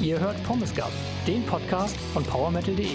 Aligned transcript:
Ihr 0.00 0.20
hört 0.20 0.40
Pommes 0.44 0.72
Gab, 0.76 0.92
den 1.26 1.44
Podcast 1.44 1.96
von 1.96 2.22
PowerMetal.de. 2.22 2.86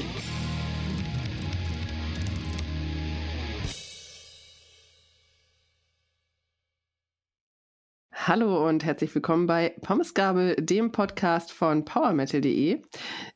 Hallo 8.14 8.66
und 8.70 8.86
herzlich 8.86 9.14
willkommen 9.14 9.48
bei 9.48 9.76
Pommesgabel, 9.82 10.56
dem 10.56 10.94
Podcast 10.94 11.52
von 11.52 11.84
PowerMetal.de. 11.84 12.82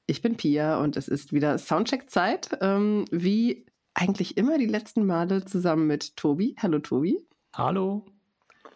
Ich 0.05 0.21
bin 0.21 0.37
Pia 0.37 0.79
und 0.79 0.95
es 0.95 1.09
ist 1.09 1.33
wieder 1.33 1.57
Soundcheck-Zeit, 1.57 2.57
ähm, 2.61 3.03
wie 3.11 3.65
eigentlich 3.93 4.37
immer 4.37 4.57
die 4.57 4.65
letzten 4.65 5.05
Male 5.05 5.43
zusammen 5.43 5.87
mit 5.87 6.15
Tobi. 6.15 6.55
Hallo 6.57 6.79
Tobi. 6.79 7.19
Hallo. 7.53 8.05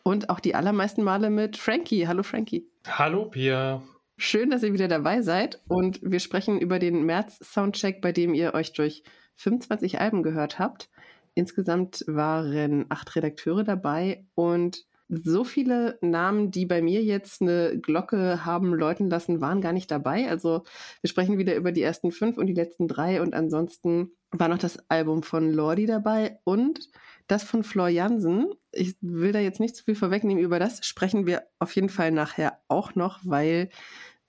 Und 0.03 0.29
auch 0.29 0.41
die 0.41 0.53
allermeisten 0.53 1.03
Male 1.03 1.29
mit 1.29 1.55
Frankie. 1.55 2.09
Hallo 2.09 2.23
Frankie. 2.23 2.67
Hallo 2.85 3.29
Pia. 3.29 3.81
Schön, 4.23 4.51
dass 4.51 4.61
ihr 4.61 4.71
wieder 4.71 4.87
dabei 4.87 5.23
seid 5.23 5.59
und 5.67 5.99
wir 6.03 6.19
sprechen 6.19 6.59
über 6.59 6.77
den 6.77 7.07
März-Soundcheck, 7.07 8.01
bei 8.01 8.11
dem 8.11 8.35
ihr 8.35 8.53
euch 8.53 8.71
durch 8.71 9.01
25 9.37 9.99
Alben 9.99 10.21
gehört 10.21 10.59
habt. 10.59 10.91
Insgesamt 11.33 12.05
waren 12.05 12.85
acht 12.89 13.15
Redakteure 13.15 13.63
dabei 13.63 14.23
und 14.35 14.85
so 15.09 15.43
viele 15.43 15.97
Namen, 16.01 16.51
die 16.51 16.67
bei 16.67 16.83
mir 16.83 17.01
jetzt 17.01 17.41
eine 17.41 17.79
Glocke 17.79 18.45
haben 18.45 18.75
läuten 18.75 19.09
lassen, 19.09 19.41
waren 19.41 19.59
gar 19.59 19.73
nicht 19.73 19.89
dabei. 19.89 20.29
Also 20.29 20.65
wir 21.01 21.09
sprechen 21.09 21.39
wieder 21.39 21.55
über 21.55 21.71
die 21.71 21.81
ersten 21.81 22.11
fünf 22.11 22.37
und 22.37 22.45
die 22.45 22.53
letzten 22.53 22.87
drei 22.87 23.23
und 23.23 23.33
ansonsten 23.33 24.11
war 24.29 24.49
noch 24.49 24.59
das 24.59 24.87
Album 24.87 25.23
von 25.23 25.51
Lordi 25.51 25.87
dabei 25.87 26.37
und 26.43 26.89
das 27.27 27.43
von 27.43 27.63
Flor 27.63 27.89
Jansen. 27.89 28.53
Ich 28.71 28.95
will 29.01 29.31
da 29.31 29.39
jetzt 29.39 29.59
nicht 29.59 29.75
zu 29.75 29.83
viel 29.83 29.95
vorwegnehmen, 29.95 30.43
über 30.43 30.59
das 30.59 30.85
sprechen 30.85 31.25
wir 31.25 31.43
auf 31.59 31.75
jeden 31.75 31.89
Fall 31.89 32.11
nachher 32.11 32.59
auch 32.67 32.95
noch, 32.95 33.19
weil 33.23 33.69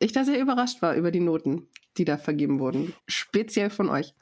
ich 0.03 0.12
da 0.12 0.25
sehr 0.25 0.41
überrascht 0.41 0.83
war 0.83 0.95
über 0.95 1.11
die 1.11 1.20
Noten, 1.20 1.69
die 1.97 2.05
da 2.05 2.17
vergeben 2.17 2.58
wurden. 2.58 2.95
Speziell 3.06 3.70
von 3.70 3.89
euch. 3.89 4.14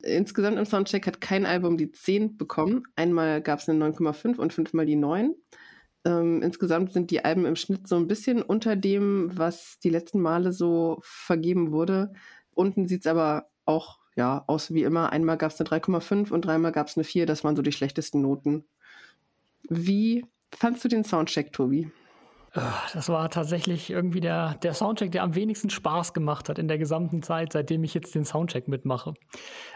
Insgesamt 0.00 0.58
im 0.58 0.64
Soundcheck 0.64 1.06
hat 1.06 1.20
kein 1.20 1.44
Album 1.44 1.76
die 1.76 1.90
10 1.90 2.36
bekommen. 2.36 2.84
Einmal 2.94 3.42
gab 3.42 3.58
es 3.58 3.68
eine 3.68 3.84
9,5 3.84 4.36
und 4.36 4.52
fünfmal 4.52 4.86
die 4.86 4.96
9. 4.96 5.34
Ähm, 6.04 6.42
insgesamt 6.42 6.92
sind 6.92 7.10
die 7.10 7.24
Alben 7.24 7.46
im 7.46 7.56
Schnitt 7.56 7.88
so 7.88 7.96
ein 7.96 8.06
bisschen 8.06 8.42
unter 8.42 8.76
dem, 8.76 9.36
was 9.36 9.78
die 9.80 9.90
letzten 9.90 10.20
Male 10.20 10.52
so 10.52 11.00
vergeben 11.02 11.72
wurde. 11.72 12.12
Unten 12.52 12.86
sieht 12.86 13.00
es 13.00 13.06
aber 13.06 13.50
auch 13.64 13.98
ja, 14.14 14.44
aus 14.46 14.72
wie 14.72 14.82
immer. 14.84 15.12
Einmal 15.12 15.36
gab 15.36 15.52
es 15.52 15.60
eine 15.60 15.68
3,5 15.68 16.30
und 16.30 16.44
dreimal 16.44 16.72
gab 16.72 16.88
es 16.88 16.96
eine 16.96 17.04
4. 17.04 17.26
Das 17.26 17.44
waren 17.44 17.56
so 17.56 17.62
die 17.62 17.72
schlechtesten 17.72 18.20
Noten. 18.20 18.64
Wie 19.68 20.24
fandst 20.52 20.84
du 20.84 20.88
den 20.88 21.04
Soundcheck, 21.04 21.52
Tobi? 21.52 21.90
Ah, 22.60 22.82
das 22.92 23.08
war 23.08 23.30
tatsächlich 23.30 23.88
irgendwie 23.88 24.20
der, 24.20 24.54
der 24.62 24.74
Soundcheck, 24.74 25.12
der 25.12 25.22
am 25.22 25.36
wenigsten 25.36 25.70
Spaß 25.70 26.12
gemacht 26.12 26.48
hat 26.48 26.58
in 26.58 26.66
der 26.66 26.76
gesamten 26.76 27.22
Zeit, 27.22 27.52
seitdem 27.52 27.84
ich 27.84 27.94
jetzt 27.94 28.16
den 28.16 28.24
Soundcheck 28.24 28.66
mitmache. 28.66 29.14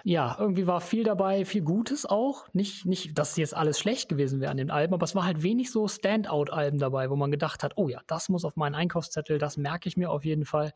Ja, 0.02 0.36
irgendwie 0.38 0.66
war 0.66 0.80
viel 0.80 1.04
dabei, 1.04 1.44
viel 1.44 1.62
Gutes 1.62 2.06
auch. 2.06 2.52
Nicht, 2.52 2.84
nicht 2.84 3.16
dass 3.16 3.36
jetzt 3.36 3.56
alles 3.56 3.78
schlecht 3.78 4.08
gewesen 4.08 4.40
wäre 4.40 4.50
an 4.50 4.56
den 4.56 4.72
Alben, 4.72 4.94
aber 4.94 5.04
es 5.04 5.14
war 5.14 5.24
halt 5.24 5.44
wenig 5.44 5.70
so 5.70 5.86
Standout-Alben 5.86 6.78
dabei, 6.78 7.08
wo 7.08 7.14
man 7.14 7.30
gedacht 7.30 7.62
hat, 7.62 7.74
oh 7.76 7.88
ja, 7.88 8.00
das 8.08 8.28
muss 8.28 8.44
auf 8.44 8.56
meinen 8.56 8.74
Einkaufszettel, 8.74 9.38
das 9.38 9.56
merke 9.56 9.88
ich 9.88 9.96
mir 9.96 10.10
auf 10.10 10.24
jeden 10.24 10.44
Fall 10.44 10.72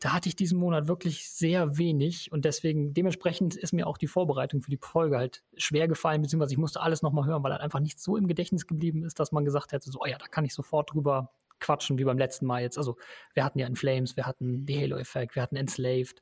da 0.00 0.14
hatte 0.14 0.30
ich 0.30 0.36
diesen 0.36 0.58
Monat 0.58 0.88
wirklich 0.88 1.28
sehr 1.28 1.76
wenig 1.76 2.32
und 2.32 2.46
deswegen 2.46 2.94
dementsprechend 2.94 3.54
ist 3.54 3.72
mir 3.72 3.86
auch 3.86 3.98
die 3.98 4.06
Vorbereitung 4.06 4.62
für 4.62 4.70
die 4.70 4.78
Folge 4.80 5.18
halt 5.18 5.44
schwer 5.56 5.88
gefallen, 5.88 6.22
beziehungsweise 6.22 6.54
ich 6.54 6.58
musste 6.58 6.80
alles 6.80 7.02
nochmal 7.02 7.26
hören, 7.26 7.42
weil 7.42 7.52
halt 7.52 7.60
einfach 7.60 7.80
nicht 7.80 8.00
so 8.00 8.16
im 8.16 8.26
Gedächtnis 8.26 8.66
geblieben 8.66 9.04
ist, 9.04 9.20
dass 9.20 9.30
man 9.30 9.44
gesagt 9.44 9.72
hätte, 9.72 9.90
so, 9.90 10.00
oh 10.00 10.06
ja, 10.06 10.16
da 10.16 10.26
kann 10.26 10.46
ich 10.46 10.54
sofort 10.54 10.94
drüber 10.94 11.30
quatschen, 11.60 11.98
wie 11.98 12.04
beim 12.04 12.18
letzten 12.18 12.46
Mal 12.46 12.62
jetzt. 12.62 12.78
Also 12.78 12.96
wir 13.34 13.44
hatten 13.44 13.58
ja 13.58 13.66
In 13.66 13.76
Flames, 13.76 14.16
wir 14.16 14.26
hatten 14.26 14.64
The 14.66 14.80
Halo-Effekt, 14.80 15.34
wir 15.34 15.42
hatten 15.42 15.56
Enslaved 15.56 16.20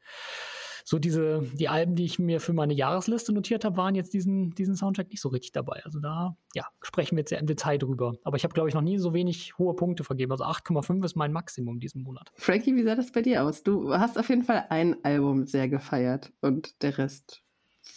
so 0.88 0.98
diese, 0.98 1.42
die 1.52 1.68
Alben, 1.68 1.96
die 1.96 2.06
ich 2.06 2.18
mir 2.18 2.40
für 2.40 2.54
meine 2.54 2.72
Jahresliste 2.72 3.34
notiert 3.34 3.66
habe, 3.66 3.76
waren 3.76 3.94
jetzt 3.94 4.14
diesen, 4.14 4.54
diesen 4.54 4.74
Soundtrack 4.74 5.10
nicht 5.10 5.20
so 5.20 5.28
richtig 5.28 5.52
dabei. 5.52 5.82
Also 5.84 6.00
da, 6.00 6.34
ja, 6.54 6.64
sprechen 6.80 7.14
wir 7.16 7.20
jetzt 7.20 7.28
sehr 7.28 7.40
im 7.40 7.46
Detail 7.46 7.76
drüber. 7.76 8.14
Aber 8.24 8.38
ich 8.38 8.44
habe, 8.44 8.54
glaube 8.54 8.70
ich, 8.70 8.74
noch 8.74 8.80
nie 8.80 8.96
so 8.96 9.12
wenig 9.12 9.58
hohe 9.58 9.76
Punkte 9.76 10.02
vergeben. 10.02 10.32
Also 10.32 10.44
8,5 10.44 11.04
ist 11.04 11.14
mein 11.14 11.30
Maximum 11.30 11.78
diesen 11.78 12.02
Monat. 12.02 12.32
Frankie, 12.36 12.74
wie 12.74 12.84
sah 12.84 12.94
das 12.94 13.12
bei 13.12 13.20
dir 13.20 13.44
aus? 13.44 13.62
Du 13.62 13.92
hast 13.92 14.18
auf 14.18 14.30
jeden 14.30 14.44
Fall 14.44 14.64
ein 14.70 15.04
Album 15.04 15.44
sehr 15.44 15.68
gefeiert 15.68 16.32
und 16.40 16.82
der 16.82 16.96
Rest 16.96 17.42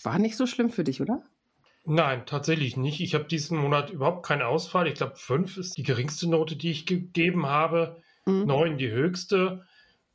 war 0.04 0.20
nicht 0.20 0.36
so 0.36 0.46
schlimm 0.46 0.70
für 0.70 0.84
dich, 0.84 1.02
oder? 1.02 1.24
Nein, 1.84 2.26
tatsächlich 2.26 2.78
nicht. 2.78 3.02
Ich 3.02 3.16
habe 3.16 3.26
diesen 3.26 3.58
Monat 3.58 3.90
überhaupt 3.90 4.26
keine 4.26 4.46
Auswahl. 4.48 4.88
Ich 4.88 4.96
glaube, 4.96 5.16
5 5.16 5.58
ist 5.58 5.78
die 5.78 5.84
geringste 5.84 6.30
Note, 6.30 6.56
die 6.56 6.72
ich 6.72 6.86
gegeben 6.86 7.48
habe. 7.48 8.02
Mhm. 8.26 8.46
9 8.46 8.78
die 8.78 8.92
höchste. 8.92 9.66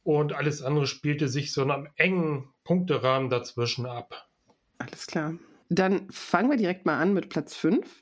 Und 0.04 0.32
alles 0.32 0.62
andere 0.62 0.86
spielte 0.86 1.28
sich 1.28 1.52
so 1.52 1.62
in 1.62 1.72
einem 1.72 1.88
engen 1.96 2.48
Punkterahmen 2.62 3.28
dazwischen 3.28 3.86
ab. 3.86 4.28
Alles 4.78 5.06
klar. 5.08 5.34
Dann 5.68 6.08
fangen 6.10 6.48
wir 6.48 6.56
direkt 6.56 6.86
mal 6.86 7.00
an 7.00 7.12
mit 7.12 7.28
Platz 7.28 7.56
5. 7.56 8.00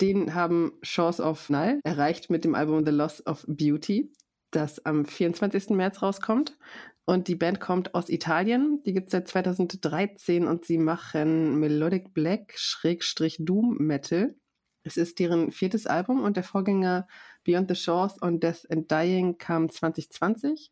Den 0.00 0.34
haben 0.34 0.72
Chance 0.82 1.22
of 1.22 1.50
Null 1.50 1.80
erreicht 1.84 2.30
mit 2.30 2.44
dem 2.44 2.54
Album 2.54 2.84
The 2.84 2.92
Loss 2.92 3.26
of 3.26 3.44
Beauty, 3.46 4.10
das 4.50 4.84
am 4.86 5.04
24. 5.04 5.70
März 5.70 6.00
rauskommt. 6.00 6.56
Und 7.04 7.28
die 7.28 7.34
Band 7.34 7.58
kommt 7.58 7.94
aus 7.94 8.08
Italien. 8.08 8.82
Die 8.84 8.92
gibt 8.92 9.08
es 9.08 9.12
seit 9.12 9.28
2013 9.28 10.46
und 10.46 10.64
sie 10.64 10.78
machen 10.78 11.58
Melodic 11.58 12.14
Black 12.14 12.54
Schrägstrich 12.56 13.38
Doom 13.40 13.76
Metal. 13.78 14.36
Es 14.84 14.96
ist 14.96 15.18
deren 15.18 15.52
viertes 15.52 15.86
Album 15.86 16.22
und 16.22 16.36
der 16.36 16.44
Vorgänger 16.44 17.06
Beyond 17.44 17.68
the 17.68 17.74
Shores 17.74 18.18
und 18.18 18.42
Death 18.42 18.70
and 18.70 18.90
Dying 18.90 19.38
kam 19.38 19.68
2020. 19.68 20.70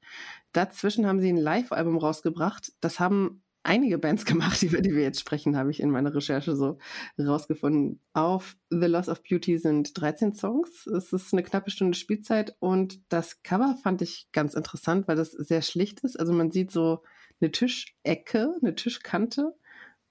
Dazwischen 0.53 1.07
haben 1.07 1.21
sie 1.21 1.33
ein 1.33 1.37
Live-Album 1.37 1.97
rausgebracht. 1.97 2.73
Das 2.81 3.01
haben 3.01 3.43
einige 3.63 3.99
Bands 3.99 4.25
gemacht, 4.27 4.63
über 4.63 4.81
die 4.81 4.93
wir 4.95 5.03
jetzt 5.03 5.21
sprechen, 5.21 5.57
habe 5.57 5.71
ich 5.71 5.81
in 5.81 5.91
meiner 5.91 6.15
Recherche 6.15 6.57
so 6.57 6.79
rausgefunden. 7.19 8.01
Auf 8.13 8.57
The 8.71 8.87
Loss 8.87 9.09
of 9.09 9.23
Beauty 9.23 9.59
sind 9.59 10.01
13 10.01 10.33
Songs. 10.33 10.87
Es 10.87 11.13
ist 11.13 11.33
eine 11.33 11.43
knappe 11.43 11.71
Stunde 11.71 11.97
Spielzeit 11.97 12.57
und 12.61 13.01
das 13.09 13.43
Cover 13.43 13.77
fand 13.83 14.03
ich 14.03 14.29
ganz 14.33 14.55
interessant, 14.55 15.09
weil 15.09 15.17
das 15.17 15.33
sehr 15.33 15.63
schlicht 15.63 16.01
ist. 16.01 16.19
Also 16.19 16.33
man 16.33 16.51
sieht 16.51 16.71
so 16.71 17.03
eine 17.41 17.51
Tischecke, 17.51 18.55
eine 18.61 18.75
Tischkante. 18.75 19.55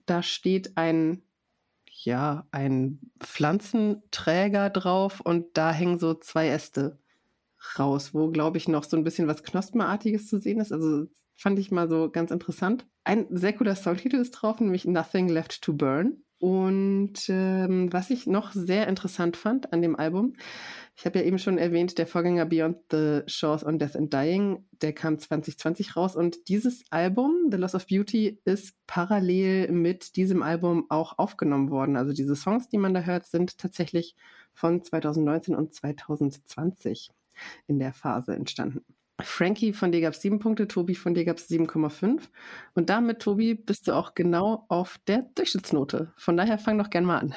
Da 0.06 0.24
steht 0.24 0.78
ein 0.78 1.24
ja, 2.04 2.48
ein 2.52 3.00
Pflanzenträger 3.20 4.70
drauf 4.70 5.20
und 5.20 5.58
da 5.58 5.72
hängen 5.72 6.00
so 6.00 6.14
zwei 6.14 6.48
Äste 6.48 6.98
raus, 7.78 8.14
wo, 8.14 8.30
glaube 8.30 8.58
ich, 8.58 8.68
noch 8.68 8.84
so 8.84 8.96
ein 8.96 9.04
bisschen 9.04 9.28
was 9.28 9.44
Knospenartiges 9.44 10.28
zu 10.28 10.40
sehen 10.40 10.60
ist. 10.60 10.72
Also 10.72 11.08
fand 11.36 11.60
ich 11.60 11.72
mal 11.72 11.90
so 11.90 12.10
ganz 12.10 12.32
interessant. 12.32 12.86
Ein 13.10 13.26
sehr 13.32 13.54
cooler 13.54 13.76
Songtitel 13.76 14.18
ist 14.18 14.30
drauf, 14.34 14.60
nämlich 14.60 14.86
Nothing 14.86 15.30
Left 15.30 15.64
to 15.64 15.74
Burn. 15.74 16.22
Und 16.38 17.28
ähm, 17.28 17.92
was 17.92 18.12
ich 18.12 18.28
noch 18.28 18.52
sehr 18.52 18.88
interessant 18.88 19.36
fand 19.36 19.74
an 19.74 19.82
dem 19.82 19.96
Album, 19.96 20.36
ich 20.96 21.08
habe 21.08 21.18
ja 21.18 21.26
eben 21.26 21.40
schon 21.40 21.58
erwähnt, 21.58 21.98
der 21.98 22.06
Vorgänger 22.06 22.46
Beyond 22.46 22.78
the 22.92 23.22
Shores 23.26 23.66
on 23.66 23.80
Death 23.80 23.96
and 23.96 24.14
Dying, 24.14 24.64
der 24.84 24.94
kam 24.94 25.18
2020 25.18 25.96
raus 25.96 26.16
und 26.16 26.50
dieses 26.50 26.84
Album, 26.92 27.48
The 27.50 27.58
Loss 27.58 27.74
of 27.74 27.88
Beauty, 27.88 28.42
ist 28.46 28.76
parallel 28.86 29.72
mit 29.72 30.16
diesem 30.16 30.44
Album 30.44 30.86
auch 30.90 31.18
aufgenommen 31.18 31.72
worden. 31.72 31.98
Also 31.98 32.14
diese 32.14 32.36
Songs, 32.36 32.70
die 32.70 32.78
man 32.78 32.94
da 32.94 33.02
hört, 33.02 33.26
sind 33.26 33.58
tatsächlich 33.58 34.16
von 34.54 34.84
2019 34.84 35.56
und 35.56 35.74
2020 35.74 37.10
in 37.66 37.80
der 37.80 37.92
Phase 37.92 38.36
entstanden. 38.36 38.86
Frankie, 39.22 39.74
von 39.74 39.92
dir 39.92 40.02
gab 40.02 40.14
es 40.14 40.22
sieben 40.22 40.40
Punkte, 40.40 40.68
Tobi, 40.68 40.96
von 40.96 41.14
dir 41.14 41.26
gab 41.26 41.38
es 41.38 41.50
7,5. 41.50 42.22
Und 42.74 42.90
damit, 42.90 43.20
Tobi, 43.20 43.54
bist 43.54 43.88
du 43.88 43.94
auch 43.94 44.16
genau 44.16 44.66
auf 44.70 44.98
der 45.08 45.24
Durchschnittsnote. 45.36 46.14
Von 46.16 46.38
daher 46.38 46.58
fang 46.58 46.78
doch 46.78 46.90
gern 46.90 47.06
mal 47.06 47.20
an. 47.20 47.34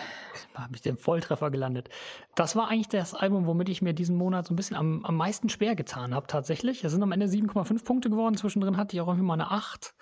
Da 0.55 0.63
habe 0.63 0.77
ich 0.77 0.83
den 0.83 0.97
Volltreffer 0.97 1.51
gelandet. 1.51 1.89
Das 2.35 2.55
war 2.57 2.69
eigentlich 2.69 2.89
das 2.89 3.15
Album, 3.15 3.47
womit 3.47 3.69
ich 3.69 3.83
mir 3.83 3.95
diesen 3.95 4.17
Monat 4.17 4.47
so 4.47 4.55
ein 4.55 4.57
bisschen 4.57 4.77
am, 4.77 5.05
am 5.05 5.17
meisten 5.17 5.49
schwer 5.49 5.75
getan 5.75 6.15
habe, 6.15 6.27
tatsächlich. 6.27 6.85
Es 6.85 6.93
sind 6.93 7.03
am 7.03 7.13
Ende 7.13 7.27
7,5 7.27 7.85
Punkte 7.85 8.11
geworden. 8.11 8.37
Zwischendrin 8.37 8.77
hatte 8.77 8.97
ich 8.97 9.01
auch 9.01 9.09
irgendwie 9.09 9.27
mal 9.27 9.35
eine 9.35 9.51
8 9.51 9.95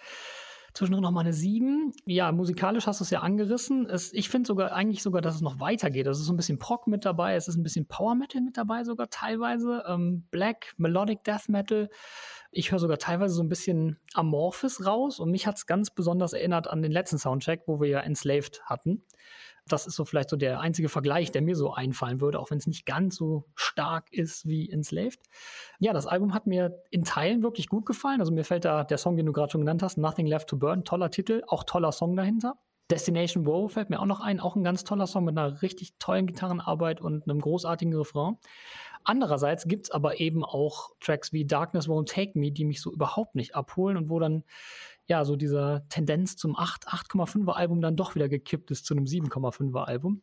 zwischendrin 0.75 1.03
noch 1.03 1.11
mal 1.11 1.21
eine 1.21 1.33
7. 1.33 1.93
Ja, 2.07 2.33
musikalisch 2.33 2.87
hast 2.87 3.01
du 3.01 3.05
es 3.05 3.11
ja 3.11 3.21
angerissen. 3.21 3.89
Es, 3.89 4.13
ich 4.13 4.29
finde 4.29 4.47
sogar 4.47 4.73
eigentlich 4.73 5.03
sogar, 5.03 5.23
dass 5.23 5.35
es 5.35 5.41
noch 5.41 5.61
weitergeht. 5.61 6.07
Es 6.07 6.19
ist 6.19 6.27
so 6.27 6.33
ein 6.33 6.37
bisschen 6.37 6.59
Prog 6.59 6.87
mit 6.87 7.05
dabei, 7.05 7.35
es 7.35 7.49
ist 7.49 7.57
ein 7.57 7.63
bisschen 7.63 7.87
Power 7.87 8.15
Metal 8.15 8.41
mit 8.41 8.57
dabei 8.57 8.85
sogar 8.85 9.11
teilweise. 9.11 9.83
Ähm, 9.87 10.27
Black, 10.31 10.75
Melodic 10.77 11.25
Death 11.25 11.49
Metal. 11.49 11.89
Ich 12.51 12.73
höre 12.73 12.79
sogar 12.79 12.99
teilweise 12.99 13.35
so 13.35 13.43
ein 13.43 13.49
bisschen 13.49 13.99
Amorphis 14.15 14.85
raus 14.85 15.21
und 15.21 15.31
mich 15.31 15.47
hat 15.47 15.57
es 15.57 15.67
ganz 15.67 15.91
besonders 15.91 16.33
erinnert 16.33 16.69
an 16.69 16.83
den 16.83 16.93
letzten 16.93 17.19
Soundcheck, 17.19 17.63
wo 17.67 17.81
wir 17.81 17.89
ja 17.89 18.01
Enslaved 18.01 18.63
hatten. 18.65 19.05
Das 19.73 19.87
ist 19.87 19.97
so 19.97 20.05
vielleicht 20.05 20.31
so 20.31 20.37
der 20.37 20.61
einzige 20.61 20.89
Vergleich, 20.89 21.31
der 21.33 21.43
mir 21.43 21.57
so 21.57 21.73
einfallen 21.73 22.21
würde, 22.21 22.39
auch 22.39 22.51
wenn 22.51 22.59
es 22.59 22.67
nicht 22.67 22.87
ganz 22.87 23.17
so 23.17 23.45
stark 23.55 24.13
ist 24.13 24.47
wie 24.47 24.71
Enslaved. 24.71 25.21
Ja, 25.79 25.93
das 25.93 26.07
Album 26.07 26.35
hat 26.35 26.47
mir 26.47 26.83
in 26.91 27.05
Teilen 27.05 27.43
wirklich 27.43 27.69
gut 27.69 27.87
gefallen. 27.87 28.21
Also 28.21 28.33
mir 28.33 28.45
fällt 28.45 28.65
da 28.65 28.85
der 28.85 28.99
Song, 28.99 29.17
den 29.17 29.27
du 29.27 29.33
gerade 29.33 29.53
schon 29.53 29.61
genannt 29.61 29.83
hast, 29.83 29.99
Nothing 29.99 30.27
Left 30.27 30.49
to 30.49 30.57
Burn, 30.57 30.85
toller 30.85 31.11
Titel, 31.11 31.43
auch 31.47 31.65
toller 31.65 31.93
Song 31.93 32.17
dahinter. 32.17 32.57
Destination 32.91 33.47
Woe 33.47 33.69
fällt 33.69 33.89
mir 33.89 34.01
auch 34.01 34.07
noch 34.07 34.21
ein, 34.21 34.41
auch 34.41 34.57
ein 34.57 34.65
ganz 34.65 34.85
toller 34.85 35.07
Song 35.07 35.25
mit 35.25 35.39
einer 35.39 35.63
richtig 35.63 35.95
tollen 35.99 36.27
Gitarrenarbeit 36.27 37.01
und 37.01 37.25
einem 37.29 37.41
großartigen 37.41 37.95
Refrain. 37.95 38.37
Andererseits 39.05 39.67
gibt 39.67 39.87
es 39.87 39.91
aber 39.91 40.21
eben 40.21 40.45
auch 40.45 40.91
Tracks 41.01 41.33
wie 41.33 41.47
Darkness 41.47 41.89
Won't 41.89 42.13
Take 42.13 42.39
Me, 42.39 42.53
die 42.53 42.65
mich 42.65 42.83
so 42.83 42.93
überhaupt 42.93 43.35
nicht 43.35 43.55
abholen 43.55 43.97
und 43.97 44.11
wo 44.11 44.19
dann 44.19 44.45
ja 45.11 45.25
so 45.25 45.37
dieser 45.37 45.87
Tendenz 45.89 46.37
zum 46.37 46.57
8, 46.57 46.89
8,5er 46.89 47.53
Album 47.53 47.83
dann 47.83 47.97
doch 47.97 48.15
wieder 48.15 48.29
gekippt 48.29 48.71
ist 48.71 48.87
zu 48.87 48.95
einem 48.95 49.05
7,5er 49.05 49.85
Album. 49.85 50.23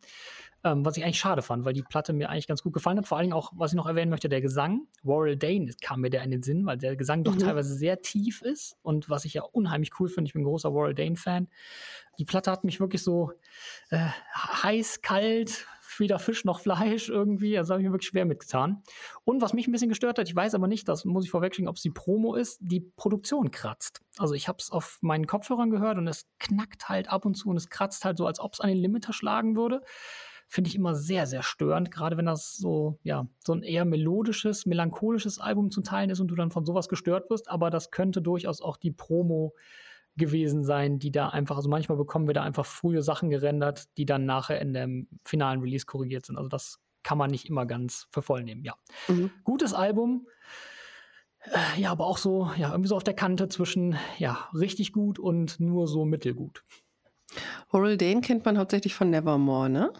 Ähm, 0.63 0.83
was 0.83 0.97
ich 0.97 1.03
eigentlich 1.03 1.19
schade 1.19 1.43
fand, 1.43 1.65
weil 1.65 1.73
die 1.73 1.83
Platte 1.83 2.13
mir 2.13 2.29
eigentlich 2.29 2.47
ganz 2.47 2.63
gut 2.63 2.73
gefallen 2.73 2.97
hat. 2.97 3.07
Vor 3.07 3.17
allen 3.17 3.25
Dingen 3.25 3.33
auch, 3.33 3.51
was 3.55 3.71
ich 3.71 3.77
noch 3.77 3.85
erwähnen 3.85 4.09
möchte, 4.09 4.27
der 4.27 4.41
Gesang. 4.41 4.87
Warrell 5.03 5.37
Dane 5.37 5.71
kam 5.81 6.01
mir 6.01 6.09
der 6.09 6.23
in 6.23 6.31
den 6.31 6.41
Sinn, 6.41 6.65
weil 6.65 6.77
der 6.77 6.95
Gesang 6.95 7.23
doch 7.23 7.35
mhm. 7.35 7.39
teilweise 7.39 7.75
sehr 7.75 8.01
tief 8.01 8.41
ist 8.41 8.75
und 8.81 9.09
was 9.09 9.25
ich 9.25 9.35
ja 9.35 9.43
unheimlich 9.43 9.91
cool 9.99 10.09
finde. 10.09 10.29
Ich 10.29 10.33
bin 10.33 10.41
ein 10.41 10.45
großer 10.45 10.73
Warrell 10.73 10.95
Dane-Fan. 10.95 11.47
Die 12.17 12.25
Platte 12.25 12.49
hat 12.49 12.63
mich 12.63 12.79
wirklich 12.79 13.03
so 13.03 13.33
äh, 13.91 14.07
heiß, 14.35 15.01
kalt, 15.03 15.67
weder 15.99 16.19
Fisch 16.19 16.45
noch 16.45 16.59
Fleisch 16.59 17.09
irgendwie. 17.09 17.57
Also 17.57 17.73
habe 17.73 17.81
ich 17.81 17.87
mir 17.87 17.93
wirklich 17.93 18.09
schwer 18.09 18.25
mitgetan. 18.25 18.83
Und 19.23 19.41
was 19.41 19.53
mich 19.53 19.67
ein 19.67 19.71
bisschen 19.71 19.89
gestört 19.89 20.19
hat, 20.19 20.27
ich 20.27 20.35
weiß 20.35 20.55
aber 20.55 20.67
nicht, 20.67 20.87
das 20.87 21.05
muss 21.05 21.25
ich 21.25 21.31
vorwegschicken, 21.31 21.69
ob 21.69 21.75
es 21.75 21.81
die 21.81 21.91
Promo 21.91 22.35
ist, 22.35 22.59
die 22.61 22.81
Produktion 22.95 23.51
kratzt. 23.51 24.01
Also 24.17 24.33
ich 24.33 24.47
habe 24.47 24.57
es 24.59 24.71
auf 24.71 24.97
meinen 25.01 25.27
Kopfhörern 25.27 25.69
gehört 25.69 25.97
und 25.97 26.07
es 26.07 26.27
knackt 26.39 26.89
halt 26.89 27.09
ab 27.09 27.25
und 27.25 27.35
zu 27.35 27.49
und 27.49 27.57
es 27.57 27.69
kratzt 27.69 28.05
halt 28.05 28.17
so, 28.17 28.25
als 28.25 28.39
ob 28.39 28.53
es 28.53 28.59
an 28.59 28.69
den 28.69 28.77
Limiter 28.77 29.13
schlagen 29.13 29.55
würde 29.55 29.81
finde 30.47 30.69
ich 30.69 30.75
immer 30.75 30.95
sehr, 30.95 31.27
sehr 31.27 31.43
störend, 31.43 31.91
gerade 31.91 32.15
wenn 32.15 32.25
das 32.25 32.55
so, 32.55 32.99
ja, 33.03 33.27
so 33.45 33.53
ein 33.53 33.63
eher 33.63 33.83
melodisches, 33.83 34.65
melancholisches 34.65 35.39
Album 35.39 35.71
zu 35.71 35.81
teilen 35.81 36.09
ist 36.09 36.21
und 36.21 36.29
du 36.29 36.35
dann 36.35 36.51
von 36.51 36.65
sowas 36.65 36.87
gestört 36.87 37.29
wirst, 37.29 37.49
aber 37.49 37.69
das 37.69 37.91
könnte 37.91 38.21
durchaus 38.21 38.61
auch 38.61 38.77
die 38.77 38.91
Promo 38.91 39.53
gewesen 40.17 40.63
sein, 40.63 40.99
die 40.99 41.11
da 41.11 41.29
einfach, 41.29 41.57
also 41.57 41.69
manchmal 41.69 41.97
bekommen 41.97 42.27
wir 42.27 42.33
da 42.33 42.43
einfach 42.43 42.65
frühe 42.65 43.01
Sachen 43.01 43.29
gerendert, 43.29 43.85
die 43.97 44.05
dann 44.05 44.25
nachher 44.25 44.59
in 44.61 44.73
dem 44.73 45.07
finalen 45.23 45.61
Release 45.61 45.85
korrigiert 45.85 46.25
sind. 46.25 46.37
Also 46.37 46.49
das 46.49 46.79
kann 47.03 47.17
man 47.17 47.31
nicht 47.31 47.47
immer 47.47 47.65
ganz 47.65 48.07
für 48.11 48.21
voll 48.21 48.43
nehmen, 48.43 48.63
ja. 48.63 48.75
Mhm. 49.07 49.31
Gutes 49.43 49.73
Album. 49.73 50.27
Äh, 51.43 51.81
ja, 51.81 51.91
aber 51.91 52.05
auch 52.05 52.17
so, 52.17 52.51
ja, 52.57 52.71
irgendwie 52.71 52.89
so 52.89 52.95
auf 52.95 53.03
der 53.03 53.13
Kante 53.13 53.47
zwischen, 53.47 53.97
ja, 54.17 54.49
richtig 54.53 54.91
gut 54.91 55.19
und 55.19 55.59
nur 55.59 55.87
so 55.87 56.03
mittelgut. 56.03 56.63
Horal 57.71 57.97
Dane 57.97 58.21
kennt 58.21 58.45
man 58.45 58.57
hauptsächlich 58.57 58.93
von 58.95 59.09
Nevermore, 59.09 59.69
ne? 59.69 59.93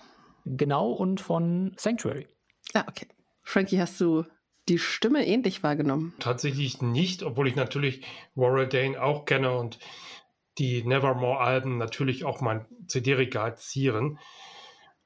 Genau, 0.45 0.91
und 0.91 1.21
von 1.21 1.73
Sanctuary. 1.77 2.27
Ah, 2.73 2.85
okay. 2.87 3.07
Frankie, 3.43 3.79
hast 3.79 3.99
du 4.01 4.25
die 4.69 4.79
Stimme 4.79 5.25
ähnlich 5.25 5.63
wahrgenommen? 5.63 6.13
Tatsächlich 6.19 6.81
nicht, 6.81 7.23
obwohl 7.23 7.47
ich 7.47 7.55
natürlich 7.55 8.01
Warren 8.35 8.69
Dane 8.69 9.01
auch 9.01 9.25
kenne 9.25 9.57
und 9.57 9.79
die 10.57 10.83
Nevermore-Alben 10.83 11.77
natürlich 11.77 12.25
auch 12.25 12.41
mein 12.41 12.65
CD-Regal 12.87 13.57
zieren. 13.57 14.19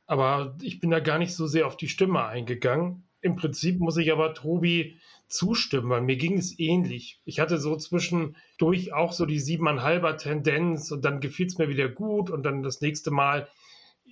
Aber 0.06 0.58
ich 0.62 0.80
bin 0.80 0.92
da 0.92 1.00
gar 1.00 1.18
nicht 1.18 1.36
so 1.36 1.48
sehr 1.48 1.68
auf 1.68 1.78
die 1.78 1.90
Stimme 1.90 2.26
eingegangen. 2.26 3.08
Im 3.22 3.36
Prinzip 3.36 3.80
muss 3.80 3.98
ich 3.98 4.12
aber 4.12 4.34
Tobi 4.34 5.00
zustimmen, 5.28 5.90
weil 5.90 6.02
mir 6.02 6.18
ging 6.18 6.38
es 6.38 6.58
ähnlich. 6.60 7.22
Ich 7.24 7.40
hatte 7.40 7.58
so 7.58 7.76
zwischendurch 7.76 8.94
auch 8.94 9.14
so 9.14 9.26
die 9.26 9.40
siebeneinhalber 9.40 10.18
Tendenz 10.18 10.92
und 10.92 11.06
dann 11.06 11.22
gefiel 11.22 11.48
es 11.48 11.58
mir 11.58 11.70
wieder 11.70 11.88
gut 11.88 12.30
und 12.30 12.44
dann 12.44 12.64
das 12.64 12.82
nächste 12.82 13.12
Mal 13.12 13.48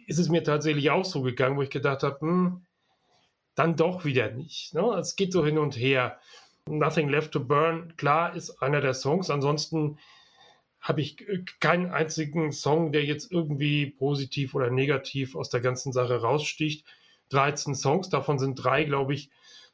ist 0.08 0.20
es 0.20 0.30
mir 0.30 0.44
tatsächlich 0.44 0.92
auch 0.92 1.06
so 1.06 1.22
gegangen, 1.22 1.58
wo 1.58 1.62
ich 1.62 1.70
gedacht 1.70 2.04
habe, 2.04 2.20
hm, 2.22 2.66
dann 3.56 3.76
doch 3.76 4.06
wieder 4.06 4.32
nicht. 4.32 4.74
Ne? 4.74 4.82
Es 5.00 5.16
geht 5.16 5.34
so 5.34 5.46
hin 5.46 5.58
und 5.58 5.78
her. 5.78 6.20
Nothing 6.68 7.10
Left 7.10 7.32
to 7.32 7.44
Burn, 7.44 7.96
klar, 7.98 8.36
ist 8.36 8.62
einer 8.62 8.82
der 8.82 8.94
Songs. 8.94 9.30
Ansonsten 9.30 9.98
habe 10.80 11.02
ich 11.02 11.18
keinen 11.60 11.92
einzigen 11.92 12.52
Song, 12.52 12.92
der 12.92 13.04
jetzt 13.04 13.32
irgendwie 13.32 13.88
positiv 13.88 14.56
oder 14.56 14.70
negativ 14.70 15.36
aus 15.36 15.50
der 15.50 15.62
ganzen 15.62 15.92
Sache 15.92 16.22
raussticht. 16.22 16.86
13 17.30 17.76
Songs, 17.76 18.10
davon 18.10 18.40
sind 18.40 18.56
drei, 18.56 18.86
glaube 18.86 19.14
ich, 19.14 19.30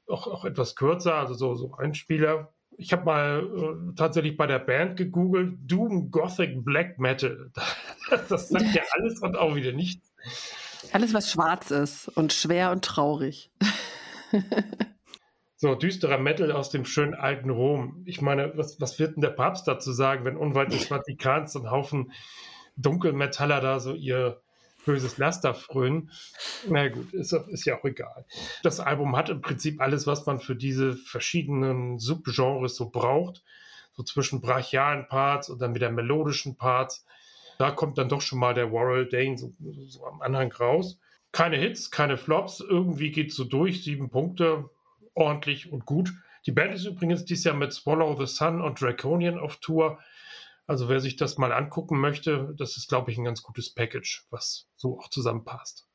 auch, 0.08 0.28
auch 0.28 0.46
etwas 0.46 0.76
kürzer, 0.76 1.16
also 1.16 1.34
so, 1.34 1.56
so 1.56 1.74
Einspieler. 1.74 2.54
Ich 2.78 2.92
habe 2.92 3.06
mal 3.06 3.90
äh, 3.92 3.96
tatsächlich 3.96 4.36
bei 4.36 4.48
der 4.48 4.60
Band 4.60 4.98
gegoogelt, 4.98 5.58
Doom 5.62 6.12
Gothic 6.12 6.64
Black 6.66 7.00
Metal. 7.00 7.52
das 8.30 8.50
sagt 8.50 8.76
ja 8.76 8.84
alles 8.92 9.22
und 9.22 9.38
auch 9.38 9.56
wieder 9.56 9.72
nichts. 9.72 10.14
Alles, 10.92 11.14
was 11.14 11.32
schwarz 11.32 11.72
ist 11.72 12.08
und 12.10 12.34
schwer 12.34 12.72
und 12.72 12.84
traurig. 12.84 13.52
so, 15.58 15.76
düsterer 15.76 16.18
Metal 16.18 16.52
aus 16.52 16.70
dem 16.70 16.86
schönen 16.86 17.14
alten 17.14 17.50
Rom. 17.50 18.04
Ich 18.06 18.22
meine, 18.22 18.58
was, 18.58 18.80
was 18.80 19.00
wird 19.00 19.16
denn 19.16 19.22
der 19.22 19.30
Papst 19.30 19.68
dazu 19.68 19.92
sagen, 19.92 20.26
wenn 20.26 20.38
unweit 20.38 20.72
des 20.72 20.88
Vatikans 20.88 21.56
ein 21.56 21.72
Haufen 21.72 22.12
Dunkelmetaller 22.78 23.62
da 23.62 23.80
so 23.80 23.94
ihr 23.94 24.42
böses 24.86 25.18
Laster 25.18 25.54
frönen? 25.54 26.12
Na 26.68 26.88
gut, 26.90 27.14
ist, 27.14 27.34
ist 27.34 27.66
ja 27.66 27.78
auch 27.80 27.86
egal. 27.86 28.26
Das 28.64 28.80
Album 28.80 29.16
hat 29.16 29.30
im 29.30 29.42
Prinzip 29.42 29.82
alles, 29.82 30.08
was 30.08 30.26
man 30.26 30.40
für 30.40 30.56
diese 30.56 30.96
verschiedenen 30.96 32.00
Subgenres 32.00 32.76
so 32.76 32.90
braucht. 32.90 33.44
So 33.94 34.04
zwischen 34.04 34.42
brachialen 34.42 35.08
Parts 35.08 35.50
und 35.50 35.62
dann 35.62 35.74
wieder 35.74 35.90
melodischen 35.90 36.58
Parts 36.58 37.06
da 37.58 37.72
kommt 37.72 37.98
dann 37.98 38.10
doch 38.10 38.22
schon 38.22 38.40
mal 38.40 38.54
der 38.54 38.72
Warrell 38.72 39.08
Dane 39.08 39.38
so, 39.38 39.54
so 39.88 40.06
am 40.06 40.22
Anhang 40.22 40.52
raus. 40.52 41.00
Keine 41.32 41.58
Hits, 41.58 41.92
keine 41.92 42.18
Flops, 42.18 42.60
irgendwie 42.62 43.12
geht 43.12 43.34
so 43.34 43.44
durch, 43.44 43.84
sieben 43.84 44.10
Punkte, 44.10 44.70
ordentlich 45.14 45.72
und 45.72 45.86
gut. 45.86 46.14
Die 46.46 46.52
Band 46.52 46.74
ist 46.74 46.86
übrigens 46.86 47.26
dieses 47.26 47.44
Jahr 47.44 47.56
mit 47.56 47.74
Swallow 47.74 48.16
the 48.18 48.32
Sun 48.32 48.62
und 48.62 48.80
Draconian 48.80 49.40
auf 49.40 49.58
Tour. 49.58 50.00
Also 50.68 50.90
wer 50.90 51.00
sich 51.00 51.16
das 51.16 51.38
mal 51.38 51.52
angucken 51.52 52.00
möchte, 52.00 52.54
das 52.58 52.78
ist, 52.78 52.88
glaube 52.88 53.12
ich, 53.12 53.18
ein 53.18 53.24
ganz 53.24 53.42
gutes 53.42 53.74
Package, 53.74 54.26
was 54.30 54.68
so 54.76 55.00
auch 55.00 55.10
zusammenpasst. 55.10 55.88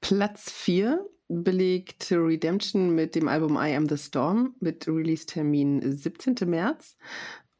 Platz 0.00 0.50
4 0.50 1.06
belegt 1.28 2.10
Redemption 2.10 2.94
mit 2.94 3.14
dem 3.14 3.28
Album 3.28 3.56
I 3.56 3.76
Am 3.76 3.88
the 3.88 3.96
Storm 3.96 4.56
mit 4.58 4.88
Release-Termin 4.88 5.92
17. 5.92 6.34
März. 6.46 6.96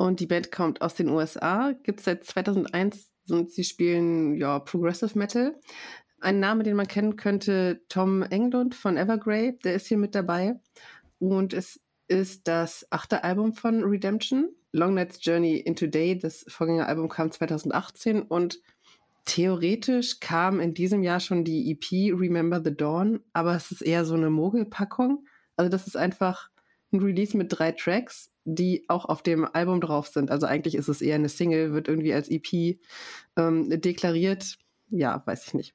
Und 0.00 0.20
die 0.20 0.26
Band 0.26 0.50
kommt 0.50 0.80
aus 0.80 0.94
den 0.94 1.10
USA, 1.10 1.72
gibt 1.82 1.98
es 1.98 2.06
seit 2.06 2.24
2001 2.24 3.10
und 3.28 3.52
sie 3.52 3.64
spielen 3.64 4.34
ja 4.34 4.58
Progressive 4.58 5.18
Metal. 5.18 5.54
Ein 6.20 6.40
Name, 6.40 6.62
den 6.62 6.74
man 6.74 6.88
kennen 6.88 7.16
könnte, 7.16 7.82
Tom 7.90 8.22
Englund 8.22 8.74
von 8.74 8.96
Evergrey, 8.96 9.58
der 9.62 9.74
ist 9.74 9.88
hier 9.88 9.98
mit 9.98 10.14
dabei. 10.14 10.58
Und 11.18 11.52
es 11.52 11.82
ist 12.08 12.48
das 12.48 12.86
achte 12.88 13.24
Album 13.24 13.52
von 13.52 13.84
Redemption. 13.84 14.48
Long 14.72 14.94
Night's 14.94 15.18
Journey 15.20 15.58
into 15.58 15.86
Day, 15.86 16.18
das 16.18 16.46
Vorgängeralbum 16.48 17.10
kam 17.10 17.30
2018 17.30 18.22
und 18.22 18.58
theoretisch 19.26 20.18
kam 20.18 20.60
in 20.60 20.72
diesem 20.72 21.02
Jahr 21.02 21.20
schon 21.20 21.44
die 21.44 21.70
EP 21.72 22.18
Remember 22.18 22.62
the 22.64 22.74
Dawn, 22.74 23.20
aber 23.34 23.54
es 23.54 23.70
ist 23.70 23.82
eher 23.82 24.06
so 24.06 24.14
eine 24.14 24.30
Mogelpackung. 24.30 25.26
Also 25.58 25.68
das 25.68 25.86
ist 25.86 25.98
einfach 25.98 26.49
ein 26.92 27.00
Release 27.00 27.36
mit 27.36 27.48
drei 27.50 27.72
Tracks 27.72 28.30
die 28.44 28.84
auch 28.88 29.04
auf 29.04 29.22
dem 29.22 29.44
Album 29.44 29.80
drauf 29.80 30.08
sind. 30.08 30.30
Also 30.30 30.46
eigentlich 30.46 30.74
ist 30.74 30.88
es 30.88 31.02
eher 31.02 31.16
eine 31.16 31.28
Single, 31.28 31.72
wird 31.72 31.88
irgendwie 31.88 32.14
als 32.14 32.30
EP 32.30 32.78
ähm, 33.36 33.80
deklariert. 33.80 34.56
Ja, 34.88 35.22
weiß 35.24 35.46
ich 35.46 35.54
nicht. 35.54 35.74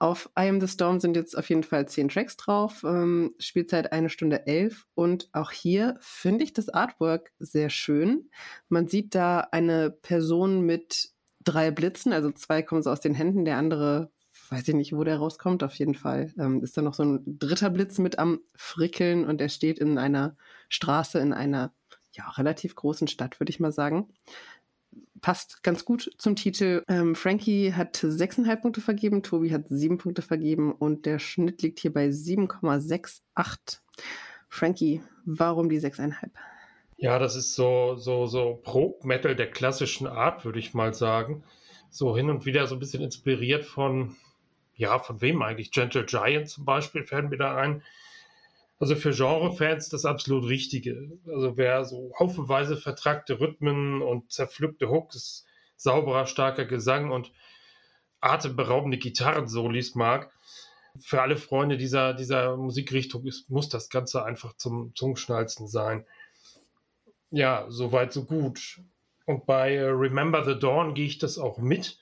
Auf 0.00 0.30
I 0.38 0.48
Am 0.48 0.60
the 0.60 0.68
Storm 0.68 1.00
sind 1.00 1.16
jetzt 1.16 1.36
auf 1.36 1.48
jeden 1.48 1.64
Fall 1.64 1.88
zehn 1.88 2.08
Tracks 2.08 2.36
drauf, 2.36 2.84
ähm, 2.84 3.34
Spielzeit 3.40 3.92
eine 3.92 4.08
Stunde 4.08 4.46
elf 4.46 4.86
und 4.94 5.28
auch 5.32 5.50
hier 5.50 5.96
finde 5.98 6.44
ich 6.44 6.52
das 6.52 6.68
Artwork 6.68 7.32
sehr 7.40 7.68
schön. 7.68 8.30
Man 8.68 8.86
sieht 8.86 9.16
da 9.16 9.40
eine 9.40 9.90
Person 9.90 10.60
mit 10.60 11.10
drei 11.42 11.72
Blitzen, 11.72 12.12
also 12.12 12.30
zwei 12.30 12.62
kommen 12.62 12.82
so 12.82 12.90
aus 12.90 13.00
den 13.00 13.14
Händen, 13.14 13.44
der 13.44 13.56
andere 13.56 14.12
weiß 14.50 14.68
ich 14.68 14.74
nicht, 14.74 14.92
wo 14.94 15.04
der 15.04 15.18
rauskommt. 15.18 15.62
Auf 15.62 15.74
jeden 15.74 15.94
Fall 15.94 16.32
ähm, 16.38 16.62
ist 16.62 16.76
da 16.76 16.82
noch 16.82 16.94
so 16.94 17.04
ein 17.04 17.38
dritter 17.38 17.70
Blitz 17.70 17.98
mit 17.98 18.18
am 18.18 18.40
Frickeln 18.54 19.24
und 19.26 19.40
er 19.40 19.48
steht 19.48 19.78
in 19.78 19.98
einer 19.98 20.36
Straße 20.68 21.18
in 21.18 21.32
einer 21.32 21.72
ja, 22.12 22.28
relativ 22.30 22.74
großen 22.74 23.08
Stadt, 23.08 23.40
würde 23.40 23.50
ich 23.50 23.60
mal 23.60 23.72
sagen. 23.72 24.08
Passt 25.20 25.62
ganz 25.62 25.84
gut 25.84 26.10
zum 26.18 26.36
Titel. 26.36 26.82
Ähm, 26.88 27.14
Frankie 27.14 27.72
hat 27.72 27.96
sechseinhalb 28.02 28.62
Punkte 28.62 28.80
vergeben, 28.80 29.22
Tobi 29.22 29.52
hat 29.52 29.68
sieben 29.68 29.98
Punkte 29.98 30.22
vergeben 30.22 30.72
und 30.72 31.06
der 31.06 31.18
Schnitt 31.18 31.62
liegt 31.62 31.80
hier 31.80 31.92
bei 31.92 32.08
7,68. 32.08 33.80
Frankie, 34.48 35.02
warum 35.24 35.68
die 35.68 35.78
sechseinhalb? 35.78 36.32
Ja, 36.96 37.18
das 37.18 37.36
ist 37.36 37.54
so, 37.54 37.96
so, 37.96 38.26
so 38.26 38.60
Pro-Metal 38.62 39.36
der 39.36 39.50
klassischen 39.50 40.06
Art, 40.06 40.44
würde 40.44 40.58
ich 40.58 40.74
mal 40.74 40.94
sagen. 40.94 41.44
So 41.90 42.16
hin 42.16 42.28
und 42.30 42.44
wieder 42.44 42.66
so 42.66 42.74
ein 42.74 42.80
bisschen 42.80 43.02
inspiriert 43.02 43.64
von, 43.64 44.16
ja, 44.78 44.98
von 45.00 45.20
wem 45.20 45.42
eigentlich? 45.42 45.72
Gentle 45.72 46.06
Giant 46.06 46.48
zum 46.48 46.64
Beispiel 46.64 47.04
fällt 47.04 47.28
mir 47.28 47.36
da 47.36 47.56
ein. 47.56 47.82
Also 48.78 48.94
für 48.94 49.10
Genre-Fans 49.10 49.88
das 49.88 50.04
absolut 50.04 50.48
Richtige. 50.48 51.18
Also 51.26 51.56
wer 51.56 51.84
so 51.84 52.12
haufenweise 52.18 52.76
vertrackte 52.76 53.40
Rhythmen 53.40 54.02
und 54.02 54.30
zerpflückte 54.30 54.88
Hooks, 54.88 55.44
sauberer, 55.76 56.26
starker 56.26 56.64
Gesang 56.64 57.10
und 57.10 57.32
atemberaubende 58.20 58.98
Gitarrensolis 58.98 59.96
mag, 59.96 60.32
für 61.00 61.22
alle 61.22 61.36
Freunde 61.36 61.76
dieser, 61.76 62.14
dieser 62.14 62.56
Musikrichtung 62.56 63.26
ist, 63.26 63.50
muss 63.50 63.68
das 63.68 63.88
Ganze 63.88 64.24
einfach 64.24 64.56
zum 64.56 64.94
Zungenschnalzen 64.94 65.66
sein. 65.66 66.06
Ja, 67.30 67.66
soweit, 67.68 68.12
so 68.12 68.24
gut. 68.24 68.80
Und 69.26 69.44
bei 69.44 69.74
äh, 69.74 69.88
Remember 69.88 70.44
the 70.44 70.58
Dawn 70.58 70.94
gehe 70.94 71.06
ich 71.06 71.18
das 71.18 71.38
auch 71.38 71.58
mit. 71.58 71.98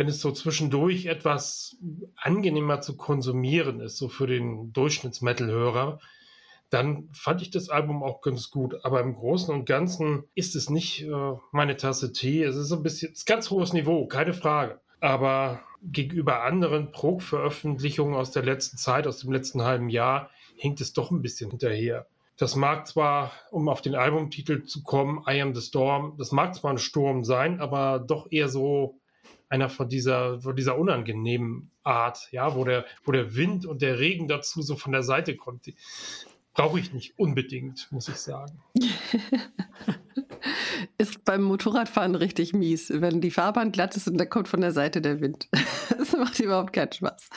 Wenn 0.00 0.08
es 0.08 0.22
so 0.22 0.32
zwischendurch 0.32 1.04
etwas 1.04 1.76
angenehmer 2.16 2.80
zu 2.80 2.96
konsumieren 2.96 3.80
ist, 3.80 3.98
so 3.98 4.08
für 4.08 4.26
den 4.26 4.72
Durchschnittsmetal-Hörer, 4.72 6.00
dann 6.70 7.10
fand 7.12 7.42
ich 7.42 7.50
das 7.50 7.68
Album 7.68 8.02
auch 8.02 8.22
ganz 8.22 8.50
gut. 8.50 8.82
Aber 8.82 9.02
im 9.02 9.14
Großen 9.14 9.54
und 9.54 9.66
Ganzen 9.66 10.24
ist 10.34 10.56
es 10.56 10.70
nicht 10.70 11.02
äh, 11.02 11.32
meine 11.52 11.76
Tasse 11.76 12.14
Tee. 12.14 12.42
Es 12.42 12.56
ist 12.56 12.72
ein 12.72 12.82
bisschen, 12.82 13.12
ist 13.12 13.26
ganz 13.26 13.50
hohes 13.50 13.74
Niveau, 13.74 14.06
keine 14.06 14.32
Frage. 14.32 14.80
Aber 15.00 15.60
gegenüber 15.82 16.44
anderen 16.44 16.92
Prog-Veröffentlichungen 16.92 18.14
aus 18.14 18.30
der 18.30 18.44
letzten 18.44 18.78
Zeit, 18.78 19.06
aus 19.06 19.18
dem 19.18 19.32
letzten 19.32 19.64
halben 19.64 19.90
Jahr, 19.90 20.30
hinkt 20.56 20.80
es 20.80 20.94
doch 20.94 21.10
ein 21.10 21.20
bisschen 21.20 21.50
hinterher. 21.50 22.06
Das 22.38 22.56
mag 22.56 22.86
zwar, 22.86 23.32
um 23.50 23.68
auf 23.68 23.82
den 23.82 23.94
Albumtitel 23.94 24.64
zu 24.64 24.82
kommen, 24.82 25.22
I 25.28 25.42
Am 25.42 25.54
the 25.54 25.60
Storm, 25.60 26.14
das 26.16 26.32
mag 26.32 26.54
zwar 26.54 26.70
ein 26.70 26.78
Sturm 26.78 27.22
sein, 27.22 27.60
aber 27.60 27.98
doch 27.98 28.28
eher 28.30 28.48
so 28.48 28.99
einer 29.50 29.68
von 29.68 29.88
dieser, 29.88 30.40
von 30.40 30.56
dieser 30.56 30.78
unangenehmen 30.78 31.70
Art, 31.82 32.28
ja, 32.30 32.54
wo 32.54 32.64
der, 32.64 32.86
wo 33.04 33.12
der 33.12 33.34
Wind 33.34 33.66
und 33.66 33.82
der 33.82 33.98
Regen 33.98 34.28
dazu 34.28 34.62
so 34.62 34.76
von 34.76 34.92
der 34.92 35.02
Seite 35.02 35.36
kommt. 35.36 35.66
Brauche 36.54 36.78
ich 36.80 36.92
nicht 36.92 37.18
unbedingt, 37.18 37.88
muss 37.90 38.08
ich 38.08 38.16
sagen. 38.16 38.62
ist 40.98 41.24
beim 41.24 41.42
Motorradfahren 41.42 42.14
richtig 42.14 42.52
mies, 42.52 42.90
wenn 42.94 43.20
die 43.20 43.30
Fahrbahn 43.30 43.72
glatt 43.72 43.96
ist 43.96 44.08
und 44.08 44.18
da 44.18 44.24
kommt 44.24 44.48
von 44.48 44.60
der 44.60 44.72
Seite 44.72 45.02
der 45.02 45.20
Wind. 45.20 45.48
Das 45.98 46.12
macht 46.12 46.40
überhaupt 46.40 46.72
keinen 46.72 46.92
Spaß. 46.92 47.28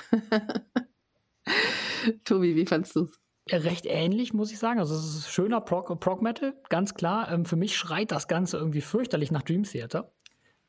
Tobi, 2.24 2.56
wie 2.56 2.66
fandest 2.66 2.96
du 2.96 3.04
es? 3.04 3.20
Recht 3.52 3.86
ähnlich, 3.86 4.34
muss 4.34 4.54
ich 4.54 4.60
sagen. 4.60 4.80
Also, 4.80 4.96
es 4.96 5.18
ist 5.18 5.30
schöner 5.30 5.60
Prog, 5.60 6.00
Prog 6.00 6.22
Metal, 6.22 6.54
ganz 6.70 6.94
klar. 6.94 7.30
Ähm, 7.30 7.44
für 7.44 7.58
mich 7.58 7.76
schreit 7.76 8.12
das 8.12 8.30
Ganze 8.30 8.58
irgendwie 8.58 8.80
fürchterlich 8.80 9.32
nach 9.32 9.42
Dream 9.42 9.64
Theater. 9.64 10.13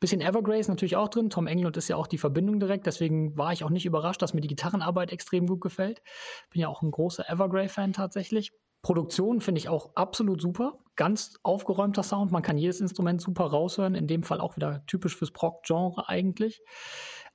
Bisschen 0.04 0.20
Evergrace 0.20 0.68
natürlich 0.68 0.96
auch 0.96 1.08
drin. 1.08 1.30
Tom 1.30 1.46
Englund 1.46 1.78
ist 1.78 1.88
ja 1.88 1.96
auch 1.96 2.06
die 2.06 2.18
Verbindung 2.18 2.60
direkt. 2.60 2.84
Deswegen 2.84 3.38
war 3.38 3.54
ich 3.54 3.64
auch 3.64 3.70
nicht 3.70 3.86
überrascht, 3.86 4.20
dass 4.20 4.34
mir 4.34 4.42
die 4.42 4.48
Gitarrenarbeit 4.48 5.10
extrem 5.10 5.46
gut 5.46 5.62
gefällt. 5.62 6.02
Bin 6.50 6.60
ja 6.60 6.68
auch 6.68 6.82
ein 6.82 6.90
großer 6.90 7.26
Evergrey-Fan 7.26 7.94
tatsächlich. 7.94 8.52
Produktion 8.82 9.40
finde 9.40 9.60
ich 9.60 9.70
auch 9.70 9.96
absolut 9.96 10.42
super. 10.42 10.78
Ganz 10.94 11.38
aufgeräumter 11.42 12.02
Sound. 12.02 12.32
Man 12.32 12.42
kann 12.42 12.58
jedes 12.58 12.82
Instrument 12.82 13.22
super 13.22 13.44
raushören. 13.44 13.94
In 13.94 14.06
dem 14.06 14.24
Fall 14.24 14.42
auch 14.42 14.56
wieder 14.56 14.84
typisch 14.86 15.16
fürs 15.16 15.30
Prog-Genre 15.30 16.06
eigentlich. 16.06 16.60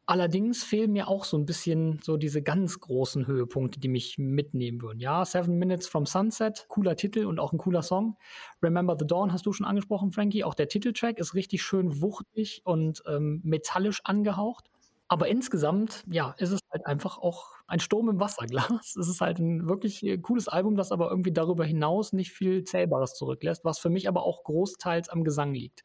Allerdings 0.09 0.63
fehlen 0.63 0.91
mir 0.91 1.07
auch 1.07 1.23
so 1.23 1.37
ein 1.37 1.45
bisschen 1.45 1.99
so 2.01 2.17
diese 2.17 2.41
ganz 2.41 2.79
großen 2.79 3.27
Höhepunkte, 3.27 3.79
die 3.79 3.89
mich 3.89 4.17
mitnehmen 4.17 4.81
würden. 4.81 4.99
Ja, 4.99 5.23
Seven 5.23 5.59
Minutes 5.59 5.87
from 5.87 6.07
Sunset, 6.07 6.65
cooler 6.67 6.95
Titel 6.95 7.25
und 7.25 7.39
auch 7.39 7.53
ein 7.53 7.59
cooler 7.59 7.83
Song. 7.83 8.17
Remember 8.63 8.95
the 8.97 9.05
Dawn 9.05 9.31
hast 9.31 9.45
du 9.45 9.53
schon 9.53 9.67
angesprochen, 9.67 10.11
Frankie. 10.11 10.43
Auch 10.43 10.55
der 10.55 10.67
Titeltrack 10.67 11.19
ist 11.19 11.35
richtig 11.35 11.61
schön 11.61 12.01
wuchtig 12.01 12.63
und 12.65 13.03
ähm, 13.05 13.39
metallisch 13.43 14.01
angehaucht. 14.03 14.71
Aber 15.09 15.27
insgesamt, 15.27 16.03
ja, 16.09 16.33
ist 16.39 16.53
es 16.53 16.61
halt 16.71 16.87
einfach 16.87 17.19
auch 17.19 17.51
ein 17.67 17.79
Sturm 17.79 18.09
im 18.09 18.19
Wasserglas. 18.19 18.95
Es 18.99 19.07
ist 19.07 19.21
halt 19.21 19.37
ein 19.37 19.69
wirklich 19.69 20.03
cooles 20.23 20.47
Album, 20.47 20.75
das 20.75 20.91
aber 20.91 21.11
irgendwie 21.11 21.33
darüber 21.33 21.65
hinaus 21.65 22.13
nicht 22.13 22.31
viel 22.31 22.63
Zählbares 22.63 23.13
zurücklässt, 23.13 23.63
was 23.63 23.77
für 23.77 23.91
mich 23.91 24.07
aber 24.07 24.23
auch 24.23 24.43
großteils 24.43 25.07
am 25.09 25.23
Gesang 25.23 25.53
liegt 25.53 25.83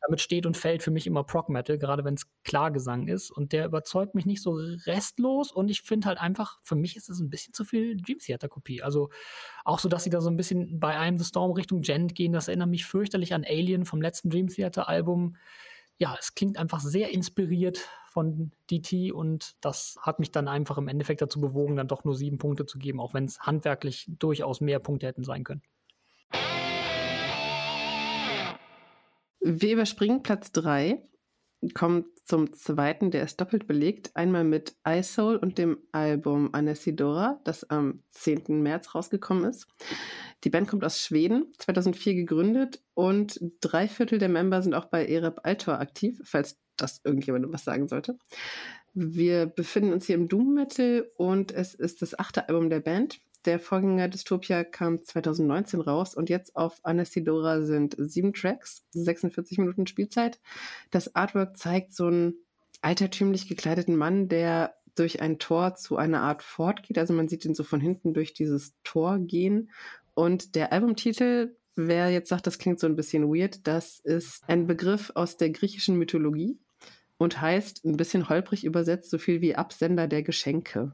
damit 0.00 0.20
steht 0.20 0.46
und 0.46 0.56
fällt 0.56 0.82
für 0.82 0.90
mich 0.90 1.06
immer 1.06 1.24
Prog 1.24 1.48
Metal, 1.48 1.78
gerade 1.78 2.04
wenn 2.04 2.14
es 2.14 2.26
Klargesang 2.44 3.08
ist. 3.08 3.30
Und 3.30 3.52
der 3.52 3.66
überzeugt 3.66 4.14
mich 4.14 4.26
nicht 4.26 4.42
so 4.42 4.52
restlos. 4.52 5.52
Und 5.52 5.68
ich 5.68 5.82
finde 5.82 6.08
halt 6.08 6.18
einfach, 6.18 6.60
für 6.62 6.76
mich 6.76 6.96
ist 6.96 7.08
es 7.08 7.20
ein 7.20 7.30
bisschen 7.30 7.54
zu 7.54 7.64
viel 7.64 7.96
Dream 7.96 8.18
Theater 8.18 8.48
Kopie. 8.48 8.82
Also 8.82 9.10
auch 9.64 9.78
so, 9.78 9.88
dass 9.88 10.04
sie 10.04 10.10
da 10.10 10.20
so 10.20 10.30
ein 10.30 10.36
bisschen 10.36 10.80
bei 10.80 10.96
einem 10.96 11.18
The 11.18 11.24
Storm 11.24 11.52
Richtung 11.52 11.82
Gent 11.82 12.14
gehen, 12.14 12.32
das 12.32 12.48
erinnert 12.48 12.70
mich 12.70 12.86
fürchterlich 12.86 13.34
an 13.34 13.44
Alien 13.44 13.84
vom 13.84 14.00
letzten 14.00 14.30
Dream 14.30 14.48
Theater 14.48 14.88
Album. 14.88 15.36
Ja, 15.98 16.16
es 16.18 16.34
klingt 16.34 16.58
einfach 16.58 16.80
sehr 16.80 17.10
inspiriert 17.10 17.88
von 18.08 18.52
DT 18.70 19.12
und 19.12 19.56
das 19.60 19.98
hat 20.00 20.20
mich 20.20 20.30
dann 20.30 20.48
einfach 20.48 20.78
im 20.78 20.88
Endeffekt 20.88 21.22
dazu 21.22 21.40
bewogen, 21.40 21.76
dann 21.76 21.88
doch 21.88 22.04
nur 22.04 22.14
sieben 22.14 22.38
Punkte 22.38 22.66
zu 22.66 22.78
geben, 22.78 23.00
auch 23.00 23.14
wenn 23.14 23.24
es 23.24 23.40
handwerklich 23.40 24.06
durchaus 24.08 24.60
mehr 24.60 24.78
Punkte 24.78 25.06
hätten 25.06 25.24
sein 25.24 25.44
können. 25.44 25.62
Wir 29.40 29.72
überspringen 29.72 30.22
Platz 30.22 30.52
3, 30.52 31.02
kommen 31.74 32.04
zum 32.24 32.52
zweiten, 32.52 33.10
der 33.10 33.24
ist 33.24 33.40
doppelt 33.40 33.66
belegt. 33.66 34.10
Einmal 34.14 34.44
mit 34.44 34.76
iSoul 34.86 35.36
und 35.36 35.58
dem 35.58 35.78
Album 35.92 36.50
Anesidora, 36.52 37.40
das 37.44 37.64
am 37.64 38.02
10. 38.10 38.62
März 38.62 38.94
rausgekommen 38.94 39.44
ist. 39.44 39.66
Die 40.44 40.50
Band 40.50 40.68
kommt 40.68 40.84
aus 40.84 41.00
Schweden, 41.00 41.52
2004 41.58 42.14
gegründet 42.14 42.82
und 42.94 43.40
drei 43.60 43.88
Viertel 43.88 44.18
der 44.18 44.28
Member 44.28 44.62
sind 44.62 44.74
auch 44.74 44.84
bei 44.86 45.06
Ereb 45.06 45.40
Altor 45.42 45.80
aktiv, 45.80 46.20
falls 46.24 46.60
das 46.76 47.00
irgendjemandem 47.04 47.52
was 47.52 47.64
sagen 47.64 47.88
sollte. 47.88 48.18
Wir 48.94 49.46
befinden 49.46 49.92
uns 49.92 50.06
hier 50.06 50.16
im 50.16 50.28
Doom 50.28 50.54
Metal 50.54 51.10
und 51.16 51.52
es 51.52 51.74
ist 51.74 52.02
das 52.02 52.18
achte 52.18 52.48
Album 52.48 52.70
der 52.70 52.80
Band. 52.80 53.20
Der 53.44 53.60
Vorgänger 53.60 54.08
Dystopia 54.08 54.64
kam 54.64 55.02
2019 55.04 55.80
raus 55.80 56.14
und 56.14 56.28
jetzt 56.28 56.56
auf 56.56 56.80
Anasidora 56.82 57.62
sind 57.62 57.94
sieben 57.98 58.32
Tracks, 58.32 58.84
46 58.90 59.58
Minuten 59.58 59.86
Spielzeit. 59.86 60.40
Das 60.90 61.14
Artwork 61.14 61.56
zeigt 61.56 61.94
so 61.94 62.06
einen 62.06 62.34
altertümlich 62.82 63.48
gekleideten 63.48 63.96
Mann, 63.96 64.28
der 64.28 64.74
durch 64.94 65.20
ein 65.20 65.38
Tor 65.38 65.76
zu 65.76 65.96
einer 65.96 66.20
Art 66.20 66.42
Fort 66.42 66.82
geht. 66.82 66.98
Also 66.98 67.14
man 67.14 67.28
sieht 67.28 67.44
ihn 67.44 67.54
so 67.54 67.62
von 67.62 67.80
hinten 67.80 68.14
durch 68.14 68.34
dieses 68.34 68.74
Tor 68.82 69.18
gehen. 69.18 69.70
Und 70.14 70.56
der 70.56 70.72
Albumtitel, 70.72 71.54
wer 71.76 72.10
jetzt 72.10 72.28
sagt, 72.28 72.46
das 72.46 72.58
klingt 72.58 72.80
so 72.80 72.86
ein 72.86 72.96
bisschen 72.96 73.32
weird, 73.32 73.66
das 73.66 74.00
ist 74.00 74.42
ein 74.48 74.66
Begriff 74.66 75.12
aus 75.14 75.36
der 75.36 75.50
griechischen 75.50 75.96
Mythologie 75.96 76.58
und 77.18 77.40
heißt 77.40 77.84
ein 77.84 77.96
bisschen 77.96 78.28
holprig 78.28 78.64
übersetzt 78.64 79.10
so 79.10 79.18
viel 79.18 79.40
wie 79.40 79.54
Absender 79.54 80.08
der 80.08 80.22
Geschenke. 80.22 80.92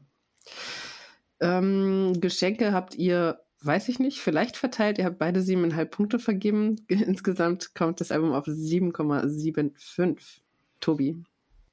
Ähm, 1.39 2.13
Geschenke 2.19 2.73
habt 2.73 2.95
ihr, 2.95 3.39
weiß 3.61 3.89
ich 3.89 3.99
nicht, 3.99 4.19
vielleicht 4.19 4.57
verteilt. 4.57 4.97
Ihr 4.97 5.05
habt 5.05 5.19
beide 5.19 5.41
siebeneinhalb 5.41 5.91
Punkte 5.91 6.19
vergeben. 6.19 6.77
Insgesamt 6.87 7.75
kommt 7.75 8.01
das 8.01 8.11
Album 8.11 8.33
auf 8.33 8.45
7,75. 8.45 10.41
Tobi. 10.79 11.23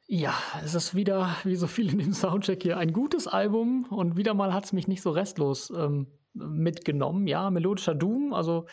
Ja, 0.06 0.34
es 0.64 0.74
ist 0.74 0.94
wieder, 0.94 1.36
wie 1.44 1.56
so 1.56 1.66
viel 1.66 1.90
in 1.90 1.98
dem 1.98 2.12
Soundcheck 2.12 2.62
hier, 2.62 2.76
ein 2.76 2.92
gutes 2.92 3.26
Album 3.26 3.84
und 3.84 4.16
wieder 4.16 4.34
mal 4.34 4.52
hat 4.52 4.64
es 4.64 4.72
mich 4.72 4.88
nicht 4.88 5.00
so 5.00 5.10
restlos 5.10 5.72
ähm, 5.74 6.06
mitgenommen. 6.34 7.26
Ja, 7.26 7.50
melodischer 7.50 7.94
Doom. 7.94 8.32
Also 8.32 8.66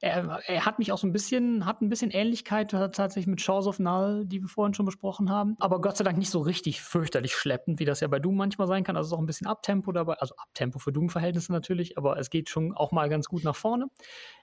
er, 0.00 0.40
er, 0.46 0.66
hat 0.66 0.78
mich 0.78 0.92
auch 0.92 0.98
so 0.98 1.06
ein 1.06 1.12
bisschen, 1.12 1.64
hat 1.64 1.80
ein 1.80 1.88
bisschen 1.88 2.10
Ähnlichkeit 2.10 2.70
tatsächlich 2.70 3.26
mit 3.26 3.40
Shores 3.40 3.66
of 3.66 3.78
Null, 3.78 4.24
die 4.26 4.40
wir 4.40 4.48
vorhin 4.48 4.74
schon 4.74 4.86
besprochen 4.86 5.30
haben. 5.30 5.56
Aber 5.58 5.80
Gott 5.80 5.96
sei 5.96 6.04
Dank 6.04 6.18
nicht 6.18 6.30
so 6.30 6.40
richtig 6.40 6.80
fürchterlich 6.82 7.34
schleppend, 7.34 7.80
wie 7.80 7.84
das 7.84 8.00
ja 8.00 8.08
bei 8.08 8.18
Doom 8.18 8.36
manchmal 8.36 8.66
sein 8.66 8.84
kann. 8.84 8.96
Also 8.96 9.16
auch 9.16 9.20
ein 9.20 9.26
bisschen 9.26 9.46
Abtempo 9.46 9.92
dabei. 9.92 10.14
Also 10.14 10.34
Abtempo 10.36 10.78
für 10.78 10.92
Doom-Verhältnisse 10.92 11.52
natürlich, 11.52 11.96
aber 11.96 12.18
es 12.18 12.30
geht 12.30 12.48
schon 12.48 12.74
auch 12.74 12.92
mal 12.92 13.08
ganz 13.08 13.28
gut 13.28 13.44
nach 13.44 13.56
vorne. 13.56 13.86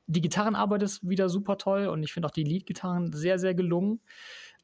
Die 0.08 0.22
Gitarrenarbeit 0.22 0.84
ist 0.84 1.08
wieder 1.08 1.30
super 1.30 1.58
toll 1.58 1.88
und 1.88 2.04
ich 2.04 2.14
finde 2.14 2.28
auch 2.28 2.32
die 2.32 2.44
Lead-Gitarren 2.44 3.12
sehr, 3.12 3.40
sehr 3.40 3.56
gelungen. 3.56 4.02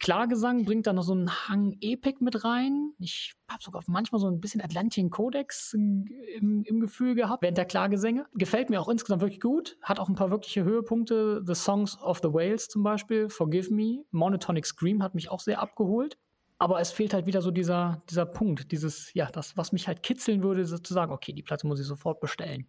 Klargesang 0.02 0.66
bringt 0.66 0.88
da 0.88 0.94
noch 0.94 1.04
so 1.04 1.14
einen 1.14 1.30
Hang 1.48 1.78
Epic 1.80 2.18
mit 2.22 2.44
rein. 2.44 2.94
Ich 2.98 3.36
habe 3.48 3.62
sogar 3.62 3.84
manchmal 3.86 4.20
so 4.20 4.28
ein 4.28 4.42
bisschen 4.42 4.60
Atlantian 4.60 5.12
Codex 5.12 5.74
im, 5.74 6.64
im, 6.66 6.80
Gefühl 6.80 7.14
gehabt 7.14 7.44
während 7.44 7.60
der 7.60 7.66
Klagesänge. 7.66 8.26
Gefällt 8.34 8.72
mir 8.72 8.82
auch 8.82 8.90
insgesamt 8.90 9.22
wirklich 9.22 9.40
gut. 9.40 9.78
Hat 9.84 10.00
auch 10.00 10.10
ein 10.10 10.16
paar 10.16 10.32
wirkliche 10.32 10.64
Höhepunkte. 10.64 11.44
The 11.46 11.54
Songs 11.54 12.02
of 12.02 12.20
the 12.24 12.34
Whales 12.34 12.68
zum 12.68 12.82
Beispiel, 12.82 13.30
Forgive 13.30 13.72
Me. 13.72 14.04
Monotonic 14.10 14.66
Scream 14.66 15.04
hat 15.04 15.14
mich 15.14 15.30
auch 15.30 15.40
sehr 15.40 15.62
abgeholt. 15.62 16.18
Aber 16.58 16.80
es 16.80 16.92
fehlt 16.92 17.14
halt 17.14 17.28
wieder 17.28 17.44
so 17.44 17.52
dieser, 17.52 18.02
dieser 18.10 18.26
Punkt, 18.26 18.72
dieses, 18.72 19.14
ja, 19.14 19.30
das, 19.32 19.56
was 19.56 19.72
mich 19.72 19.88
halt 19.88 20.02
kitzeln 20.02 20.42
würde, 20.42 20.66
zu 20.66 20.94
sagen, 20.94 21.12
okay, 21.12 21.34
die 21.34 21.44
Platte 21.44 21.68
muss 21.68 21.80
ich 21.80 21.86
sofort 21.86 22.20
bestellen. 22.20 22.68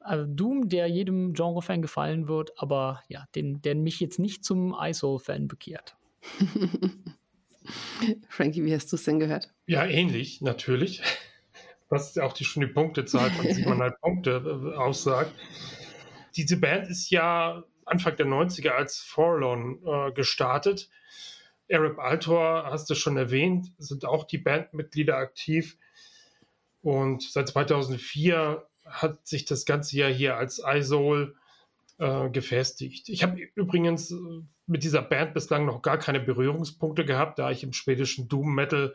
Also 0.00 0.24
Doom, 0.26 0.70
der 0.70 0.86
jedem 0.86 1.34
Genre-Fan 1.34 1.82
gefallen 1.82 2.28
wird, 2.28 2.52
aber 2.56 3.02
ja, 3.08 3.26
den, 3.34 3.60
der 3.60 3.74
mich 3.74 4.00
jetzt 4.00 4.18
nicht 4.18 4.42
zum 4.44 4.74
ISO-Fan 4.78 5.48
bekehrt. 5.48 5.96
Frankie, 8.28 8.64
wie 8.64 8.74
hast 8.74 8.90
du 8.92 8.96
es 8.96 9.04
denn 9.04 9.20
gehört? 9.20 9.52
Ja, 9.66 9.84
ähnlich, 9.84 10.40
natürlich. 10.40 11.02
Was 11.88 12.16
auch 12.18 12.32
die, 12.32 12.44
schon 12.44 12.62
die 12.62 12.72
Punktezahl 12.72 13.30
von 13.30 13.46
7,5 13.46 14.00
Punkte 14.00 14.72
äh, 14.74 14.76
aussagt. 14.76 15.32
Diese 16.36 16.56
Band 16.56 16.88
ist 16.88 17.10
ja 17.10 17.64
Anfang 17.84 18.16
der 18.16 18.26
90er 18.26 18.70
als 18.70 18.98
Forlorn 18.98 19.78
äh, 19.84 20.12
gestartet. 20.12 20.88
Arab 21.70 21.98
Altor, 21.98 22.64
hast 22.66 22.90
du 22.90 22.94
schon 22.94 23.16
erwähnt, 23.16 23.72
sind 23.78 24.04
auch 24.04 24.24
die 24.24 24.38
Bandmitglieder 24.38 25.16
aktiv. 25.16 25.78
Und 26.82 27.22
seit 27.22 27.48
2004 27.48 28.66
hat 28.84 29.26
sich 29.26 29.44
das 29.44 29.64
ganze 29.64 29.96
Jahr 29.96 30.10
hier 30.10 30.36
als 30.36 30.60
iSoul 30.64 31.36
äh, 31.98 32.28
gefestigt. 32.30 33.08
Ich 33.08 33.22
habe 33.22 33.40
übrigens 33.54 34.10
äh, 34.10 34.16
mit 34.72 34.82
dieser 34.84 35.02
Band 35.02 35.34
bislang 35.34 35.66
noch 35.66 35.82
gar 35.82 35.98
keine 35.98 36.18
Berührungspunkte 36.18 37.04
gehabt, 37.04 37.38
da 37.38 37.50
ich 37.50 37.62
im 37.62 37.74
schwedischen 37.74 38.28
Doom 38.28 38.54
Metal 38.54 38.94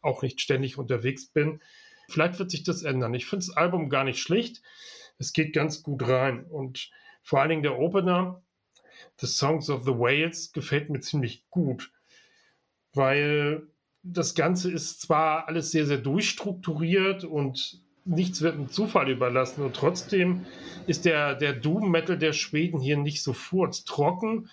auch 0.00 0.22
nicht 0.22 0.40
ständig 0.40 0.78
unterwegs 0.78 1.26
bin. 1.26 1.60
Vielleicht 2.08 2.38
wird 2.38 2.52
sich 2.52 2.62
das 2.62 2.84
ändern. 2.84 3.12
Ich 3.14 3.26
finde 3.26 3.44
das 3.44 3.56
Album 3.56 3.90
gar 3.90 4.04
nicht 4.04 4.20
schlecht. 4.20 4.62
Es 5.18 5.32
geht 5.32 5.52
ganz 5.52 5.82
gut 5.82 6.08
rein. 6.08 6.44
Und 6.44 6.90
vor 7.22 7.40
allen 7.40 7.50
Dingen 7.50 7.62
der 7.64 7.78
Opener, 7.78 8.40
The 9.16 9.26
Songs 9.26 9.68
of 9.68 9.82
the 9.82 9.90
Whales 9.90 10.52
gefällt 10.52 10.88
mir 10.88 11.00
ziemlich 11.00 11.44
gut, 11.50 11.90
weil 12.94 13.66
das 14.04 14.36
Ganze 14.36 14.70
ist 14.70 15.00
zwar 15.00 15.48
alles 15.48 15.72
sehr, 15.72 15.84
sehr 15.84 15.98
durchstrukturiert 15.98 17.24
und 17.24 17.82
nichts 18.04 18.40
wird 18.40 18.54
dem 18.54 18.68
Zufall 18.68 19.10
überlassen 19.10 19.64
und 19.64 19.74
trotzdem 19.74 20.46
ist 20.86 21.04
der, 21.04 21.34
der 21.34 21.52
Doom-Metal 21.52 22.16
der 22.16 22.32
Schweden 22.32 22.80
hier 22.80 22.96
nicht 22.96 23.22
so 23.22 23.32
furztrocken, 23.32 24.48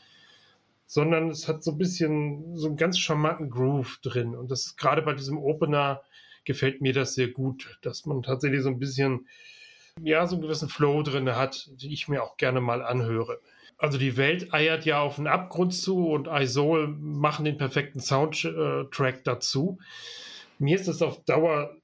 sondern 0.85 1.29
es 1.29 1.47
hat 1.47 1.63
so 1.63 1.71
ein 1.71 1.77
bisschen 1.77 2.55
so 2.55 2.67
einen 2.67 2.77
ganz 2.77 2.99
charmanten 2.99 3.49
Groove 3.49 3.99
drin 4.01 4.35
und 4.35 4.51
das 4.51 4.75
gerade 4.75 5.01
bei 5.01 5.13
diesem 5.13 5.37
Opener 5.37 6.03
gefällt 6.45 6.81
mir 6.81 6.93
das 6.93 7.15
sehr 7.15 7.29
gut, 7.29 7.79
dass 7.81 8.05
man 8.05 8.21
tatsächlich 8.21 8.61
so 8.61 8.69
ein 8.69 8.79
bisschen, 8.79 9.27
ja, 10.01 10.25
so 10.27 10.35
einen 10.35 10.43
gewissen 10.43 10.69
Flow 10.69 11.01
drin 11.01 11.35
hat, 11.35 11.69
die 11.75 11.91
ich 11.91 12.07
mir 12.07 12.23
auch 12.23 12.37
gerne 12.37 12.61
mal 12.61 12.83
anhöre. 12.83 13.39
Also 13.77 13.97
die 13.97 14.15
Welt 14.15 14.53
eiert 14.53 14.85
ja 14.85 15.01
auf 15.01 15.17
einen 15.17 15.27
Abgrund 15.27 15.73
zu 15.73 16.07
und 16.07 16.27
Isol 16.27 16.87
machen 16.87 17.45
den 17.45 17.57
perfekten 17.57 17.99
Soundtrack 17.99 19.23
dazu. 19.23 19.79
Mir 20.59 20.75
ist 20.75 20.87
es 20.87 21.01
auf 21.01 21.23
Dauer 21.25 21.75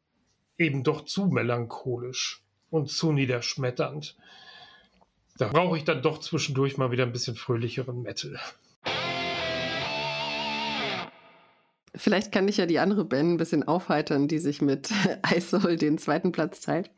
eben 0.58 0.84
doch 0.84 1.04
zu 1.04 1.26
melancholisch 1.26 2.44
und 2.70 2.90
zu 2.90 3.12
niederschmetternd. 3.12 4.16
Da 5.38 5.48
brauche 5.48 5.78
ich 5.78 5.84
dann 5.84 6.02
doch 6.02 6.20
zwischendurch 6.20 6.78
mal 6.78 6.92
wieder 6.92 7.04
ein 7.04 7.12
bisschen 7.12 7.36
fröhlicheren 7.36 8.04
Metal. 8.04 8.40
Vielleicht 11.94 12.32
kann 12.32 12.48
ich 12.48 12.58
ja 12.58 12.66
die 12.66 12.80
andere 12.80 13.04
Band 13.04 13.32
ein 13.34 13.38
bisschen 13.38 13.64
aufheitern, 13.64 14.28
die 14.28 14.40
sich 14.40 14.62
mit 14.62 14.92
Isoul 15.36 15.76
den 15.76 15.98
zweiten 15.98 16.32
Platz 16.32 16.62
teilt. 16.62 16.90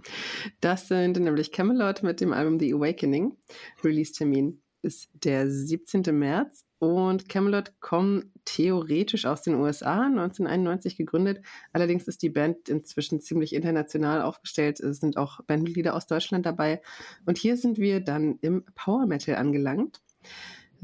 Das 0.61 0.87
sind 0.87 1.19
nämlich 1.19 1.51
Camelot 1.51 2.03
mit 2.03 2.21
dem 2.21 2.31
Album 2.31 2.59
The 2.59 2.73
Awakening. 2.73 3.35
Release-Termin 3.83 4.61
ist 4.83 5.09
der 5.13 5.49
17. 5.49 6.03
März 6.11 6.65
und 6.77 7.29
Camelot 7.29 7.79
kommen 7.79 8.33
theoretisch 8.43 9.25
aus 9.25 9.41
den 9.41 9.55
USA, 9.55 10.01
1991 10.01 10.97
gegründet. 10.97 11.43
Allerdings 11.71 12.07
ist 12.07 12.21
die 12.21 12.29
Band 12.29 12.67
inzwischen 12.67 13.21
ziemlich 13.21 13.55
international 13.55 14.21
aufgestellt. 14.21 14.81
Es 14.81 14.97
sind 14.99 15.15
auch 15.15 15.39
Bandmitglieder 15.47 15.95
aus 15.95 16.07
Deutschland 16.07 16.45
dabei. 16.45 16.81
Und 17.25 17.37
hier 17.37 17.55
sind 17.55 17.77
wir 17.77 18.01
dann 18.01 18.37
im 18.41 18.65
Power 18.75 19.05
Metal 19.07 19.35
angelangt. 19.35 20.01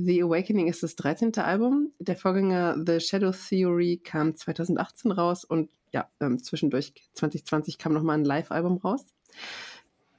The 0.01 0.23
Awakening 0.23 0.67
ist 0.67 0.81
das 0.81 0.95
13. 0.95 1.35
Album. 1.39 1.91
Der 1.99 2.15
Vorgänger 2.15 2.77
The 2.85 3.01
Shadow 3.01 3.31
Theory 3.31 3.99
kam 4.01 4.33
2018 4.33 5.11
raus 5.11 5.43
und 5.43 5.71
ja, 5.91 6.07
ähm, 6.21 6.41
zwischendurch 6.41 6.93
2020 7.15 7.77
kam 7.77 7.91
nochmal 7.91 8.17
ein 8.17 8.23
Live-Album 8.23 8.77
raus. 8.77 9.05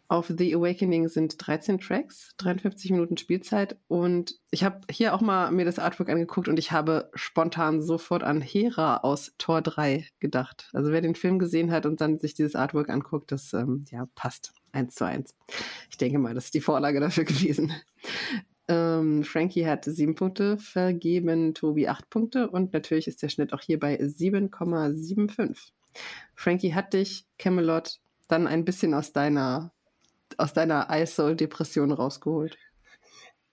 Auf 0.08 0.30
The 0.36 0.54
Awakening 0.54 1.08
sind 1.08 1.36
13 1.38 1.78
Tracks, 1.78 2.34
53 2.36 2.90
Minuten 2.90 3.16
Spielzeit 3.16 3.78
und 3.88 4.38
ich 4.50 4.64
habe 4.64 4.80
hier 4.90 5.14
auch 5.14 5.22
mal 5.22 5.50
mir 5.50 5.64
das 5.64 5.78
Artwork 5.78 6.10
angeguckt 6.10 6.48
und 6.48 6.58
ich 6.58 6.72
habe 6.72 7.10
spontan 7.14 7.80
sofort 7.80 8.22
an 8.22 8.42
Hera 8.42 8.98
aus 8.98 9.32
Tor 9.38 9.62
3 9.62 10.06
gedacht. 10.18 10.68
Also 10.74 10.92
wer 10.92 11.00
den 11.00 11.14
Film 11.14 11.38
gesehen 11.38 11.70
hat 11.70 11.86
und 11.86 12.02
dann 12.02 12.18
sich 12.18 12.34
dieses 12.34 12.54
Artwork 12.54 12.90
anguckt, 12.90 13.32
das 13.32 13.54
ähm, 13.54 13.86
ja, 13.90 14.06
passt 14.14 14.52
eins 14.72 14.94
zu 14.94 15.06
eins. 15.06 15.34
Ich 15.88 15.96
denke 15.96 16.18
mal, 16.18 16.34
das 16.34 16.46
ist 16.46 16.54
die 16.54 16.60
Vorlage 16.60 17.00
dafür 17.00 17.24
gewesen. 17.24 17.72
Ähm, 18.70 19.24
Frankie 19.24 19.66
hat 19.66 19.84
sieben 19.84 20.14
Punkte 20.14 20.56
vergeben, 20.56 21.54
Tobi 21.54 21.88
acht 21.88 22.08
Punkte 22.08 22.48
und 22.48 22.72
natürlich 22.72 23.08
ist 23.08 23.20
der 23.20 23.28
Schnitt 23.28 23.52
auch 23.52 23.62
hier 23.62 23.80
bei 23.80 23.98
7,75. 23.98 25.72
Frankie 26.36 26.72
hat 26.72 26.92
dich, 26.92 27.26
Camelot, 27.36 27.98
dann 28.28 28.46
ein 28.46 28.64
bisschen 28.64 28.94
aus 28.94 29.12
deiner, 29.12 29.72
aus 30.38 30.52
deiner 30.52 30.86
ISO-Depression 30.88 31.90
rausgeholt. 31.90 32.56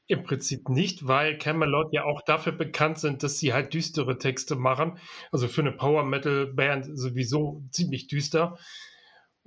Im 0.06 0.24
Prinzip 0.24 0.70
nicht, 0.70 1.08
weil 1.08 1.40
Camelot 1.40 1.92
ja 1.94 2.04
auch 2.04 2.22
dafür 2.22 2.54
bekannt 2.54 3.00
sind, 3.00 3.24
dass 3.24 3.40
sie 3.40 3.54
halt 3.54 3.74
düstere 3.74 4.20
Texte 4.20 4.56
machen. 4.56 5.00
Also 5.32 5.48
für 5.48 5.62
eine 5.62 5.72
Power 5.72 6.04
Metal 6.04 6.46
Band 6.46 6.88
sowieso 6.94 7.64
ziemlich 7.72 8.08
düster. 8.08 8.60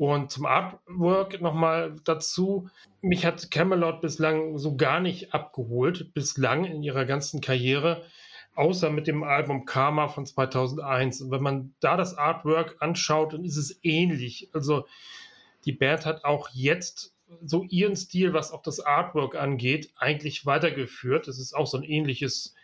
Und 0.00 0.30
zum 0.30 0.46
Artwork 0.46 1.42
nochmal 1.42 1.94
dazu. 2.04 2.70
Mich 3.02 3.26
hat 3.26 3.50
Camelot 3.50 4.00
bislang 4.00 4.56
so 4.56 4.74
gar 4.74 4.98
nicht 4.98 5.34
abgeholt, 5.34 6.14
bislang 6.14 6.64
in 6.64 6.82
ihrer 6.82 7.04
ganzen 7.04 7.42
Karriere, 7.42 8.02
außer 8.54 8.88
mit 8.88 9.06
dem 9.06 9.22
Album 9.22 9.66
Karma 9.66 10.08
von 10.08 10.24
2001. 10.24 11.20
Und 11.20 11.30
wenn 11.32 11.42
man 11.42 11.74
da 11.80 11.98
das 11.98 12.16
Artwork 12.16 12.76
anschaut, 12.80 13.34
dann 13.34 13.44
ist 13.44 13.58
es 13.58 13.78
ähnlich. 13.82 14.48
Also 14.54 14.86
die 15.66 15.72
Band 15.72 16.06
hat 16.06 16.24
auch 16.24 16.48
jetzt 16.54 17.14
so 17.44 17.64
ihren 17.64 17.94
Stil, 17.94 18.32
was 18.32 18.52
auch 18.52 18.62
das 18.62 18.80
Artwork 18.80 19.34
angeht, 19.34 19.92
eigentlich 19.96 20.46
weitergeführt. 20.46 21.28
Es 21.28 21.38
ist 21.38 21.52
auch 21.52 21.66
so 21.66 21.76
ein 21.76 21.84
ähnliches, 21.84 22.54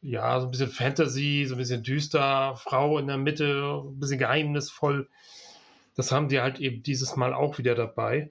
ja, 0.00 0.40
so 0.40 0.46
ein 0.46 0.50
bisschen 0.50 0.70
Fantasy, 0.70 1.44
so 1.46 1.56
ein 1.56 1.58
bisschen 1.58 1.82
düster, 1.82 2.56
Frau 2.56 2.96
in 2.96 3.06
der 3.06 3.18
Mitte, 3.18 3.82
ein 3.84 4.00
bisschen 4.00 4.18
geheimnisvoll. 4.18 5.10
Das 5.94 6.12
haben 6.12 6.28
die 6.28 6.40
halt 6.40 6.60
eben 6.60 6.82
dieses 6.82 7.16
Mal 7.16 7.32
auch 7.32 7.58
wieder 7.58 7.74
dabei. 7.74 8.30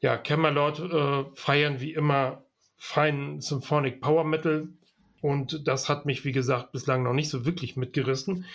Ja, 0.00 0.16
Camelot 0.16 0.78
äh, 0.78 1.24
feiern 1.34 1.80
wie 1.80 1.92
immer 1.92 2.44
feinen 2.76 3.40
Symphonic 3.40 4.00
Power 4.00 4.24
Metal 4.24 4.68
und 5.20 5.68
das 5.68 5.88
hat 5.88 6.06
mich, 6.06 6.24
wie 6.24 6.32
gesagt, 6.32 6.72
bislang 6.72 7.02
noch 7.02 7.12
nicht 7.12 7.28
so 7.28 7.44
wirklich 7.44 7.76
mitgerissen. 7.76 8.46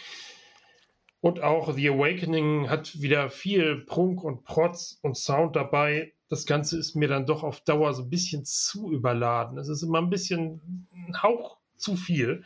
Und 1.22 1.42
auch 1.42 1.74
The 1.74 1.90
Awakening 1.90 2.70
hat 2.70 3.02
wieder 3.02 3.30
viel 3.30 3.78
Prunk 3.86 4.24
und 4.24 4.44
Protz 4.44 5.00
und 5.02 5.18
Sound 5.18 5.56
dabei. 5.56 6.14
Das 6.30 6.46
Ganze 6.46 6.78
ist 6.78 6.96
mir 6.96 7.08
dann 7.08 7.26
doch 7.26 7.44
auf 7.44 7.62
Dauer 7.62 7.94
so 7.94 8.04
ein 8.04 8.10
bisschen 8.10 8.46
zu 8.46 8.92
überladen. 8.92 9.58
Es 9.58 9.68
ist 9.68 9.84
immer 9.84 10.00
ein 10.00 10.10
bisschen 10.10 10.88
ein 10.94 11.22
Hauch 11.24 11.58
zu 11.78 11.96
viel. 11.96 12.44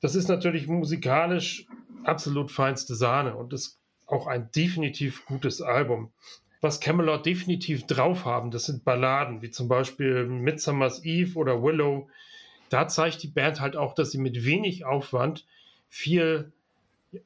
Das 0.00 0.14
ist 0.14 0.28
natürlich 0.28 0.66
musikalisch 0.66 1.66
absolut 2.04 2.50
feinste 2.50 2.94
Sahne 2.94 3.34
und 3.34 3.52
das 3.52 3.80
auch 4.08 4.26
ein 4.26 4.50
definitiv 4.52 5.24
gutes 5.26 5.62
Album. 5.62 6.12
Was 6.60 6.80
Camelot 6.80 7.24
definitiv 7.24 7.86
drauf 7.86 8.24
haben, 8.24 8.50
das 8.50 8.66
sind 8.66 8.84
Balladen, 8.84 9.42
wie 9.42 9.50
zum 9.50 9.68
Beispiel 9.68 10.26
Midsummer's 10.26 11.04
Eve 11.04 11.38
oder 11.38 11.62
Willow. 11.62 12.08
Da 12.68 12.88
zeigt 12.88 13.22
die 13.22 13.28
Band 13.28 13.60
halt 13.60 13.76
auch, 13.76 13.94
dass 13.94 14.10
sie 14.10 14.18
mit 14.18 14.44
wenig 14.44 14.84
Aufwand 14.84 15.46
viel 15.88 16.52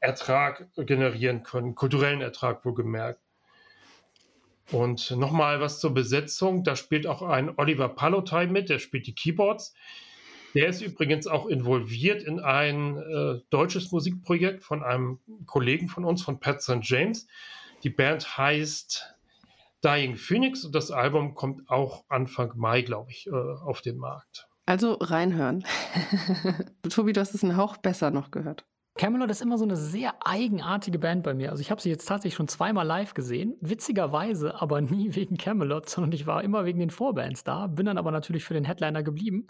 Ertrag 0.01 0.69
generieren 0.77 1.43
können, 1.43 1.75
kulturellen 1.75 2.21
Ertrag 2.21 2.65
wohlgemerkt. 2.65 3.21
Und 4.71 5.11
nochmal 5.13 5.61
was 5.61 5.81
zur 5.81 5.93
Besetzung. 5.93 6.63
Da 6.63 6.77
spielt 6.77 7.07
auch 7.07 7.23
ein 7.23 7.53
Oliver 7.59 7.89
Palotai 7.89 8.47
mit, 8.47 8.69
der 8.69 8.79
spielt 8.79 9.07
die 9.07 9.15
Keyboards. 9.15 9.75
Der 10.55 10.69
ist 10.69 10.83
übrigens 10.83 11.27
auch 11.27 11.47
involviert 11.47 12.23
in 12.23 12.41
ein 12.41 12.99
äh, 12.99 13.41
deutsches 13.51 13.91
Musikprojekt 13.91 14.63
von 14.63 14.83
einem 14.83 15.19
Kollegen 15.47 15.89
von 15.89 16.05
uns, 16.05 16.23
von 16.23 16.41
Pat 16.41 16.63
St. 16.63 16.81
James. 16.83 17.27
Die 17.85 17.91
Band 17.91 18.37
heißt 18.37 19.15
Dying 19.83 20.17
Phoenix 20.17 20.65
und 20.65 20.75
das 20.75 20.91
Album 20.91 21.35
kommt 21.35 21.69
auch 21.69 22.05
Anfang 22.09 22.53
Mai, 22.57 22.83
glaube 22.83 23.11
ich, 23.11 23.27
äh, 23.27 23.31
auf 23.31 23.81
den 23.81 23.97
Markt. 23.97 24.49
Also 24.67 24.95
reinhören. 24.95 25.65
Tobi, 26.89 27.13
du 27.13 27.21
hast 27.21 27.35
es 27.35 27.43
einen 27.43 27.57
Hauch 27.57 27.79
besser 27.79 28.11
noch 28.11 28.31
gehört. 28.31 28.65
Camelot 28.95 29.31
ist 29.31 29.41
immer 29.41 29.57
so 29.57 29.65
eine 29.65 29.77
sehr 29.77 30.15
eigenartige 30.25 30.99
Band 30.99 31.23
bei 31.23 31.33
mir. 31.33 31.51
Also 31.51 31.63
ich 31.63 31.71
habe 31.71 31.81
sie 31.81 31.89
jetzt 31.89 32.07
tatsächlich 32.07 32.35
schon 32.35 32.47
zweimal 32.47 32.87
live 32.87 33.15
gesehen. 33.15 33.57
Witzigerweise 33.63 34.61
aber 34.61 34.83
nie 34.83 35.15
wegen 35.15 35.39
Camelot, 35.39 35.89
sondern 35.89 36.13
ich 36.13 36.27
war 36.27 36.45
immer 36.45 36.65
wegen 36.67 36.79
den 36.79 36.91
Vorbands 36.91 37.43
da, 37.43 37.67
bin 37.69 37.87
dann 37.87 37.99
aber 37.99 38.11
natürlich 38.11 38.45
für 38.45 38.55
den 38.55 38.67
Headliner 38.67 39.03
geblieben 39.03 39.47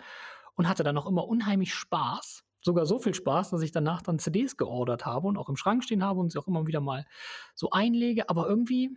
und 0.54 0.68
hatte 0.68 0.82
dann 0.82 0.98
auch 0.98 1.06
immer 1.06 1.26
unheimlich 1.26 1.74
Spaß. 1.74 2.44
Sogar 2.60 2.86
so 2.86 2.98
viel 2.98 3.14
Spaß, 3.14 3.50
dass 3.50 3.62
ich 3.62 3.72
danach 3.72 4.02
dann 4.02 4.18
CDs 4.18 4.56
geordert 4.56 5.04
habe 5.04 5.26
und 5.26 5.36
auch 5.36 5.48
im 5.48 5.56
Schrank 5.56 5.82
stehen 5.82 6.04
habe 6.04 6.20
und 6.20 6.30
sie 6.30 6.38
auch 6.38 6.46
immer 6.46 6.66
wieder 6.66 6.80
mal 6.80 7.04
so 7.54 7.70
einlege. 7.70 8.28
Aber 8.28 8.48
irgendwie 8.48 8.96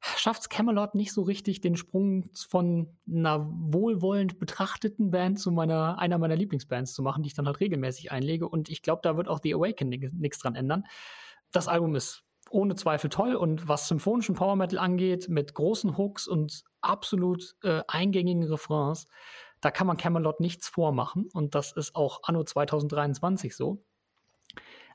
schafft 0.00 0.42
es 0.42 0.48
Camelot 0.48 0.94
nicht 0.94 1.12
so 1.12 1.22
richtig, 1.22 1.60
den 1.60 1.76
Sprung 1.76 2.30
von 2.48 2.96
einer 3.10 3.48
wohlwollend 3.50 4.38
betrachteten 4.38 5.10
Band 5.10 5.40
zu 5.40 5.50
meiner, 5.50 5.98
einer 5.98 6.18
meiner 6.18 6.36
Lieblingsbands 6.36 6.92
zu 6.92 7.02
machen, 7.02 7.22
die 7.22 7.28
ich 7.28 7.34
dann 7.34 7.46
halt 7.46 7.60
regelmäßig 7.60 8.12
einlege. 8.12 8.48
Und 8.48 8.68
ich 8.68 8.82
glaube, 8.82 9.00
da 9.02 9.16
wird 9.16 9.28
auch 9.28 9.40
The 9.42 9.54
Awakening 9.54 10.10
nichts 10.12 10.38
dran 10.38 10.54
ändern. 10.54 10.84
Das 11.52 11.68
Album 11.68 11.94
ist 11.94 12.24
ohne 12.50 12.76
Zweifel 12.76 13.10
toll 13.10 13.34
und 13.34 13.68
was 13.68 13.88
symphonischen 13.88 14.34
Power 14.34 14.56
Metal 14.56 14.78
angeht, 14.78 15.28
mit 15.28 15.54
großen 15.54 15.96
Hooks 15.96 16.28
und 16.28 16.62
absolut 16.80 17.56
äh, 17.62 17.82
eingängigen 17.88 18.44
Refrains, 18.44 19.08
da 19.66 19.72
kann 19.72 19.88
man 19.88 19.96
Camelot 19.96 20.38
nichts 20.38 20.68
vormachen 20.68 21.28
und 21.32 21.56
das 21.56 21.72
ist 21.72 21.96
auch 21.96 22.20
anno 22.22 22.44
2023 22.44 23.56
so. 23.56 23.82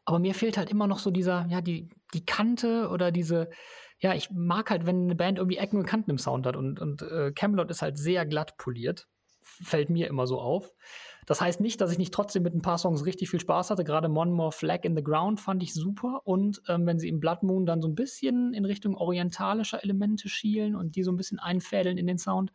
Aber 0.05 0.17
mir 0.17 0.33
fehlt 0.33 0.55
halt 0.55 0.69
immer 0.69 0.87
noch 0.87 0.99
so 0.99 1.11
dieser, 1.11 1.45
ja, 1.49 1.59
die, 1.59 1.89
die 2.13 2.25
Kante 2.25 2.87
oder 2.87 3.11
diese, 3.11 3.49
ja, 3.99 4.13
ich 4.13 4.31
mag 4.31 4.69
halt, 4.69 4.85
wenn 4.85 5.03
eine 5.03 5.15
Band 5.15 5.39
irgendwie 5.39 5.57
Ecken 5.57 5.77
und 5.77 5.85
Kanten 5.85 6.11
im 6.11 6.17
Sound 6.17 6.45
hat 6.45 6.55
und, 6.55 6.79
und 6.79 7.01
äh, 7.01 7.33
Camelot 7.33 7.69
ist 7.69 7.81
halt 7.81 7.97
sehr 7.97 8.25
glatt 8.25 8.55
poliert. 8.55 9.09
Fällt 9.41 9.89
mir 9.89 10.07
immer 10.07 10.25
so 10.25 10.39
auf. 10.39 10.73
Das 11.25 11.41
heißt 11.41 11.59
nicht, 11.59 11.81
dass 11.81 11.91
ich 11.91 11.97
nicht 11.97 12.13
trotzdem 12.13 12.43
mit 12.43 12.55
ein 12.55 12.61
paar 12.61 12.77
Songs 12.77 13.05
richtig 13.05 13.29
viel 13.29 13.41
Spaß 13.41 13.71
hatte. 13.71 13.83
Gerade 13.83 14.09
One 14.09 14.31
More 14.31 14.53
Flag 14.53 14.85
in 14.85 14.95
the 14.95 15.03
Ground 15.03 15.41
fand 15.41 15.61
ich 15.63 15.73
super. 15.73 16.21
Und 16.23 16.61
ähm, 16.69 16.85
wenn 16.85 16.97
sie 16.97 17.09
im 17.09 17.19
Blood 17.19 17.43
Moon 17.43 17.65
dann 17.65 17.81
so 17.81 17.89
ein 17.89 17.95
bisschen 17.95 18.53
in 18.53 18.63
Richtung 18.63 18.95
orientalischer 18.95 19.83
Elemente 19.83 20.29
schielen 20.29 20.77
und 20.77 20.95
die 20.95 21.03
so 21.03 21.11
ein 21.11 21.17
bisschen 21.17 21.39
einfädeln 21.39 21.97
in 21.97 22.07
den 22.07 22.17
Sound, 22.17 22.53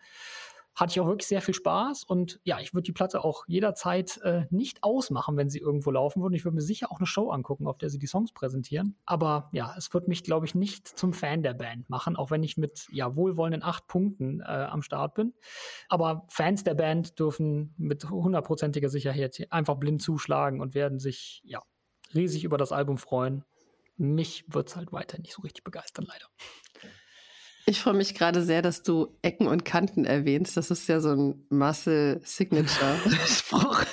hatte 0.76 0.92
ich 0.92 1.00
auch 1.00 1.06
wirklich 1.06 1.26
sehr 1.26 1.40
viel 1.40 1.54
Spaß 1.54 2.04
und 2.04 2.38
ja, 2.44 2.60
ich 2.60 2.74
würde 2.74 2.84
die 2.84 2.92
Platte 2.92 3.24
auch 3.24 3.44
jederzeit 3.48 4.18
äh, 4.22 4.44
nicht 4.50 4.82
ausmachen, 4.82 5.36
wenn 5.38 5.48
sie 5.48 5.58
irgendwo 5.58 5.90
laufen 5.90 6.22
würde. 6.22 6.36
Ich 6.36 6.44
würde 6.44 6.56
mir 6.56 6.60
sicher 6.60 6.92
auch 6.92 6.98
eine 6.98 7.06
Show 7.06 7.30
angucken, 7.30 7.66
auf 7.66 7.78
der 7.78 7.88
sie 7.88 7.98
die 7.98 8.06
Songs 8.06 8.32
präsentieren. 8.32 8.96
Aber 9.06 9.48
ja, 9.52 9.74
es 9.76 9.92
wird 9.94 10.06
mich, 10.06 10.22
glaube 10.22 10.44
ich, 10.44 10.54
nicht 10.54 10.86
zum 10.86 11.14
Fan 11.14 11.42
der 11.42 11.54
Band 11.54 11.88
machen, 11.88 12.14
auch 12.14 12.30
wenn 12.30 12.42
ich 12.42 12.58
mit 12.58 12.86
ja, 12.92 13.16
wohlwollenden 13.16 13.62
acht 13.62 13.86
Punkten 13.86 14.40
äh, 14.40 14.44
am 14.44 14.82
Start 14.82 15.14
bin. 15.14 15.32
Aber 15.88 16.26
Fans 16.28 16.62
der 16.62 16.74
Band 16.74 17.18
dürfen 17.18 17.74
mit 17.78 18.08
hundertprozentiger 18.10 18.90
Sicherheit 18.90 19.46
einfach 19.50 19.76
blind 19.76 20.02
zuschlagen 20.02 20.60
und 20.60 20.74
werden 20.74 20.98
sich 20.98 21.42
ja 21.44 21.62
riesig 22.14 22.44
über 22.44 22.58
das 22.58 22.72
Album 22.72 22.98
freuen. 22.98 23.44
Mich 23.96 24.44
wird 24.48 24.68
es 24.68 24.76
halt 24.76 24.92
weiter 24.92 25.18
nicht 25.18 25.32
so 25.32 25.40
richtig 25.40 25.64
begeistern, 25.64 26.04
leider. 26.06 26.26
Ich 27.68 27.80
freue 27.80 27.94
mich 27.94 28.14
gerade 28.14 28.42
sehr, 28.42 28.62
dass 28.62 28.84
du 28.84 29.08
Ecken 29.22 29.48
und 29.48 29.64
Kanten 29.64 30.04
erwähnst. 30.04 30.56
Das 30.56 30.70
ist 30.70 30.86
ja 30.86 31.00
so 31.00 31.10
ein 31.10 31.46
Muscle 31.50 32.20
Signature 32.22 32.96
Spruch. 33.26 33.84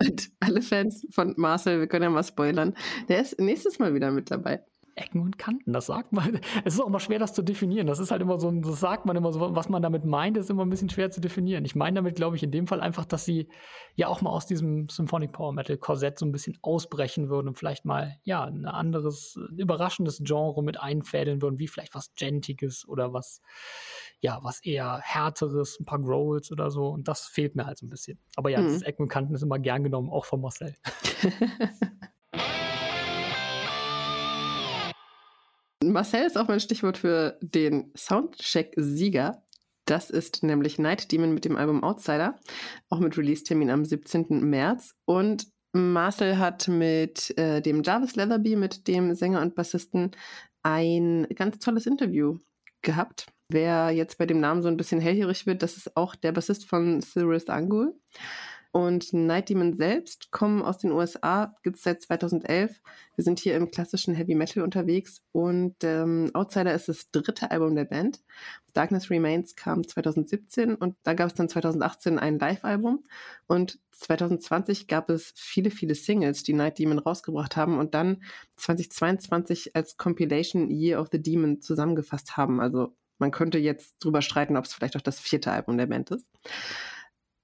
und 0.00 0.30
alle 0.40 0.62
Fans 0.62 1.06
von 1.10 1.34
Marcel, 1.36 1.78
wir 1.78 1.88
können 1.88 2.04
ja 2.04 2.10
mal 2.10 2.24
spoilern, 2.24 2.74
der 3.10 3.20
ist 3.20 3.38
nächstes 3.38 3.78
Mal 3.78 3.92
wieder 3.92 4.10
mit 4.10 4.30
dabei. 4.30 4.64
Ecken 5.00 5.20
und 5.20 5.38
Kanten. 5.38 5.72
Das 5.72 5.86
sagt 5.86 6.12
man. 6.12 6.40
Es 6.64 6.74
ist 6.74 6.80
auch 6.80 6.86
immer 6.86 7.00
schwer, 7.00 7.18
das 7.18 7.32
zu 7.32 7.42
definieren. 7.42 7.86
Das 7.86 7.98
ist 7.98 8.10
halt 8.10 8.20
immer 8.20 8.38
so, 8.38 8.48
ein, 8.48 8.62
das 8.62 8.80
sagt 8.80 9.06
man 9.06 9.16
immer 9.16 9.32
so, 9.32 9.54
was 9.54 9.68
man 9.68 9.82
damit 9.82 10.04
meint, 10.04 10.36
ist 10.36 10.50
immer 10.50 10.64
ein 10.64 10.70
bisschen 10.70 10.90
schwer 10.90 11.10
zu 11.10 11.20
definieren. 11.20 11.64
Ich 11.64 11.74
meine 11.74 11.96
damit, 11.96 12.16
glaube 12.16 12.36
ich, 12.36 12.42
in 12.42 12.50
dem 12.50 12.66
Fall 12.66 12.80
einfach, 12.80 13.04
dass 13.04 13.24
sie 13.24 13.48
ja 13.96 14.08
auch 14.08 14.20
mal 14.20 14.30
aus 14.30 14.46
diesem 14.46 14.88
Symphonic 14.88 15.32
Power 15.32 15.52
Metal 15.52 15.76
Korsett 15.78 16.18
so 16.18 16.26
ein 16.26 16.32
bisschen 16.32 16.58
ausbrechen 16.62 17.28
würden 17.28 17.48
und 17.48 17.56
vielleicht 17.56 17.84
mal, 17.84 18.16
ja, 18.24 18.44
ein 18.44 18.66
anderes, 18.66 19.38
überraschendes 19.56 20.22
Genre 20.24 20.62
mit 20.62 20.78
einfädeln 20.78 21.40
würden, 21.40 21.58
wie 21.58 21.68
vielleicht 21.68 21.94
was 21.94 22.14
Gentiges 22.14 22.86
oder 22.86 23.12
was, 23.12 23.40
ja, 24.20 24.38
was 24.42 24.62
eher 24.62 25.00
härteres, 25.02 25.80
ein 25.80 25.86
paar 25.86 26.00
Growls 26.00 26.52
oder 26.52 26.70
so. 26.70 26.88
Und 26.88 27.08
das 27.08 27.26
fehlt 27.26 27.56
mir 27.56 27.66
halt 27.66 27.78
so 27.78 27.86
ein 27.86 27.90
bisschen. 27.90 28.18
Aber 28.36 28.50
ja, 28.50 28.60
mhm. 28.60 28.66
das 28.66 28.82
Ecken 28.82 29.02
und 29.02 29.08
Kanten 29.08 29.34
ist 29.34 29.42
immer 29.42 29.58
gern 29.58 29.82
genommen, 29.82 30.10
auch 30.10 30.26
von 30.26 30.40
Marcel. 30.40 30.74
Marcel 35.90 36.24
ist 36.24 36.38
auch 36.38 36.48
mein 36.48 36.60
Stichwort 36.60 36.98
für 36.98 37.38
den 37.40 37.92
Soundcheck-Sieger. 37.96 39.42
Das 39.86 40.08
ist 40.08 40.42
nämlich 40.42 40.78
Night 40.78 41.10
Demon 41.10 41.34
mit 41.34 41.44
dem 41.44 41.56
Album 41.56 41.82
Outsider, 41.82 42.38
auch 42.90 43.00
mit 43.00 43.18
Release-Termin 43.18 43.70
am 43.70 43.84
17. 43.84 44.40
März. 44.48 44.94
Und 45.04 45.48
Marcel 45.72 46.38
hat 46.38 46.68
mit 46.68 47.36
äh, 47.38 47.60
dem 47.60 47.82
Jarvis 47.82 48.14
Leatherby, 48.14 48.56
mit 48.56 48.86
dem 48.86 49.14
Sänger 49.14 49.40
und 49.40 49.54
Bassisten, 49.54 50.12
ein 50.62 51.26
ganz 51.34 51.58
tolles 51.58 51.86
Interview 51.86 52.38
gehabt. 52.82 53.26
Wer 53.48 53.90
jetzt 53.90 54.16
bei 54.18 54.26
dem 54.26 54.38
Namen 54.38 54.62
so 54.62 54.68
ein 54.68 54.76
bisschen 54.76 55.00
hellhörig 55.00 55.46
wird, 55.46 55.62
das 55.62 55.76
ist 55.76 55.96
auch 55.96 56.14
der 56.14 56.32
Bassist 56.32 56.68
von 56.68 57.02
Cyrus 57.02 57.48
Angul. 57.48 57.94
Und 58.72 59.12
Night 59.12 59.48
Demon 59.48 59.74
selbst 59.74 60.30
kommen 60.30 60.62
aus 60.62 60.78
den 60.78 60.92
USA, 60.92 61.56
gibt 61.64 61.76
es 61.76 61.82
seit 61.82 62.02
2011. 62.02 62.80
Wir 63.16 63.24
sind 63.24 63.40
hier 63.40 63.56
im 63.56 63.72
klassischen 63.72 64.14
Heavy 64.14 64.36
Metal 64.36 64.62
unterwegs 64.62 65.22
und 65.32 65.74
ähm, 65.82 66.30
Outsider 66.34 66.72
ist 66.72 66.88
das 66.88 67.10
dritte 67.10 67.50
Album 67.50 67.74
der 67.74 67.84
Band. 67.84 68.20
Darkness 68.72 69.10
Remains 69.10 69.56
kam 69.56 69.86
2017 69.86 70.76
und 70.76 70.94
da 71.02 71.14
gab 71.14 71.26
es 71.26 71.34
dann 71.34 71.48
2018 71.48 72.20
ein 72.20 72.38
Live-Album 72.38 73.02
und 73.48 73.80
2020 73.90 74.86
gab 74.86 75.10
es 75.10 75.32
viele, 75.34 75.72
viele 75.72 75.96
Singles, 75.96 76.44
die 76.44 76.52
Night 76.52 76.78
Demon 76.78 77.00
rausgebracht 77.00 77.56
haben 77.56 77.76
und 77.76 77.94
dann 77.94 78.22
2022 78.56 79.74
als 79.74 79.96
Compilation 79.96 80.70
Year 80.70 81.00
of 81.00 81.08
the 81.10 81.20
Demon 81.20 81.60
zusammengefasst 81.60 82.36
haben. 82.36 82.60
Also 82.60 82.94
man 83.18 83.32
könnte 83.32 83.58
jetzt 83.58 83.96
drüber 83.98 84.22
streiten, 84.22 84.56
ob 84.56 84.64
es 84.64 84.72
vielleicht 84.72 84.96
auch 84.96 85.02
das 85.02 85.18
vierte 85.18 85.50
Album 85.50 85.76
der 85.76 85.86
Band 85.86 86.10
ist. 86.12 86.26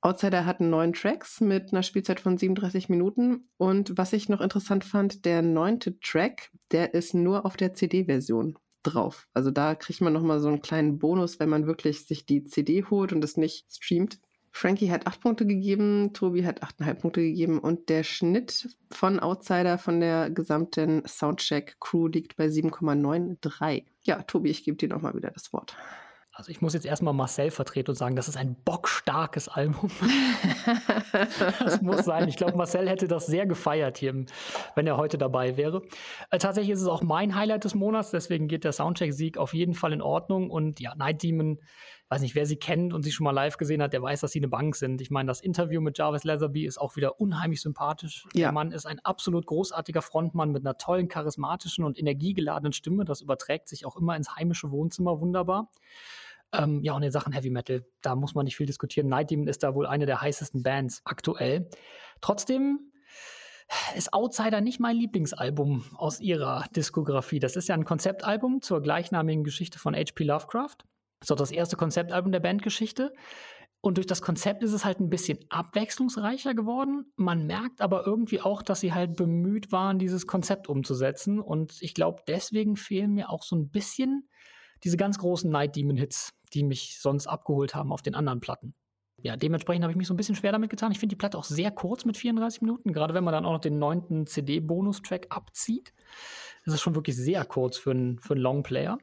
Outsider 0.07 0.47
hatten 0.47 0.71
neun 0.71 0.93
Tracks 0.93 1.41
mit 1.41 1.73
einer 1.73 1.83
Spielzeit 1.83 2.21
von 2.21 2.39
37 2.39 2.89
Minuten. 2.89 3.49
Und 3.57 3.99
was 3.99 4.13
ich 4.13 4.29
noch 4.29 4.41
interessant 4.41 4.85
fand, 4.85 5.25
der 5.25 5.43
neunte 5.43 5.99
Track, 5.99 6.53
der 6.71 6.95
ist 6.95 7.13
nur 7.13 7.45
auf 7.45 7.57
der 7.57 7.75
CD-Version 7.75 8.57
drauf. 8.85 9.27
Also 9.35 9.51
da 9.51 9.75
kriegt 9.75 10.01
man 10.01 10.13
nochmal 10.13 10.39
so 10.39 10.47
einen 10.47 10.63
kleinen 10.63 11.01
Bonus, 11.01 11.41
wenn 11.41 11.49
man 11.49 11.67
wirklich 11.67 12.07
sich 12.07 12.25
die 12.25 12.45
CD 12.45 12.85
holt 12.85 13.13
und 13.13 13.25
es 13.25 13.37
nicht 13.37 13.67
streamt. 13.69 14.21
Frankie 14.53 14.93
hat 14.93 15.09
acht 15.09 15.21
Punkte 15.21 15.45
gegeben, 15.45 16.13
Tobi 16.15 16.47
hat 16.47 16.63
achteinhalb 16.63 17.01
Punkte 17.01 17.23
gegeben 17.23 17.59
und 17.59 17.89
der 17.89 18.05
Schnitt 18.05 18.69
von 18.93 19.19
Outsider 19.19 19.77
von 19.77 19.99
der 19.99 20.31
gesamten 20.31 21.03
Soundcheck-Crew 21.05 22.07
liegt 22.07 22.37
bei 22.37 22.47
7,93. 22.47 23.87
Ja, 24.05 24.23
Tobi, 24.23 24.51
ich 24.51 24.63
gebe 24.63 24.77
dir 24.77 24.89
nochmal 24.89 25.17
wieder 25.17 25.33
das 25.33 25.53
Wort. 25.53 25.77
Also 26.37 26.51
ich 26.51 26.61
muss 26.61 26.75
jetzt 26.75 26.85
erstmal 26.85 27.15
Marcel 27.15 27.51
vertreten 27.51 27.93
und 27.93 27.95
sagen, 27.97 28.15
das 28.15 28.29
ist 28.29 28.37
ein 28.37 28.57
bockstarkes 28.63 29.49
Album. 29.49 29.91
das 31.61 31.81
muss 31.81 32.05
sein. 32.05 32.29
Ich 32.29 32.37
glaube, 32.37 32.59
Marcel 32.59 32.91
hätte 32.91 33.09
das 33.09 33.25
sehr 33.25 33.47
gefeiert 33.47 33.97
hier, 33.97 34.27
wenn 34.75 34.87
er 34.87 34.99
heute 34.99 35.17
dabei 35.17 35.57
wäre. 35.57 35.81
Äh, 36.31 36.37
tatsächlich 36.37 36.75
ist 36.75 36.83
es 36.83 36.89
auch 36.89 37.03
mein 37.03 37.35
Highlight 37.35 37.65
des 37.65 37.75
Monats, 37.75 38.11
deswegen 38.11 38.49
geht 38.49 38.65
der 38.65 38.73
Soundcheck-Sieg 38.73 39.39
auf 39.39 39.55
jeden 39.55 39.73
Fall 39.73 39.95
in 39.95 40.03
Ordnung. 40.03 40.51
Und 40.51 40.79
ja, 40.79 40.95
Night 40.95 41.23
Demon, 41.23 41.59
weiß 42.11 42.21
nicht, 42.21 42.35
wer 42.35 42.45
sie 42.45 42.57
kennt 42.57 42.93
und 42.93 43.03
sie 43.03 43.13
schon 43.13 43.25
mal 43.25 43.31
live 43.31 43.57
gesehen 43.57 43.81
hat, 43.81 43.95
der 43.95 44.03
weiß, 44.03 44.21
dass 44.21 44.33
sie 44.33 44.39
eine 44.41 44.49
Bank 44.49 44.77
sind. 44.77 45.01
Ich 45.01 45.11
meine, 45.11 45.29
das 45.29 45.41
Interview 45.41 45.81
mit 45.81 45.97
Jarvis 45.97 46.25
Leatherby 46.25 46.67
ist 46.67 46.77
auch 46.79 46.97
wieder 46.97 47.19
unheimlich 47.19 47.63
sympathisch. 47.63 48.27
Ja. 48.35 48.49
Der 48.49 48.53
Mann 48.53 48.73
ist 48.73 48.85
ein 48.85 49.01
absolut 49.01 49.47
großartiger 49.47 50.03
Frontmann 50.03 50.53
mit 50.53 50.67
einer 50.67 50.77
tollen, 50.77 51.09
charismatischen 51.09 51.83
und 51.83 51.99
energiegeladenen 51.99 52.75
Stimme. 52.75 53.07
Das 53.07 53.23
überträgt 53.23 53.69
sich 53.69 53.87
auch 53.87 53.97
immer 53.97 54.17
ins 54.17 54.37
heimische 54.37 54.71
Wohnzimmer 54.71 55.19
wunderbar. 55.21 55.71
Ähm, 56.53 56.83
ja, 56.83 56.95
und 56.95 57.03
in 57.03 57.11
Sachen 57.11 57.33
Heavy 57.33 57.51
Metal, 57.51 57.85
da 58.03 58.15
muss 58.15 58.35
man 58.35 58.45
nicht 58.45 58.57
viel 58.57 58.67
diskutieren. 58.67 59.09
Night 59.09 59.31
Demon 59.31 59.49
ist 59.49 59.63
da 59.63 59.75
wohl 59.75 59.87
eine 59.87 60.07
der 60.07 60.21
heißesten 60.21 60.63
Bands 60.63 61.03
aktuell. 61.05 61.69
Trotzdem 62.21 62.93
ist 63.97 64.13
Outsider 64.13 64.61
nicht 64.61 64.79
mein 64.79 64.97
Lieblingsalbum 64.97 65.85
aus 65.97 66.21
ihrer 66.21 66.65
Diskografie. 66.75 67.41
Das 67.41 67.57
ist 67.57 67.69
ja 67.69 67.75
ein 67.75 67.85
Konzeptalbum 67.85 68.63
zur 68.63 68.81
gleichnamigen 68.81 69.45
Geschichte 69.45 69.79
von 69.79 69.95
H.P. 69.95 70.25
Lovecraft. 70.25 70.77
Auch 71.29 71.37
das 71.37 71.51
erste 71.51 71.77
Konzeptalbum 71.77 72.31
der 72.31 72.41
Bandgeschichte. 72.41 73.13
Und 73.81 73.99
durch 73.99 74.07
das 74.07 74.23
Konzept 74.23 74.63
ist 74.63 74.73
es 74.73 74.85
halt 74.85 75.01
ein 75.01 75.11
bisschen 75.11 75.39
abwechslungsreicher 75.49 76.55
geworden. 76.55 77.13
Man 77.17 77.47
merkt 77.47 77.81
aber 77.81 78.07
irgendwie 78.07 78.41
auch, 78.41 78.63
dass 78.63 78.81
sie 78.81 78.93
halt 78.93 79.17
bemüht 79.17 79.73
waren, 79.73 79.99
dieses 79.99 80.27
Konzept 80.27 80.69
umzusetzen. 80.69 81.41
Und 81.41 81.77
ich 81.81 81.95
glaube, 81.95 82.23
deswegen 82.27 82.77
fehlen 82.77 83.15
mir 83.15 83.31
auch 83.31 83.43
so 83.43 83.57
ein 83.57 83.71
bisschen 83.71 84.29
diese 84.85 84.97
ganz 84.97 85.19
großen 85.19 85.51
Night 85.51 85.77
Demon 85.77 85.97
Hits 85.97 86.33
die 86.53 86.63
mich 86.63 86.99
sonst 87.01 87.27
abgeholt 87.27 87.75
haben 87.75 87.93
auf 87.93 88.03
den 88.03 88.15
anderen 88.15 88.41
Platten. 88.41 88.75
Ja, 89.23 89.37
dementsprechend 89.37 89.83
habe 89.83 89.93
ich 89.93 89.97
mich 89.97 90.07
so 90.07 90.15
ein 90.15 90.17
bisschen 90.17 90.35
schwer 90.35 90.53
damit 90.53 90.71
getan. 90.71 90.93
Ich 90.93 90.99
finde 90.99 91.15
die 91.15 91.19
Platte 91.19 91.39
auch 91.39 91.45
sehr 91.45 91.71
kurz 91.71 92.05
mit 92.05 92.17
34 92.17 92.61
Minuten, 92.61 92.93
gerade 92.93 93.15
wenn 93.15 93.25
man 93.25 93.33
dann 93.33 93.47
auch 93.47 93.53
noch 93.53 93.61
den 93.61 93.79
neunten 93.79 94.27
CD-Bonustrack 94.27 95.27
abzieht. 95.31 95.95
Das 96.65 96.75
ist 96.75 96.83
schon 96.83 96.95
wirklich 96.95 97.17
sehr 97.17 97.45
kurz 97.45 97.79
für 97.79 97.93
einen, 97.93 98.19
für 98.19 98.35
einen 98.35 98.43
Longplayer 98.43 98.99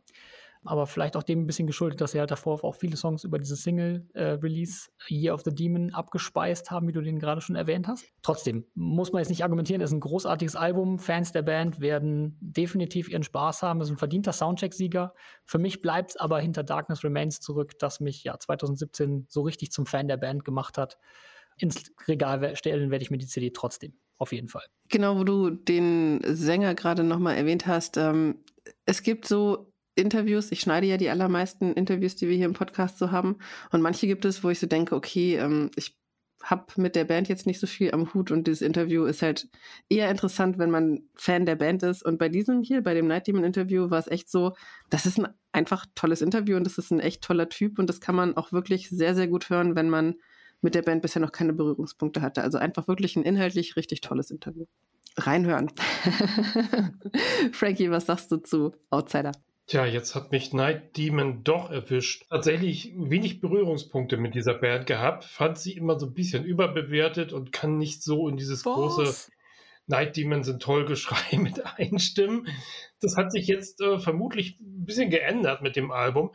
aber 0.65 0.87
vielleicht 0.87 1.15
auch 1.17 1.23
dem 1.23 1.41
ein 1.41 1.47
bisschen 1.47 1.67
geschuldet, 1.67 2.01
dass 2.01 2.11
sie 2.11 2.19
halt 2.19 2.31
davor 2.31 2.63
auch 2.63 2.75
viele 2.75 2.97
Songs 2.97 3.23
über 3.23 3.39
diese 3.39 3.55
Single-Release 3.55 4.89
äh, 5.09 5.13
Year 5.13 5.33
of 5.33 5.41
the 5.43 5.53
Demon 5.53 5.93
abgespeist 5.93 6.71
haben, 6.71 6.87
wie 6.87 6.91
du 6.91 7.01
den 7.01 7.19
gerade 7.19 7.41
schon 7.41 7.55
erwähnt 7.55 7.87
hast. 7.87 8.05
Trotzdem 8.21 8.65
muss 8.73 9.11
man 9.11 9.21
jetzt 9.21 9.29
nicht 9.29 9.43
argumentieren, 9.43 9.81
es 9.81 9.91
ist 9.91 9.95
ein 9.95 10.01
großartiges 10.01 10.55
Album. 10.55 10.99
Fans 10.99 11.31
der 11.31 11.41
Band 11.41 11.79
werden 11.79 12.37
definitiv 12.39 13.09
ihren 13.09 13.23
Spaß 13.23 13.63
haben. 13.63 13.81
Es 13.81 13.87
ist 13.87 13.93
ein 13.93 13.97
verdienter 13.97 14.33
Soundcheck-Sieger. 14.33 15.13
Für 15.45 15.59
mich 15.59 15.81
bleibt 15.81 16.11
es 16.11 16.17
aber 16.17 16.39
hinter 16.39 16.63
Darkness 16.63 17.03
Remains 17.03 17.39
zurück, 17.39 17.77
das 17.79 17.99
mich 17.99 18.23
ja 18.23 18.37
2017 18.37 19.25
so 19.29 19.41
richtig 19.41 19.71
zum 19.71 19.85
Fan 19.85 20.07
der 20.07 20.17
Band 20.17 20.45
gemacht 20.45 20.77
hat. 20.77 20.97
Ins 21.57 21.91
Regal 22.07 22.55
stellen 22.55 22.89
werde 22.89 23.03
ich 23.03 23.11
mir 23.11 23.17
die 23.17 23.27
CD 23.27 23.51
trotzdem. 23.51 23.93
Auf 24.17 24.31
jeden 24.31 24.47
Fall. 24.47 24.63
Genau, 24.89 25.17
wo 25.17 25.23
du 25.23 25.49
den 25.49 26.21
Sänger 26.23 26.75
gerade 26.75 27.03
nochmal 27.03 27.35
erwähnt 27.35 27.67
hast. 27.67 27.97
Ähm, 27.97 28.43
es 28.85 29.03
gibt 29.03 29.27
so 29.27 29.72
Interviews. 29.95 30.51
Ich 30.51 30.61
schneide 30.61 30.87
ja 30.87 30.97
die 30.97 31.09
allermeisten 31.09 31.73
Interviews, 31.73 32.15
die 32.15 32.27
wir 32.27 32.35
hier 32.35 32.45
im 32.45 32.53
Podcast 32.53 32.97
so 32.97 33.11
haben. 33.11 33.37
Und 33.71 33.81
manche 33.81 34.07
gibt 34.07 34.25
es, 34.25 34.43
wo 34.43 34.49
ich 34.49 34.59
so 34.59 34.67
denke, 34.67 34.95
okay, 34.95 35.35
ähm, 35.35 35.71
ich 35.75 35.95
habe 36.43 36.65
mit 36.75 36.95
der 36.95 37.05
Band 37.05 37.29
jetzt 37.29 37.47
nicht 37.47 37.59
so 37.59 37.67
viel 37.67 37.91
am 37.91 38.13
Hut 38.13 38.29
und 38.29 38.47
dieses 38.47 38.61
Interview 38.61 39.05
ist 39.05 39.21
halt 39.21 39.47
eher 39.87 40.11
interessant, 40.11 40.57
wenn 40.57 40.69
man 40.69 41.03
Fan 41.15 41.45
der 41.45 41.55
Band 41.55 41.83
ist. 41.83 42.03
Und 42.03 42.17
bei 42.19 42.27
diesem 42.27 42.61
hier, 42.61 42.83
bei 42.83 42.93
dem 42.93 43.07
Night 43.07 43.27
Demon 43.27 43.45
Interview, 43.45 43.89
war 43.89 43.99
es 43.99 44.07
echt 44.07 44.29
so, 44.29 44.53
das 44.89 45.05
ist 45.05 45.19
ein 45.19 45.29
einfach 45.53 45.85
tolles 45.95 46.21
Interview 46.21 46.57
und 46.57 46.65
das 46.65 46.77
ist 46.77 46.91
ein 46.91 46.99
echt 46.99 47.23
toller 47.23 47.47
Typ 47.47 47.79
und 47.79 47.87
das 47.87 48.01
kann 48.01 48.15
man 48.15 48.35
auch 48.35 48.51
wirklich 48.51 48.89
sehr, 48.89 49.15
sehr 49.15 49.27
gut 49.27 49.49
hören, 49.49 49.75
wenn 49.75 49.89
man 49.89 50.15
mit 50.61 50.75
der 50.75 50.81
Band 50.81 51.01
bisher 51.01 51.21
noch 51.21 51.31
keine 51.31 51.53
Berührungspunkte 51.53 52.21
hatte. 52.21 52.41
Also 52.43 52.57
einfach 52.57 52.87
wirklich 52.87 53.15
ein 53.15 53.23
inhaltlich 53.23 53.75
richtig 53.75 54.01
tolles 54.01 54.29
Interview. 54.31 54.65
Reinhören. 55.17 55.71
Frankie, 57.51 57.91
was 57.91 58.07
sagst 58.07 58.31
du 58.31 58.37
zu 58.37 58.73
Outsider? 58.89 59.31
Tja, 59.65 59.85
jetzt 59.85 60.13
hat 60.13 60.31
mich 60.31 60.51
Night 60.51 60.97
Demon 60.97 61.43
doch 61.43 61.71
erwischt. 61.71 62.25
Tatsächlich 62.29 62.93
wenig 62.97 63.39
Berührungspunkte 63.39 64.17
mit 64.17 64.35
dieser 64.35 64.55
Band 64.55 64.87
gehabt. 64.87 65.23
Fand 65.23 65.57
sie 65.57 65.73
immer 65.73 65.97
so 65.97 66.07
ein 66.07 66.13
bisschen 66.13 66.43
überbewertet 66.43 67.31
und 67.31 67.53
kann 67.53 67.77
nicht 67.77 68.03
so 68.03 68.27
in 68.27 68.35
dieses 68.35 68.65
Was? 68.65 68.73
große 68.73 69.31
Night 69.87 70.17
Demon 70.17 70.43
sind 70.43 70.61
toll 70.61 70.85
Geschrei 70.85 71.37
mit 71.37 71.65
einstimmen. 71.77 72.47
Das 72.99 73.15
hat 73.15 73.31
sich 73.31 73.47
jetzt 73.47 73.81
äh, 73.81 73.99
vermutlich 73.99 74.59
ein 74.59 74.85
bisschen 74.85 75.09
geändert 75.09 75.61
mit 75.61 75.75
dem 75.75 75.91
Album. 75.91 76.33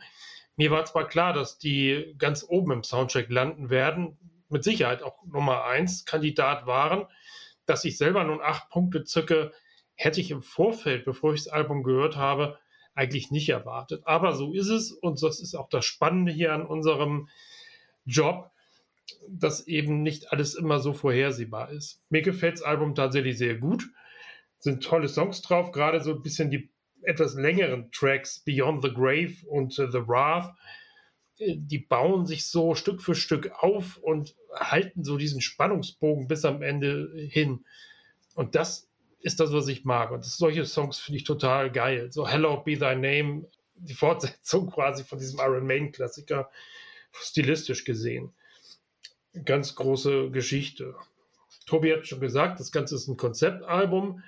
Mir 0.55 0.71
war 0.71 0.85
zwar 0.85 1.07
klar, 1.07 1.31
dass 1.31 1.57
die 1.57 2.15
ganz 2.17 2.43
oben 2.47 2.71
im 2.71 2.83
Soundtrack 2.83 3.29
landen 3.29 3.69
werden, 3.69 4.17
mit 4.49 4.63
Sicherheit 4.63 5.03
auch 5.03 5.23
Nummer 5.25 5.65
1 5.65 6.05
Kandidat 6.05 6.65
waren, 6.65 7.05
dass 7.65 7.85
ich 7.85 7.97
selber 7.97 8.23
nun 8.23 8.41
acht 8.41 8.69
Punkte 8.69 9.03
zücke, 9.03 9.53
hätte 9.93 10.19
ich 10.19 10.31
im 10.31 10.41
Vorfeld, 10.41 11.05
bevor 11.05 11.33
ich 11.33 11.43
das 11.43 11.53
Album 11.53 11.83
gehört 11.83 12.17
habe, 12.17 12.57
eigentlich 12.99 13.31
nicht 13.31 13.47
erwartet. 13.47 14.01
Aber 14.05 14.33
so 14.33 14.53
ist 14.53 14.67
es 14.67 14.91
und 14.91 15.23
das 15.23 15.39
ist 15.39 15.55
auch 15.55 15.69
das 15.69 15.85
Spannende 15.85 16.33
hier 16.33 16.53
an 16.53 16.65
unserem 16.65 17.29
Job, 18.05 18.51
dass 19.29 19.67
eben 19.67 20.03
nicht 20.03 20.33
alles 20.33 20.53
immer 20.53 20.79
so 20.79 20.91
vorhersehbar 20.91 21.71
ist. 21.71 22.01
Mir 22.09 22.21
gefällt 22.21 22.55
das 22.55 22.61
Album 22.61 22.95
tatsächlich 22.95 23.37
sehr 23.37 23.55
gut. 23.55 23.89
Sind 24.59 24.83
tolle 24.83 25.07
Songs 25.07 25.41
drauf, 25.41 25.71
gerade 25.71 26.01
so 26.01 26.13
ein 26.13 26.21
bisschen 26.21 26.51
die 26.51 26.69
etwas 27.03 27.35
längeren 27.35 27.89
Tracks, 27.93 28.39
Beyond 28.39 28.83
the 28.83 28.93
Grave 28.93 29.35
und 29.47 29.79
uh, 29.79 29.89
The 29.89 30.05
Wrath. 30.05 30.53
Äh, 31.37 31.55
die 31.57 31.79
bauen 31.79 32.25
sich 32.25 32.47
so 32.47 32.75
Stück 32.75 33.01
für 33.01 33.15
Stück 33.15 33.51
auf 33.59 33.95
und 33.97 34.35
halten 34.53 35.05
so 35.05 35.15
diesen 35.15 35.39
Spannungsbogen 35.39 36.27
bis 36.27 36.43
am 36.43 36.61
Ende 36.61 37.09
hin. 37.29 37.63
Und 38.35 38.55
das 38.55 38.88
ist 39.19 39.39
das, 39.39 39.51
was 39.51 39.67
ich 39.67 39.85
mag. 39.85 40.11
Und 40.11 40.23
solche 40.25 40.65
Songs 40.65 40.99
finde 40.99 41.17
ich 41.17 41.23
total 41.23 41.71
geil. 41.71 42.11
So 42.11 42.27
Hello 42.27 42.57
Be 42.57 42.77
Thy 42.77 42.95
Name, 42.95 43.45
die 43.75 43.93
Fortsetzung 43.93 44.69
quasi 44.71 45.03
von 45.03 45.19
diesem 45.19 45.39
Iron 45.39 45.65
Maiden 45.65 45.91
Klassiker, 45.91 46.49
stilistisch 47.11 47.83
gesehen. 47.83 48.33
Ganz 49.45 49.75
große 49.75 50.31
Geschichte. 50.31 50.95
Tobi 51.65 51.93
hat 51.93 52.07
schon 52.07 52.19
gesagt, 52.19 52.59
das 52.59 52.71
Ganze 52.71 52.95
ist 52.95 53.07
ein 53.07 53.17
Konzeptalbum. 53.17 54.23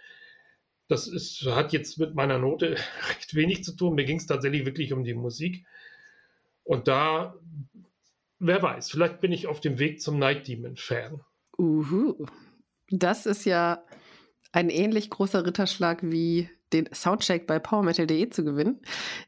Das 0.88 1.08
ist, 1.08 1.44
hat 1.46 1.74
jetzt 1.74 1.98
mit 1.98 2.14
meiner 2.14 2.38
Note 2.38 2.76
recht 3.10 3.34
wenig 3.34 3.64
zu 3.64 3.76
tun. 3.76 3.96
Mir 3.96 4.06
ging 4.06 4.18
es 4.18 4.28
tatsächlich 4.28 4.66
wirklich 4.66 4.94
um 4.94 5.04
die 5.04 5.14
Musik. 5.14 5.66
Und 6.64 6.88
da, 6.88 7.36
wer 8.40 8.62
weiß, 8.62 8.92
vielleicht 8.92 9.22
bin 9.22 9.32
ich 9.32 9.48
auf 9.48 9.62
dem 9.62 9.80
Weg 9.80 10.02
zum 10.02 10.20
Night 10.20 10.48
Demon 10.48 10.76
Fan. 10.76 11.22
Uhu. 11.58 12.26
Das 12.90 13.26
ist 13.26 13.46
ja 13.46 13.84
ein 14.52 14.70
ähnlich 14.70 15.10
großer 15.10 15.46
Ritterschlag 15.46 16.00
wie 16.04 16.50
den 16.74 16.90
Soundcheck 16.94 17.48
bei 17.48 17.60
powermetal.de 17.60 18.30
zu 18.30 18.44
gewinnen. 18.44 18.82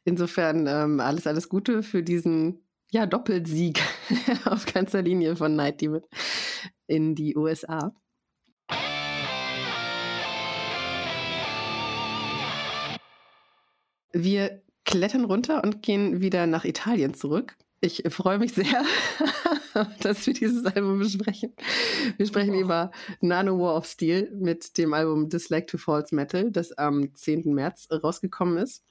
Insofern 0.05 0.67
ähm, 0.67 0.99
alles, 0.99 1.27
alles 1.27 1.49
Gute 1.49 1.83
für 1.83 2.03
diesen 2.03 2.63
ja, 2.91 3.05
Doppelsieg 3.05 3.81
auf 4.45 4.65
ganzer 4.71 5.01
Linie 5.01 5.36
von 5.36 5.55
Night 5.55 5.81
Demon 5.81 6.03
in 6.88 7.15
die 7.15 7.36
USA. 7.36 7.93
Wir 14.12 14.62
klettern 14.86 15.25
runter 15.25 15.63
und 15.63 15.81
gehen 15.81 16.21
wieder 16.21 16.45
nach 16.45 16.65
Italien 16.65 17.13
zurück. 17.13 17.57
Ich 17.84 18.02
freue 18.08 18.39
mich 18.39 18.54
sehr, 18.54 18.86
dass 20.00 20.26
wir 20.26 20.34
dieses 20.34 20.65
Album 20.65 21.00
besprechen. 21.00 21.54
Wir 22.15 22.26
sprechen 22.26 22.56
oh. 22.56 22.62
über 22.62 22.91
Nano 23.19 23.60
War 23.60 23.76
of 23.76 23.86
Steel 23.86 24.32
mit 24.34 24.78
dem 24.78 24.93
Album 24.93 25.28
Dislike 25.28 25.65
to 25.65 25.78
False 25.78 26.15
Metal, 26.15 26.50
das 26.50 26.72
am 26.72 27.13
10. 27.13 27.54
März 27.54 27.89
rausgekommen 27.91 28.58
ist. 28.58 28.86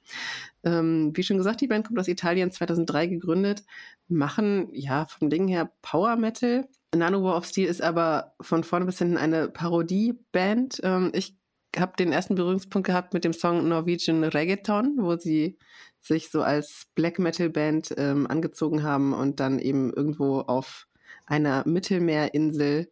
Ähm, 0.63 1.11
wie 1.15 1.23
schon 1.23 1.37
gesagt, 1.37 1.61
die 1.61 1.67
Band 1.67 1.87
kommt 1.87 1.97
aus 1.97 2.07
Italien, 2.07 2.51
2003 2.51 3.07
gegründet, 3.07 3.63
machen 4.09 4.69
ja 4.73 5.07
vom 5.07 5.31
Ding 5.31 5.47
her 5.47 5.71
Power 5.81 6.15
Metal. 6.15 6.67
Nano 6.95 7.23
War 7.23 7.35
of 7.35 7.47
Steel 7.47 7.69
ist 7.69 7.81
aber 7.81 8.35
von 8.41 8.63
vorne 8.63 8.85
bis 8.85 8.99
hinten 8.99 9.17
eine 9.17 9.49
Parodie-Band. 9.49 10.81
Ähm, 10.83 11.09
ich 11.15 11.35
habe 11.75 11.93
den 11.97 12.11
ersten 12.11 12.35
Berührungspunkt 12.35 12.85
gehabt 12.85 13.15
mit 13.15 13.23
dem 13.23 13.33
Song 13.33 13.67
Norwegian 13.67 14.23
Reggaeton, 14.23 14.97
wo 14.99 15.17
sie 15.17 15.57
sich 16.03 16.29
so 16.29 16.41
als 16.41 16.87
Black 16.95 17.17
Metal 17.17 17.49
Band 17.49 17.93
ähm, 17.97 18.27
angezogen 18.27 18.83
haben 18.83 19.13
und 19.13 19.39
dann 19.39 19.57
eben 19.57 19.91
irgendwo 19.93 20.41
auf 20.41 20.87
einer 21.25 21.63
Mittelmeerinsel 21.65 22.91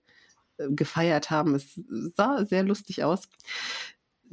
äh, 0.57 0.69
gefeiert 0.69 1.29
haben. 1.29 1.55
Es 1.55 1.79
sah 2.15 2.45
sehr 2.45 2.63
lustig 2.63 3.03
aus. 3.03 3.27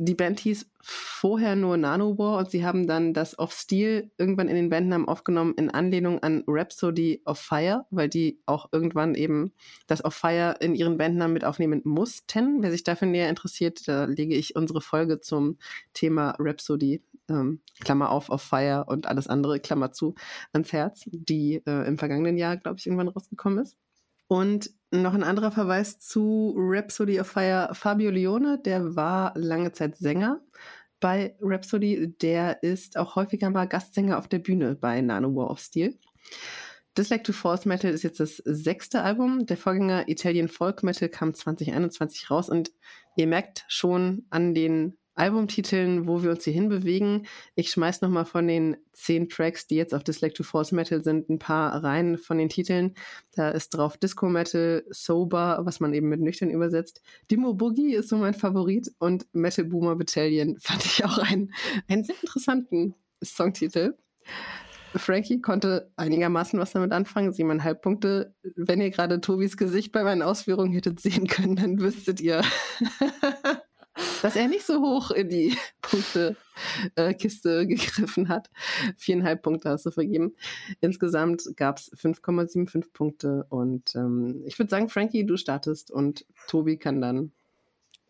Die 0.01 0.15
Band 0.15 0.39
hieß 0.39 0.71
vorher 0.81 1.57
nur 1.57 1.77
Nanowar 1.77 2.39
und 2.39 2.53
sie 2.53 2.65
haben 2.65 2.87
dann 2.87 3.15
das 3.15 3.37
Of 3.37 3.53
Steel 3.53 4.13
irgendwann 4.17 4.47
in 4.47 4.55
den 4.55 4.69
Bandnamen 4.71 5.09
aufgenommen 5.09 5.55
in 5.57 5.71
Anlehnung 5.71 6.23
an 6.23 6.45
Rhapsody 6.47 7.21
of 7.25 7.41
Fire, 7.41 7.85
weil 7.91 8.09
die 8.09 8.41
auch 8.47 8.69
irgendwann 8.71 9.17
eben 9.17 9.53
das 9.89 10.05
Of 10.05 10.15
Fire 10.15 10.55
in 10.61 10.77
ihren 10.77 10.99
Bandnamen 10.99 11.35
mit 11.35 11.45
aufnehmen 11.45 11.81
mussten. 11.83 12.63
Wer 12.63 12.71
sich 12.71 12.85
dafür 12.85 13.09
näher 13.09 13.29
interessiert, 13.29 13.89
da 13.89 14.05
lege 14.05 14.37
ich 14.37 14.55
unsere 14.55 14.81
Folge 14.81 15.19
zum 15.19 15.59
Thema 15.95 16.37
Rhapsody 16.39 17.03
ähm, 17.29 17.61
Klammer 17.81 18.11
auf, 18.11 18.31
auf 18.31 18.43
Fire 18.43 18.85
und 18.87 19.09
alles 19.09 19.27
andere, 19.27 19.59
Klammer 19.59 19.91
zu, 19.91 20.15
ans 20.53 20.73
Herz, 20.73 21.07
die 21.07 21.61
äh, 21.67 21.89
im 21.89 21.99
vergangenen 21.99 22.37
Jahr, 22.37 22.57
glaube 22.57 22.79
ich, 22.79 22.87
irgendwann 22.87 23.09
rausgekommen 23.09 23.59
ist. 23.65 23.77
Und 24.29 24.71
noch 24.91 25.15
ein 25.15 25.25
anderer 25.25 25.51
Verweis 25.51 25.99
zu 25.99 26.55
Rhapsody 26.57 27.21
of 27.21 27.27
Fire, 27.27 27.71
Fabio 27.73 28.11
Leone, 28.11 28.59
der 28.59 28.95
war 28.95 29.33
lange 29.37 29.73
Zeit 29.73 29.97
Sänger 29.97 30.41
bei 31.01 31.37
Rhapsody, 31.41 32.15
der 32.21 32.63
ist 32.63 32.97
auch 32.97 33.17
häufiger 33.17 33.51
mal 33.51 33.67
Gastsänger 33.67 34.19
auf 34.19 34.29
der 34.29 34.39
Bühne 34.39 34.75
bei 34.75 35.01
Nano 35.01 35.35
War 35.35 35.51
of 35.51 35.61
Steel. 35.61 35.99
Dislike 36.97 37.23
to 37.23 37.33
False 37.33 37.69
Metal 37.69 37.93
ist 37.93 38.03
jetzt 38.03 38.19
das 38.19 38.39
sechste 38.45 39.03
Album. 39.03 39.47
Der 39.47 39.57
Vorgänger 39.57 40.09
Italian 40.09 40.49
Folk 40.49 40.83
Metal 40.83 41.09
kam 41.09 41.33
2021 41.33 42.31
raus 42.31 42.49
und 42.49 42.73
ihr 43.17 43.29
merkt 43.29 43.65
schon 43.69 44.27
an 44.31 44.53
den 44.53 44.98
Albumtiteln, 45.19 46.07
wo 46.07 46.23
wir 46.23 46.31
uns 46.31 46.45
hier 46.45 46.53
hinbewegen. 46.53 47.27
Ich 47.55 47.71
schmeiß 47.71 48.01
nochmal 48.03 48.25
von 48.25 48.47
den 48.47 48.77
zehn 48.93 49.29
Tracks, 49.29 49.67
die 49.67 49.75
jetzt 49.75 49.95
auf 49.95 50.05
Dislike 50.05 50.35
to 50.35 50.45
Force 50.45 50.73
Metal 50.73 51.03
sind, 51.03 51.29
ein 51.29 51.39
paar 51.39 51.83
rein 51.83 52.19
von 52.19 52.39
den 52.39 52.49
Titeln. 52.49 52.95
Da 53.35 53.51
ist 53.51 53.71
drauf 53.71 53.97
Disco 53.97 54.29
Metal, 54.29 54.85
Sober, 54.91 55.61
was 55.65 55.81
man 55.81 55.93
eben 55.93 56.09
mit 56.09 56.21
nüchtern 56.21 56.51
übersetzt. 56.51 57.03
Dimo 57.31 57.55
Boogie 57.55 57.95
ist 57.95 58.09
so 58.09 58.17
mein 58.17 58.35
Favorit 58.35 58.93
und 58.99 59.27
Metal 59.33 59.65
Boomer 59.65 59.97
Battalion 59.97 60.57
fand 60.61 60.85
ich 60.85 61.05
auch 61.05 61.19
einen, 61.19 61.53
einen 61.89 62.05
sehr 62.05 62.17
interessanten 62.23 62.95
Songtitel. 63.23 63.95
Frankie 64.95 65.41
konnte 65.41 65.91
einigermaßen 65.97 66.59
was 66.59 66.73
damit 66.73 66.93
anfangen, 66.93 67.33
siebeneinhalb 67.33 67.83
Punkte. 67.83 68.35
Wenn 68.57 68.81
ihr 68.81 68.91
gerade 68.91 69.21
Tobis 69.21 69.57
Gesicht 69.57 69.93
bei 69.93 70.03
meinen 70.03 70.23
Ausführungen 70.23 70.73
hättet 70.73 71.01
sehen 71.01 71.27
können, 71.27 71.57
dann 71.57 71.81
wüsstet 71.81 72.21
ihr, 72.21 72.43
dass 74.23 74.37
er 74.37 74.49
nicht 74.49 74.65
so 74.65 74.81
hoch 74.81 75.11
in 75.11 75.29
die 75.29 75.57
Punktekiste 75.83 77.61
äh, 77.61 77.67
gegriffen 77.67 78.29
hat. 78.29 78.51
Viereinhalb 78.97 79.43
Punkte 79.43 79.71
hast 79.71 79.87
du 79.87 79.91
vergeben. 79.91 80.35
Insgesamt 80.81 81.45
gab 81.57 81.79
es 81.79 81.93
5,75 81.93 82.93
Punkte 82.93 83.47
und 83.49 83.95
ähm, 83.95 84.43
ich 84.47 84.59
würde 84.59 84.71
sagen, 84.71 84.89
Frankie, 84.89 85.25
du 85.25 85.37
startest 85.37 85.91
und 85.91 86.27
Tobi 86.49 86.77
kann 86.77 87.01
dann, 87.01 87.33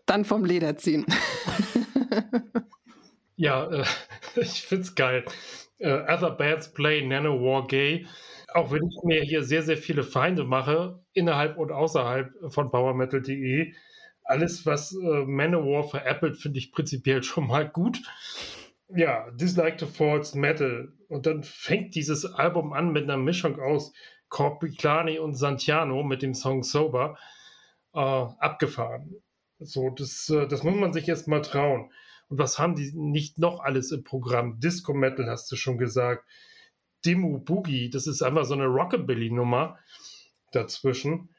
dann 0.06 0.24
vom 0.24 0.44
Leder 0.44 0.76
ziehen. 0.76 1.06
ja, 3.36 3.70
äh, 3.70 3.84
ich 4.36 4.70
es 4.70 4.94
geil. 4.94 5.24
Uh, 5.80 6.02
other 6.08 6.30
Bands 6.30 6.72
Play 6.72 7.06
Nano 7.06 7.40
War 7.40 7.66
Gay. 7.68 8.06
Auch 8.54 8.72
wenn 8.72 8.84
ich 8.88 8.98
mir 9.04 9.22
hier 9.22 9.44
sehr, 9.44 9.62
sehr 9.62 9.76
viele 9.76 10.02
Feinde 10.02 10.42
mache, 10.42 10.98
innerhalb 11.12 11.58
und 11.58 11.70
außerhalb 11.70 12.32
von 12.48 12.70
PowerMetal.de, 12.70 13.74
alles, 14.28 14.66
was 14.66 14.92
äh, 14.92 15.24
Manowar 15.24 15.84
veräppelt, 15.84 16.36
finde 16.36 16.58
ich 16.58 16.72
prinzipiell 16.72 17.22
schon 17.22 17.46
mal 17.46 17.68
gut. 17.68 18.02
Ja, 18.88 19.30
Dislike 19.32 19.76
to 19.76 19.86
False 19.86 20.38
Metal. 20.38 20.92
Und 21.08 21.26
dann 21.26 21.42
fängt 21.42 21.94
dieses 21.94 22.24
Album 22.24 22.72
an 22.72 22.92
mit 22.92 23.04
einer 23.04 23.16
Mischung 23.16 23.60
aus 23.60 23.92
Corpiclani 24.28 25.18
und 25.18 25.34
Santiano 25.34 26.02
mit 26.02 26.22
dem 26.22 26.34
Song 26.34 26.62
Sober 26.62 27.18
äh, 27.94 27.98
abgefahren. 27.98 29.14
So, 29.58 29.90
das, 29.90 30.28
äh, 30.28 30.46
das 30.46 30.62
muss 30.62 30.74
man 30.74 30.92
sich 30.92 31.06
jetzt 31.06 31.28
mal 31.28 31.42
trauen. 31.42 31.90
Und 32.28 32.38
was 32.38 32.58
haben 32.58 32.74
die 32.74 32.92
nicht 32.94 33.38
noch 33.38 33.60
alles 33.60 33.90
im 33.90 34.04
Programm? 34.04 34.60
Disco 34.60 34.92
Metal 34.92 35.28
hast 35.28 35.50
du 35.50 35.56
schon 35.56 35.78
gesagt. 35.78 36.24
Demo 37.04 37.38
Boogie, 37.38 37.90
das 37.90 38.06
ist 38.06 38.22
einfach 38.22 38.44
so 38.44 38.54
eine 38.54 38.66
Rockabilly-Nummer 38.66 39.78
dazwischen. 40.52 41.30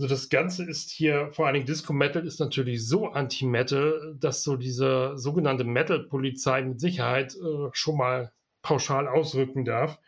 Also 0.00 0.08
das 0.08 0.30
Ganze 0.30 0.64
ist 0.64 0.90
hier, 0.90 1.28
vor 1.30 1.44
allen 1.44 1.52
Dingen 1.52 1.66
Disco 1.66 1.92
Metal 1.92 2.26
ist 2.26 2.40
natürlich 2.40 2.88
so 2.88 3.08
Anti-Metal, 3.08 4.16
dass 4.18 4.42
so 4.42 4.56
diese 4.56 5.18
sogenannte 5.18 5.64
Metal-Polizei 5.64 6.62
mit 6.62 6.80
Sicherheit 6.80 7.34
äh, 7.34 7.68
schon 7.72 7.98
mal 7.98 8.32
pauschal 8.62 9.06
ausrücken 9.08 9.66
darf. 9.66 9.98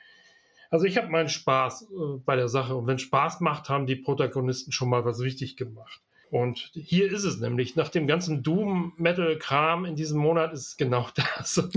Also 0.70 0.86
ich 0.86 0.96
habe 0.96 1.10
meinen 1.10 1.28
Spaß 1.28 1.82
äh, 1.82 2.18
bei 2.24 2.36
der 2.36 2.48
Sache 2.48 2.74
und 2.74 2.86
wenn 2.86 2.98
Spaß 2.98 3.40
macht, 3.40 3.68
haben 3.68 3.84
die 3.84 3.96
Protagonisten 3.96 4.72
schon 4.72 4.88
mal 4.88 5.04
was 5.04 5.20
richtig 5.20 5.58
gemacht. 5.58 6.00
Und 6.32 6.70
hier 6.72 7.12
ist 7.12 7.24
es 7.24 7.40
nämlich, 7.40 7.76
nach 7.76 7.90
dem 7.90 8.06
ganzen 8.06 8.42
Doom-Metal-Kram 8.42 9.84
in 9.84 9.96
diesem 9.96 10.18
Monat 10.18 10.54
ist 10.54 10.66
es 10.66 10.76
genau 10.78 11.06
das, 11.36 11.68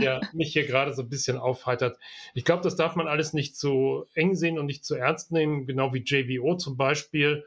ja, 0.00 0.20
mich 0.32 0.52
hier 0.52 0.66
gerade 0.66 0.92
so 0.92 1.02
ein 1.02 1.08
bisschen 1.08 1.36
aufheitert. 1.36 1.96
Ich 2.34 2.44
glaube, 2.44 2.64
das 2.64 2.74
darf 2.74 2.96
man 2.96 3.06
alles 3.06 3.34
nicht 3.34 3.56
zu 3.56 4.04
eng 4.14 4.34
sehen 4.34 4.58
und 4.58 4.66
nicht 4.66 4.84
zu 4.84 4.96
ernst 4.96 5.30
nehmen, 5.30 5.64
genau 5.64 5.94
wie 5.94 6.02
JVO 6.04 6.56
zum 6.56 6.76
Beispiel. 6.76 7.44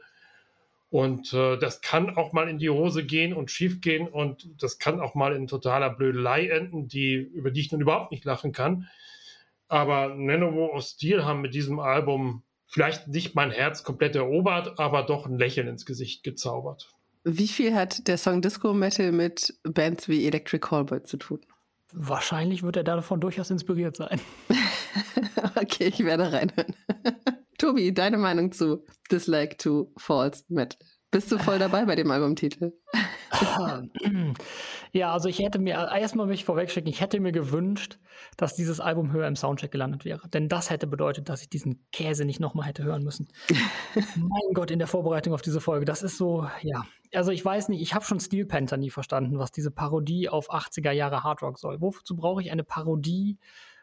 Und 0.88 1.34
äh, 1.34 1.58
das 1.58 1.82
kann 1.82 2.16
auch 2.16 2.32
mal 2.32 2.48
in 2.48 2.56
die 2.56 2.70
Hose 2.70 3.04
gehen 3.04 3.34
und 3.34 3.50
schief 3.50 3.82
gehen 3.82 4.08
und 4.08 4.48
das 4.58 4.78
kann 4.78 5.00
auch 5.00 5.14
mal 5.14 5.36
in 5.36 5.48
totaler 5.48 5.90
Blödelei 5.90 6.48
enden, 6.48 6.88
die, 6.88 7.12
über 7.12 7.50
die 7.50 7.60
ich 7.60 7.72
nun 7.72 7.82
überhaupt 7.82 8.10
nicht 8.10 8.24
lachen 8.24 8.52
kann. 8.52 8.88
Aber 9.68 10.14
Nanowar 10.14 10.72
of 10.72 10.82
Steel 10.82 11.26
haben 11.26 11.42
mit 11.42 11.52
diesem 11.52 11.78
Album 11.78 12.42
vielleicht 12.72 13.08
nicht 13.08 13.34
mein 13.34 13.50
Herz 13.50 13.84
komplett 13.84 14.16
erobert, 14.16 14.78
aber 14.78 15.02
doch 15.02 15.26
ein 15.26 15.38
Lächeln 15.38 15.68
ins 15.68 15.84
Gesicht 15.84 16.24
gezaubert. 16.24 16.88
Wie 17.24 17.48
viel 17.48 17.74
hat 17.74 18.08
der 18.08 18.16
Song 18.18 18.40
Disco 18.40 18.72
Metal 18.72 19.12
mit 19.12 19.54
Bands 19.62 20.08
wie 20.08 20.26
Electric 20.26 20.66
Callboy 20.66 21.02
zu 21.02 21.18
tun? 21.18 21.40
Wahrscheinlich 21.92 22.62
wird 22.62 22.76
er 22.76 22.84
davon 22.84 23.20
durchaus 23.20 23.50
inspiriert 23.50 23.96
sein. 23.96 24.20
okay, 25.54 25.84
ich 25.88 26.00
werde 26.00 26.32
reinhören. 26.32 26.74
Tobi, 27.58 27.92
deine 27.92 28.16
Meinung 28.16 28.50
zu 28.50 28.84
Dislike 29.10 29.58
to 29.58 29.92
False 29.98 30.44
Metal? 30.48 30.78
Bist 31.12 31.30
du 31.30 31.38
voll 31.38 31.58
dabei 31.58 31.84
bei 31.84 31.94
dem 31.94 32.10
Albumtitel? 32.10 32.72
Ja, 34.94 35.14
also 35.14 35.26
ich 35.30 35.38
hätte 35.38 35.58
mir 35.58 35.88
erstmal 35.90 36.26
mich 36.26 36.44
vorwegschicken, 36.44 36.90
ich 36.90 37.00
hätte 37.00 37.18
mir 37.18 37.32
gewünscht, 37.32 37.98
dass 38.36 38.54
dieses 38.54 38.78
Album 38.78 39.10
höher 39.10 39.26
im 39.26 39.36
Soundtrack 39.36 39.70
gelandet 39.70 40.04
wäre. 40.04 40.28
Denn 40.28 40.50
das 40.50 40.68
hätte 40.68 40.86
bedeutet, 40.86 41.30
dass 41.30 41.40
ich 41.40 41.48
diesen 41.48 41.86
Käse 41.92 42.26
nicht 42.26 42.40
nochmal 42.40 42.66
hätte 42.66 42.84
hören 42.84 43.02
müssen. 43.02 43.28
mein 43.94 44.52
Gott, 44.52 44.70
in 44.70 44.78
der 44.78 44.88
Vorbereitung 44.88 45.32
auf 45.32 45.40
diese 45.40 45.62
Folge, 45.62 45.86
das 45.86 46.02
ist 46.02 46.18
so, 46.18 46.46
ja. 46.60 46.84
Also 47.14 47.30
ich 47.30 47.42
weiß 47.42 47.70
nicht, 47.70 47.80
ich 47.80 47.94
habe 47.94 48.04
schon 48.04 48.20
Steel 48.20 48.44
Panther 48.44 48.76
nie 48.76 48.90
verstanden, 48.90 49.38
was 49.38 49.50
diese 49.50 49.70
Parodie 49.70 50.28
auf 50.28 50.52
80er 50.52 50.92
Jahre 50.92 51.22
Hardrock 51.22 51.58
soll. 51.58 51.80
Wozu 51.80 52.14
brauche 52.14 52.42
ich 52.42 52.50
eine 52.50 52.64
Parodie 52.64 53.38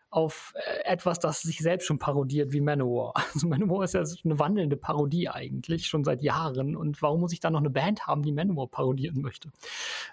auf 0.10 0.54
äh, 0.56 0.86
etwas, 0.86 1.20
das 1.20 1.42
sich 1.42 1.60
selbst 1.60 1.86
schon 1.86 2.00
parodiert 2.00 2.52
wie 2.52 2.62
Manowar. 2.62 3.14
Also 3.34 3.48
Manowar 3.48 3.84
ist 3.84 3.94
ja 3.94 4.02
eine 4.02 4.40
wandelnde 4.40 4.76
Parodie 4.76 5.30
eigentlich, 5.30 5.88
schon 5.88 6.04
seit 6.04 6.22
Jahren. 6.22 6.76
Und 6.76 7.02
warum 7.02 7.22
muss 7.22 7.34
ich 7.34 7.40
da 7.40 7.50
noch 7.50 7.60
eine 7.60 7.70
Band 7.70 8.08
haben, 8.08 8.24
die 8.24 8.32
Manowar 8.32 8.68
parodieren 8.68 9.22
möchte? 9.22 9.52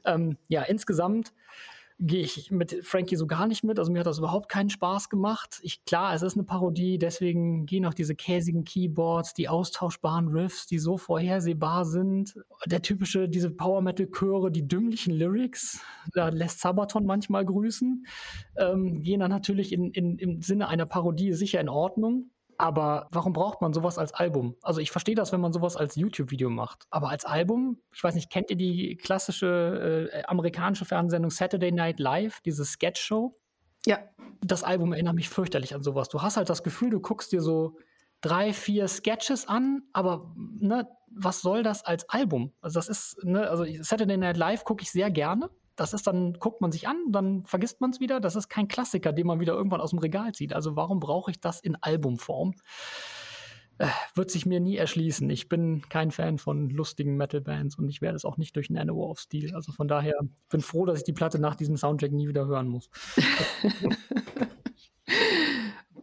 Ähm, 0.04 0.36
ja, 0.48 0.62
insgesamt 0.62 1.32
gehe 1.98 2.22
ich 2.22 2.50
mit 2.50 2.84
Frankie 2.84 3.16
so 3.16 3.26
gar 3.26 3.46
nicht 3.46 3.64
mit. 3.64 3.78
Also 3.78 3.90
mir 3.90 4.00
hat 4.00 4.06
das 4.06 4.18
überhaupt 4.18 4.48
keinen 4.50 4.68
Spaß 4.68 5.08
gemacht. 5.08 5.60
Ich, 5.62 5.84
klar, 5.84 6.14
es 6.14 6.22
ist 6.22 6.34
eine 6.34 6.44
Parodie, 6.44 6.98
deswegen 6.98 7.64
gehen 7.64 7.86
auch 7.86 7.94
diese 7.94 8.14
käsigen 8.14 8.64
Keyboards, 8.64 9.32
die 9.32 9.48
austauschbaren 9.48 10.28
Riffs, 10.28 10.66
die 10.66 10.78
so 10.78 10.98
vorhersehbar 10.98 11.84
sind. 11.86 12.34
Der 12.66 12.82
typische, 12.82 13.28
diese 13.28 13.50
Power 13.50 13.80
Metal 13.80 14.08
Chöre, 14.10 14.50
die 14.50 14.68
dümmlichen 14.68 15.14
Lyrics, 15.14 15.80
da 16.12 16.28
lässt 16.28 16.60
Sabaton 16.60 17.06
manchmal 17.06 17.46
grüßen, 17.46 18.06
ähm, 18.58 19.02
gehen 19.02 19.20
dann 19.20 19.30
natürlich 19.30 19.72
in, 19.72 19.90
in, 19.92 20.18
im 20.18 20.42
Sinne 20.42 20.68
einer 20.68 20.86
Parodie 20.86 21.32
sicher 21.32 21.60
in 21.60 21.68
Ordnung. 21.68 22.30
Aber 22.58 23.08
warum 23.10 23.32
braucht 23.32 23.60
man 23.60 23.72
sowas 23.72 23.98
als 23.98 24.12
Album? 24.12 24.56
Also 24.62 24.80
ich 24.80 24.90
verstehe 24.90 25.14
das, 25.14 25.32
wenn 25.32 25.40
man 25.40 25.52
sowas 25.52 25.76
als 25.76 25.96
YouTube-Video 25.96 26.50
macht. 26.50 26.86
Aber 26.90 27.10
als 27.10 27.24
Album, 27.24 27.80
ich 27.92 28.02
weiß 28.02 28.14
nicht, 28.14 28.30
kennt 28.30 28.50
ihr 28.50 28.56
die 28.56 28.96
klassische 28.96 30.10
äh, 30.12 30.22
amerikanische 30.24 30.84
Fernsehsendung 30.84 31.30
Saturday 31.30 31.72
Night 31.72 32.00
Live, 32.00 32.40
diese 32.40 32.64
Sketch-Show? 32.64 33.38
Ja. 33.86 33.98
Das 34.42 34.64
Album 34.64 34.92
erinnert 34.92 35.14
mich 35.14 35.28
fürchterlich 35.28 35.74
an 35.74 35.82
sowas. 35.82 36.08
Du 36.08 36.22
hast 36.22 36.36
halt 36.36 36.48
das 36.48 36.62
Gefühl, 36.62 36.90
du 36.90 37.00
guckst 37.00 37.32
dir 37.32 37.40
so 37.40 37.78
drei, 38.20 38.52
vier 38.52 38.88
Sketches 38.88 39.46
an, 39.48 39.82
aber 39.92 40.34
ne, 40.36 40.88
was 41.08 41.40
soll 41.40 41.62
das 41.62 41.84
als 41.84 42.08
Album? 42.08 42.52
Also 42.60 42.78
das 42.78 42.88
ist, 42.88 43.24
ne, 43.24 43.48
also 43.48 43.64
Saturday 43.82 44.16
Night 44.16 44.36
Live 44.36 44.64
gucke 44.64 44.82
ich 44.82 44.90
sehr 44.90 45.10
gerne 45.10 45.50
das 45.76 45.92
ist 45.92 46.06
dann, 46.06 46.34
guckt 46.34 46.60
man 46.60 46.72
sich 46.72 46.88
an, 46.88 46.96
dann 47.10 47.44
vergisst 47.44 47.80
man 47.80 47.90
es 47.90 48.00
wieder. 48.00 48.20
Das 48.20 48.34
ist 48.36 48.48
kein 48.48 48.68
Klassiker, 48.68 49.12
den 49.12 49.26
man 49.26 49.40
wieder 49.40 49.54
irgendwann 49.54 49.80
aus 49.80 49.90
dem 49.90 49.98
Regal 49.98 50.32
zieht. 50.32 50.52
Also 50.52 50.74
warum 50.76 51.00
brauche 51.00 51.30
ich 51.30 51.40
das 51.40 51.60
in 51.60 51.76
Albumform? 51.76 52.54
Äh, 53.78 53.88
wird 54.14 54.30
sich 54.30 54.46
mir 54.46 54.58
nie 54.58 54.76
erschließen. 54.76 55.28
Ich 55.28 55.50
bin 55.50 55.82
kein 55.88 56.10
Fan 56.10 56.38
von 56.38 56.70
lustigen 56.70 57.16
Metal-Bands 57.16 57.76
und 57.76 57.90
ich 57.90 58.00
werde 58.00 58.16
es 58.16 58.24
auch 58.24 58.38
nicht 58.38 58.56
durch 58.56 58.70
Nanowar 58.70 59.10
of 59.10 59.20
Steel. 59.20 59.54
Also 59.54 59.72
von 59.72 59.86
daher 59.86 60.14
bin 60.48 60.62
froh, 60.62 60.86
dass 60.86 60.98
ich 60.98 61.04
die 61.04 61.12
Platte 61.12 61.38
nach 61.38 61.56
diesem 61.56 61.76
Soundtrack 61.76 62.12
nie 62.12 62.26
wieder 62.26 62.46
hören 62.46 62.68
muss. 62.68 62.88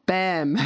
Bam. 0.05 0.57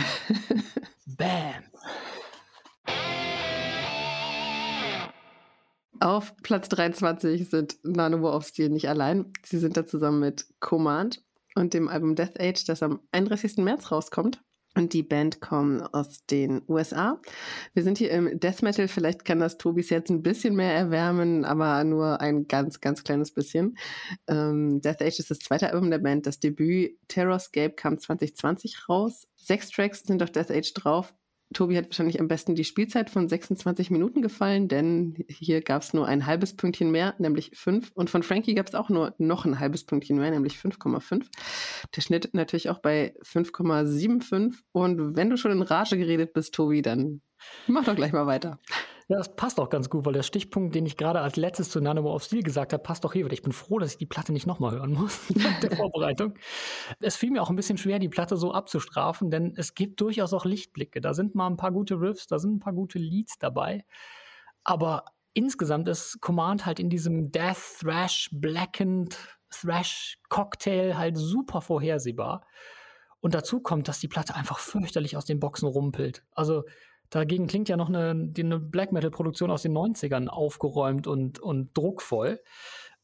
Platz 6.48 6.70
23 6.70 7.50
sind 7.50 7.78
Nano 7.84 8.34
of 8.34 8.48
Steel 8.48 8.70
nicht 8.70 8.88
allein. 8.88 9.34
Sie 9.44 9.58
sind 9.58 9.76
da 9.76 9.86
zusammen 9.86 10.22
mit 10.22 10.46
Command 10.62 11.22
und 11.56 11.74
dem 11.74 11.90
Album 11.90 12.16
Death 12.16 12.40
Age, 12.40 12.64
das 12.64 12.82
am 12.82 13.02
31. 13.12 13.58
März 13.58 13.92
rauskommt. 13.92 14.42
Und 14.74 14.94
die 14.94 15.04
Band 15.04 15.42
kommt 15.42 15.94
aus 15.94 16.26
den 16.28 16.62
USA. 16.70 17.20
Wir 17.74 17.84
sind 17.84 17.98
hier 17.98 18.12
im 18.12 18.40
Death 18.40 18.62
Metal. 18.62 18.88
Vielleicht 18.88 19.26
kann 19.26 19.42
das 19.42 19.58
Tobis 19.58 19.90
jetzt 19.90 20.10
ein 20.10 20.22
bisschen 20.22 20.56
mehr 20.56 20.74
erwärmen, 20.74 21.44
aber 21.44 21.84
nur 21.84 22.22
ein 22.22 22.48
ganz, 22.48 22.80
ganz 22.80 23.04
kleines 23.04 23.34
bisschen. 23.34 23.78
Ähm, 24.30 24.80
Death 24.80 25.02
Age 25.02 25.20
ist 25.20 25.30
das 25.30 25.40
zweite 25.40 25.74
Album 25.74 25.92
der 25.92 26.00
Band. 26.00 26.28
Das 26.28 26.40
Debüt 26.40 26.98
Terrorscape 27.10 27.74
kam 27.76 28.00
2020 28.00 28.88
raus. 28.88 29.28
Sechs 29.36 29.70
Tracks 29.70 30.04
sind 30.04 30.24
auf 30.24 30.32
Death 30.32 30.52
Age 30.52 30.74
drauf. 30.74 31.14
Tobi 31.54 31.78
hat 31.78 31.86
wahrscheinlich 31.86 32.20
am 32.20 32.28
besten 32.28 32.56
die 32.56 32.66
Spielzeit 32.66 33.10
von 33.10 33.30
26 33.30 33.90
Minuten 33.90 34.22
gefallen, 34.22 34.68
denn 34.68 35.24
hier 35.30 35.62
gab 35.62 35.82
es 35.82 35.94
nur 35.94 36.06
ein 36.06 36.26
halbes 36.26 36.56
Pünktchen 36.56 36.92
mehr, 36.92 37.16
nämlich 37.20 37.52
5. 37.54 37.92
Und 37.94 38.10
von 38.10 38.22
Frankie 38.22 38.54
gab 38.54 38.68
es 38.68 38.76
auch 38.76 38.90
nur 38.90 39.16
noch 39.18 39.46
ein 39.46 39.60
halbes 39.60 39.86
Pünktchen 39.86 40.18
mehr, 40.18 40.32
nämlich 40.32 40.56
5,5. 40.56 41.26
Der 41.96 42.02
Schnitt 42.02 42.34
natürlich 42.34 42.70
auch 42.70 42.80
bei 42.80 43.16
5,75. 43.24 44.56
Und 44.74 45.16
wenn 45.16 45.30
du 45.30 45.38
schon 45.38 45.52
in 45.52 45.62
Rage 45.62 45.98
geredet 45.98 46.34
bist, 46.34 46.54
Tobi, 46.54 46.82
dann 46.82 47.22
mach 47.68 47.86
doch 47.86 47.96
gleich 47.96 48.12
mal 48.12 48.28
weiter. 48.28 48.60
Ja, 49.10 49.18
das 49.18 49.34
passt 49.38 49.58
auch 49.58 49.70
ganz 49.70 49.90
gut, 49.90 50.06
weil 50.06 50.12
der 50.12 50.24
Stichpunkt, 50.24 50.76
den 50.76 50.86
ich 50.86 50.98
gerade 50.98 51.22
als 51.22 51.38
letztes 51.38 51.70
zu 51.70 51.80
Nano 51.80 52.14
of 52.14 52.24
Steel 52.24 52.44
gesagt 52.44 52.74
habe, 52.74 52.84
passt 52.84 53.06
doch 53.06 53.14
hier 53.14 53.24
wieder. 53.24 53.34
Ich 53.34 53.42
bin 53.42 53.54
froh, 53.54 53.80
dass 53.80 53.92
ich 53.92 53.98
die 53.98 54.06
Platte 54.06 54.34
nicht 54.34 54.46
nochmal 54.46 54.74
hören 54.74 54.92
muss 54.92 55.30
nach 55.36 55.60
der 55.62 55.78
Vorbereitung. 55.78 56.34
Es 57.00 57.16
fiel 57.16 57.32
mir 57.32 57.42
auch 57.42 57.50
ein 57.50 57.56
bisschen 57.56 57.78
schwer, 57.78 58.00
die 58.00 58.10
Platte 58.10 58.36
so 58.36 58.52
abzustrafen, 58.52 59.32
denn 59.32 59.54
es 59.56 59.76
gibt 59.76 60.02
durchaus 60.02 60.34
auch 60.34 60.44
Lichtblicke. 60.44 61.00
Da 61.00 61.14
sind 61.14 61.36
mal 61.36 61.48
ein 61.48 61.56
paar 61.56 61.72
gute 61.72 61.96
Riffs, 62.02 62.28
da 62.28 62.38
sind 62.38 62.56
ein 62.56 62.60
paar 62.60 62.74
gute 62.74 63.00
Leads 63.00 63.38
dabei. 63.40 63.86
Aber 64.66 65.06
insgesamt 65.34 65.88
ist 65.88 66.20
Command 66.20 66.66
halt 66.66 66.82
in 66.82 66.90
diesem 66.90 67.32
Death, 67.32 67.80
Thrash, 67.80 68.30
Blackened, 68.34 69.18
Thrash 69.50 70.18
Cocktail 70.28 70.98
halt 70.98 71.16
super 71.16 71.62
vorhersehbar. 71.62 72.46
Und 73.22 73.36
dazu 73.36 73.62
kommt, 73.62 73.88
dass 73.88 74.00
die 74.00 74.10
Platte 74.10 74.36
einfach 74.36 74.60
fürchterlich 74.60 75.16
aus 75.16 75.24
den 75.24 75.40
Boxen 75.40 75.68
rumpelt. 75.68 76.26
Also 76.32 76.66
Dagegen 77.10 77.48
klingt 77.48 77.70
ja 77.70 77.78
noch 77.78 77.90
eine, 77.90 78.32
eine 78.38 78.60
Black 78.60 78.92
Metal-Produktion 78.92 79.52
aus 79.52 79.62
den 79.62 79.78
90ern 79.78 80.28
aufgeräumt 80.28 81.08
und, 81.08 81.40
und 81.40 81.76
druckvoll. 81.76 82.40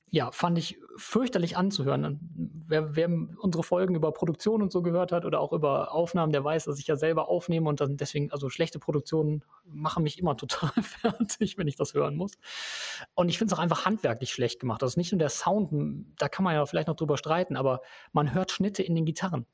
Ja, 0.09 0.31
fand 0.31 0.59
ich 0.59 0.77
fürchterlich 0.95 1.57
anzuhören. 1.57 2.19
Wer, 2.67 2.95
wer, 2.95 3.09
unsere 3.39 3.63
Folgen 3.63 3.95
über 3.95 4.11
Produktion 4.11 4.61
und 4.61 4.71
so 4.71 4.83
gehört 4.83 5.11
hat 5.11 5.25
oder 5.25 5.39
auch 5.39 5.53
über 5.53 5.91
Aufnahmen, 5.91 6.31
der 6.31 6.43
weiß, 6.43 6.65
dass 6.65 6.77
ich 6.77 6.85
ja 6.85 6.95
selber 6.95 7.29
aufnehme 7.29 7.67
und 7.67 7.81
dann 7.81 7.97
deswegen, 7.97 8.31
also 8.31 8.47
schlechte 8.49 8.77
Produktionen 8.77 9.43
machen 9.65 10.03
mich 10.03 10.19
immer 10.19 10.37
total 10.37 10.69
fertig, 10.83 11.57
wenn 11.57 11.67
ich 11.67 11.77
das 11.77 11.95
hören 11.95 12.15
muss. 12.15 12.33
Und 13.15 13.29
ich 13.29 13.39
finde 13.39 13.53
es 13.53 13.57
auch 13.57 13.63
einfach 13.63 13.85
handwerklich 13.85 14.31
schlecht 14.31 14.59
gemacht. 14.59 14.83
Das 14.83 14.91
ist 14.91 14.97
nicht 14.97 15.11
nur 15.11 15.17
der 15.17 15.29
Sound, 15.29 16.05
da 16.19 16.29
kann 16.29 16.43
man 16.43 16.53
ja 16.53 16.63
vielleicht 16.67 16.89
noch 16.89 16.95
drüber 16.95 17.17
streiten, 17.17 17.55
aber 17.55 17.81
man 18.11 18.35
hört 18.35 18.51
Schnitte 18.51 18.83
in 18.83 18.93
den 18.93 19.05
Gitarren. 19.05 19.47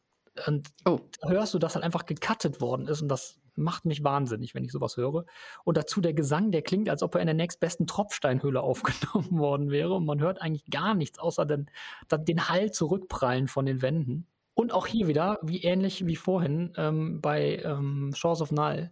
Und 0.46 0.70
oh. 0.86 1.00
da 1.22 1.30
hörst 1.30 1.54
du, 1.54 1.60
dass 1.60 1.76
halt 1.76 1.86
einfach 1.86 2.06
gecuttet 2.06 2.60
worden 2.60 2.88
ist 2.88 3.02
und 3.02 3.08
das 3.08 3.40
macht 3.60 3.86
mich 3.86 4.04
wahnsinnig, 4.04 4.56
wenn 4.56 4.64
ich 4.64 4.72
sowas 4.72 4.98
höre. 4.98 5.26
Und 5.64 5.78
dazu 5.78 6.02
der 6.02 6.14
Gesang, 6.14 6.52
der 6.52 6.62
klingt, 6.62 6.90
als 6.90 7.04
ob 7.04 7.16
er 7.16 7.22
in 7.22 7.28
der 7.28 7.36
nächstbesten 7.36 7.88
Tropfsteinhöhle 7.88 8.62
aufgenommen 8.64 9.40
worden 9.40 9.70
wäre. 9.70 9.94
Und 9.94 10.06
man 10.06 10.20
hört 10.20 10.42
eigentlich 10.42 10.66
gar 10.66 10.94
nichts, 10.96 11.20
außer 11.20 11.46
den, 11.46 11.70
den 12.12 12.50
Hall 12.50 12.72
zurückprallen 12.72 13.48
von 13.48 13.66
den 13.66 13.82
Wänden. 13.82 14.28
Und 14.54 14.74
auch 14.74 14.88
hier 14.88 15.08
wieder, 15.08 15.40
wie 15.42 15.64
ähnlich 15.64 16.06
wie 16.06 16.18
vorhin 16.18 16.74
ähm, 16.76 17.22
bei 17.22 17.62
ähm, 17.64 18.12
Shores 18.14 18.42
of 18.42 18.52
Null, 18.52 18.90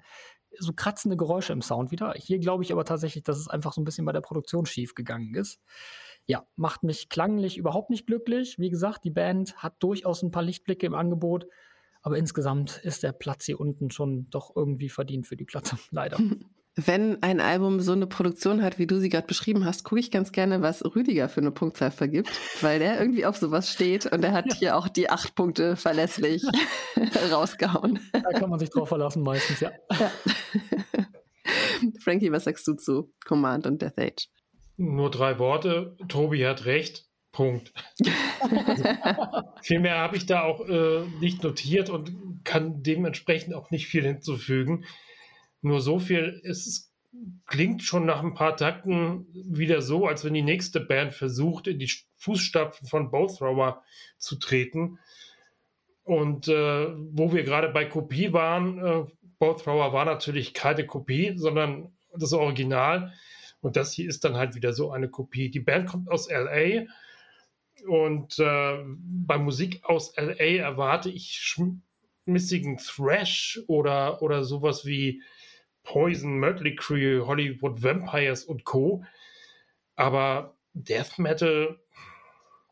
so 0.60 0.74
kratzende 0.74 1.18
Geräusche 1.18 1.54
im 1.54 1.62
Sound 1.62 1.92
wieder. 1.92 2.14
Hier 2.16 2.40
glaube 2.40 2.64
ich 2.64 2.72
aber 2.72 2.86
tatsächlich, 2.86 3.24
dass 3.24 3.38
es 3.38 3.48
einfach 3.48 3.74
so 3.74 3.82
ein 3.82 3.84
bisschen 3.84 4.06
bei 4.06 4.14
der 4.14 4.22
Produktion 4.22 4.66
schief 4.66 4.96
gegangen 4.96 5.36
ist. 5.36 5.60
Ja, 6.26 6.46
macht 6.56 6.84
mich 6.84 7.10
klanglich 7.10 7.58
überhaupt 7.58 7.90
nicht 7.90 8.08
glücklich. 8.08 8.58
Wie 8.60 8.70
gesagt, 8.70 9.04
die 9.04 9.12
Band 9.12 9.58
hat 9.58 9.76
durchaus 9.80 10.24
ein 10.24 10.32
paar 10.32 10.44
Lichtblicke 10.44 10.86
im 10.86 10.94
Angebot. 10.94 11.48
Aber 12.08 12.18
insgesamt 12.18 12.80
ist 12.84 13.04
der 13.04 13.12
Platz 13.12 13.48
hier 13.48 13.60
unten 13.60 13.92
schon 13.92 14.30
doch 14.30 14.56
irgendwie 14.56 14.88
verdient 14.88 15.28
für 15.28 15.36
die 15.36 15.44
Platte, 15.44 15.78
leider. 15.92 16.18
Wenn 16.78 17.22
ein 17.22 17.42
Album 17.42 17.82
so 17.82 17.92
eine 17.92 18.08
Produktion 18.08 18.64
hat, 18.64 18.80
wie 18.80 18.88
du 18.88 18.98
sie 18.98 19.10
gerade 19.10 19.28
beschrieben 19.28 19.66
hast, 19.66 19.84
gucke 19.84 20.00
ich 20.00 20.10
ganz 20.10 20.32
gerne, 20.32 20.62
was 20.62 20.86
Rüdiger 20.86 21.28
für 21.28 21.42
eine 21.42 21.52
Punktzahl 21.52 21.92
vergibt, 21.92 22.30
weil 22.62 22.80
der 22.80 22.98
irgendwie 22.98 23.26
auf 23.26 23.36
sowas 23.36 23.70
steht 23.70 24.06
und 24.06 24.24
er 24.24 24.32
hat 24.32 24.46
ja. 24.48 24.56
hier 24.56 24.78
auch 24.78 24.88
die 24.88 25.10
acht 25.10 25.36
Punkte 25.36 25.76
verlässlich 25.76 26.46
rausgehauen. 27.30 28.00
Da 28.14 28.32
kann 28.40 28.50
man 28.50 28.60
sich 28.60 28.70
drauf 28.70 28.88
verlassen 28.88 29.22
meistens, 29.22 29.60
ja. 29.60 29.72
ja. 30.00 30.10
Frankie, 32.00 32.32
was 32.32 32.46
sagst 32.46 32.66
du 32.70 32.76
zu 32.76 33.12
Command 33.26 33.68
und 33.68 33.82
Death 33.82 34.00
Age? 34.00 34.30
Nur 34.78 35.12
drei 35.12 35.40
Worte. 35.40 35.98
Tobi 36.08 36.46
hat 36.46 36.64
recht. 36.64 37.07
Punkt. 37.38 37.72
viel 39.62 39.80
mehr 39.80 40.00
habe 40.00 40.18
ich 40.18 40.26
da 40.26 40.42
auch 40.42 40.68
äh, 40.68 41.04
nicht 41.20 41.44
notiert 41.44 41.88
und 41.92 42.12
kann 42.44 42.82
dementsprechend 42.82 43.54
auch 43.54 43.70
nicht 43.70 43.86
viel 43.86 44.02
hinzufügen. 44.02 44.86
Nur 45.62 45.80
so 45.80 46.00
viel, 46.00 46.42
es 46.44 46.92
klingt 47.46 47.84
schon 47.84 48.08
nach 48.08 48.24
ein 48.24 48.34
paar 48.34 48.58
Takten 48.58 49.28
wieder 49.36 49.84
so, 49.84 50.08
als 50.08 50.26
wenn 50.26 50.34
die 50.34 50.42
nächste 50.42 50.80
Band 50.80 51.14
versucht, 51.14 51.68
in 51.68 51.78
die 51.78 51.92
Fußstapfen 52.16 52.88
von 52.88 53.12
Bowthrower 53.12 53.84
zu 54.18 54.38
treten. 54.38 54.98
Und 56.04 56.48
äh, 56.48 56.88
wo 57.12 57.34
wir 57.34 57.44
gerade 57.44 57.70
bei 57.70 57.86
Kopie 57.86 58.34
waren, 58.34 58.80
äh, 58.80 59.04
Both 59.38 59.64
Thrower 59.64 59.94
war 59.94 60.06
natürlich 60.06 60.56
keine 60.56 60.88
Kopie, 60.88 61.34
sondern 61.36 61.96
das 62.16 62.34
Original. 62.34 63.14
Und 63.62 63.76
das 63.76 63.94
hier 63.94 64.10
ist 64.10 64.24
dann 64.24 64.38
halt 64.38 64.56
wieder 64.56 64.74
so 64.74 64.90
eine 64.90 65.08
Kopie. 65.08 65.52
Die 65.52 65.60
Band 65.60 65.88
kommt 65.88 66.10
aus 66.10 66.32
LA 66.32 66.88
und 67.86 68.40
äh, 68.40 68.84
bei 68.86 69.38
Musik 69.38 69.84
aus 69.84 70.16
LA 70.18 70.58
erwarte 70.58 71.10
ich 71.10 71.32
schmissigen 72.26 72.78
Thrash 72.78 73.60
oder, 73.68 74.22
oder 74.22 74.44
sowas 74.44 74.86
wie 74.86 75.22
Poison, 75.84 76.38
Mötley 76.38 76.76
Crue, 76.76 77.26
Hollywood 77.26 77.82
Vampires 77.82 78.44
und 78.44 78.66
Co. 78.66 79.06
Aber 79.96 80.58
Death 80.74 81.18
Metal 81.18 81.80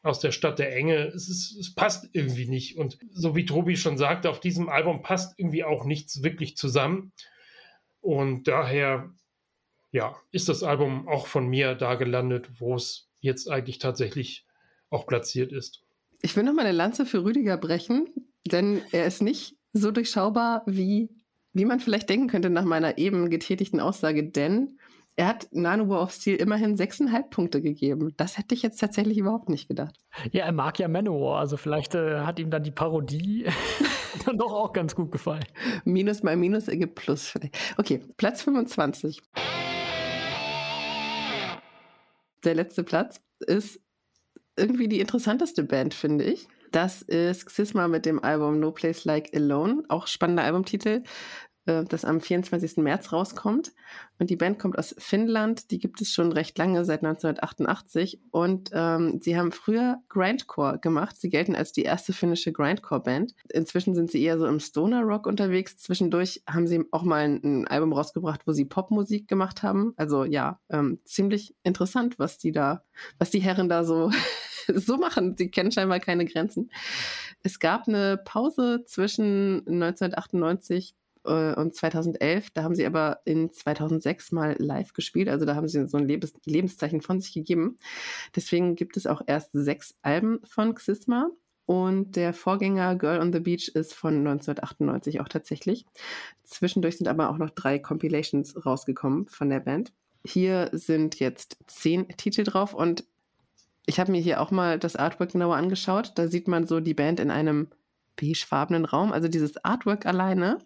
aus 0.03 0.19
der 0.19 0.31
Stadt 0.31 0.59
der 0.59 0.75
Enge, 0.75 1.07
es, 1.07 1.29
ist, 1.29 1.57
es 1.57 1.73
passt 1.73 2.09
irgendwie 2.13 2.47
nicht. 2.47 2.77
Und 2.77 2.99
so 3.11 3.35
wie 3.35 3.45
Tobi 3.45 3.75
schon 3.75 3.97
sagte, 3.97 4.29
auf 4.29 4.39
diesem 4.39 4.69
Album 4.69 5.01
passt 5.01 5.39
irgendwie 5.39 5.63
auch 5.63 5.85
nichts 5.85 6.21
wirklich 6.21 6.55
zusammen. 6.57 7.11
Und 8.01 8.47
daher, 8.47 9.09
ja, 9.91 10.15
ist 10.31 10.47
das 10.47 10.61
Album 10.61 11.07
auch 11.07 11.25
von 11.25 11.47
mir 11.47 11.73
da 11.73 11.95
gelandet, 11.95 12.59
wo 12.59 12.75
es 12.75 13.09
jetzt 13.19 13.49
eigentlich 13.49 13.79
tatsächlich 13.79 14.44
auch 14.95 15.05
platziert 15.05 15.51
ist. 15.51 15.83
Ich 16.21 16.35
will 16.35 16.43
noch 16.43 16.53
mal 16.53 16.65
eine 16.65 16.75
Lanze 16.75 17.05
für 17.05 17.23
Rüdiger 17.23 17.57
brechen, 17.57 18.07
denn 18.47 18.81
er 18.91 19.05
ist 19.05 19.21
nicht 19.21 19.57
so 19.73 19.91
durchschaubar, 19.91 20.63
wie, 20.65 21.09
wie 21.53 21.65
man 21.65 21.79
vielleicht 21.79 22.09
denken 22.09 22.27
könnte 22.27 22.49
nach 22.49 22.63
meiner 22.63 22.97
eben 22.97 23.29
getätigten 23.29 23.79
Aussage, 23.79 24.23
denn 24.23 24.79
er 25.17 25.27
hat 25.27 25.47
Nanowar 25.51 26.01
of 26.01 26.11
Steel 26.11 26.35
immerhin 26.35 26.75
sechseinhalb 26.75 27.29
Punkte 27.29 27.61
gegeben. 27.61 28.13
Das 28.17 28.37
hätte 28.37 28.53
ich 28.53 28.61
jetzt 28.61 28.79
tatsächlich 28.79 29.17
überhaupt 29.17 29.49
nicht 29.49 29.67
gedacht. 29.67 29.95
Ja, 30.31 30.45
er 30.45 30.51
mag 30.51 30.77
ja 30.79 30.87
Manowar, 30.87 31.39
also 31.39 31.57
vielleicht 31.57 31.95
äh, 31.95 32.21
hat 32.21 32.39
ihm 32.39 32.49
dann 32.49 32.63
die 32.63 32.71
Parodie 32.71 33.45
dann 34.25 34.37
doch 34.37 34.51
auch 34.51 34.73
ganz 34.73 34.95
gut 34.95 35.11
gefallen. 35.11 35.45
Minus 35.85 36.23
mal 36.23 36.35
Minus 36.35 36.67
ergibt 36.67 36.95
Plus. 36.95 37.33
Okay, 37.77 38.01
Platz 38.17 38.41
25. 38.41 39.21
Der 42.43 42.55
letzte 42.55 42.83
Platz 42.83 43.21
ist 43.39 43.79
irgendwie 44.57 44.87
die 44.87 44.99
interessanteste 44.99 45.63
Band, 45.63 45.93
finde 45.93 46.25
ich. 46.25 46.47
Das 46.71 47.01
ist 47.01 47.45
Xisma 47.45 47.87
mit 47.87 48.05
dem 48.05 48.23
Album 48.23 48.59
No 48.59 48.71
Place 48.71 49.05
Like 49.05 49.33
Alone. 49.35 49.83
Auch 49.87 50.07
spannender 50.07 50.43
Albumtitel. 50.43 51.03
Äh, 51.65 51.83
das 51.85 52.05
am 52.05 52.21
24. 52.21 52.77
März 52.77 53.11
rauskommt. 53.11 53.73
Und 54.19 54.29
die 54.29 54.35
Band 54.35 54.59
kommt 54.59 54.77
aus 54.77 54.95
Finnland. 54.97 55.71
Die 55.71 55.79
gibt 55.79 56.01
es 56.01 56.13
schon 56.13 56.31
recht 56.31 56.57
lange, 56.57 56.85
seit 56.85 57.03
1988. 57.03 58.21
Und 58.31 58.69
ähm, 58.73 59.19
sie 59.21 59.37
haben 59.37 59.51
früher 59.51 59.99
Grindcore 60.09 60.79
gemacht. 60.79 61.15
Sie 61.17 61.29
gelten 61.29 61.55
als 61.55 61.71
die 61.71 61.83
erste 61.83 62.13
finnische 62.13 62.51
Grindcore-Band. 62.51 63.33
Inzwischen 63.51 63.95
sind 63.95 64.11
sie 64.11 64.23
eher 64.23 64.37
so 64.37 64.45
im 64.45 64.59
Stoner-Rock 64.59 65.27
unterwegs. 65.27 65.77
Zwischendurch 65.77 66.43
haben 66.47 66.67
sie 66.67 66.85
auch 66.91 67.03
mal 67.03 67.23
ein, 67.23 67.41
ein 67.43 67.67
Album 67.67 67.93
rausgebracht, 67.93 68.41
wo 68.45 68.51
sie 68.51 68.65
Popmusik 68.65 69.27
gemacht 69.27 69.63
haben. 69.63 69.93
Also 69.97 70.23
ja, 70.23 70.59
ähm, 70.69 70.99
ziemlich 71.03 71.55
interessant, 71.63 72.19
was 72.19 72.37
die 72.37 72.51
da, 72.51 72.83
was 73.17 73.31
die 73.31 73.39
Herren 73.39 73.69
da 73.69 73.83
so 73.83 74.11
so 74.67 74.97
machen. 74.97 75.35
Sie 75.37 75.49
kennen 75.49 75.71
scheinbar 75.71 75.99
keine 75.99 76.25
Grenzen. 76.25 76.71
Es 77.43 77.59
gab 77.59 77.87
eine 77.87 78.17
Pause 78.17 78.83
zwischen 78.85 79.59
1998 79.67 80.95
äh, 81.25 81.53
und 81.55 81.75
2011. 81.75 82.49
Da 82.51 82.63
haben 82.63 82.75
sie 82.75 82.85
aber 82.85 83.19
in 83.25 83.51
2006 83.51 84.31
mal 84.31 84.55
live 84.59 84.93
gespielt. 84.93 85.29
Also 85.29 85.45
da 85.45 85.55
haben 85.55 85.67
sie 85.67 85.87
so 85.87 85.97
ein 85.97 86.07
Lebens 86.07 86.33
Lebenszeichen 86.45 87.01
von 87.01 87.19
sich 87.19 87.33
gegeben. 87.33 87.77
Deswegen 88.35 88.75
gibt 88.75 88.97
es 88.97 89.07
auch 89.07 89.21
erst 89.25 89.49
sechs 89.53 89.95
Alben 90.01 90.39
von 90.45 90.75
Xisma. 90.75 91.29
Und 91.65 92.15
der 92.15 92.33
Vorgänger 92.33 92.95
Girl 92.95 93.19
on 93.19 93.33
the 93.33 93.39
Beach 93.39 93.69
ist 93.69 93.93
von 93.93 94.17
1998 94.17 95.19
auch 95.19 95.27
tatsächlich. 95.27 95.85
Zwischendurch 96.43 96.97
sind 96.97 97.07
aber 97.07 97.29
auch 97.29 97.37
noch 97.37 97.49
drei 97.49 97.79
Compilations 97.79 98.65
rausgekommen 98.65 99.27
von 99.27 99.49
der 99.49 99.61
Band. 99.61 99.91
Hier 100.23 100.69
sind 100.73 101.19
jetzt 101.19 101.57
zehn 101.67 102.07
Titel 102.09 102.43
drauf 102.43 102.73
und 102.73 103.03
ich 103.87 103.99
habe 103.99 104.11
mir 104.11 104.21
hier 104.21 104.41
auch 104.41 104.51
mal 104.51 104.79
das 104.79 104.95
Artwork 104.95 105.31
genauer 105.31 105.55
angeschaut. 105.55 106.13
Da 106.15 106.27
sieht 106.27 106.47
man 106.47 106.67
so 106.67 106.79
die 106.79 106.93
Band 106.93 107.19
in 107.19 107.31
einem 107.31 107.69
beigefarbenen 108.15 108.85
Raum. 108.85 109.11
Also 109.11 109.27
dieses 109.27 109.63
Artwork 109.63 110.05
alleine 110.05 110.59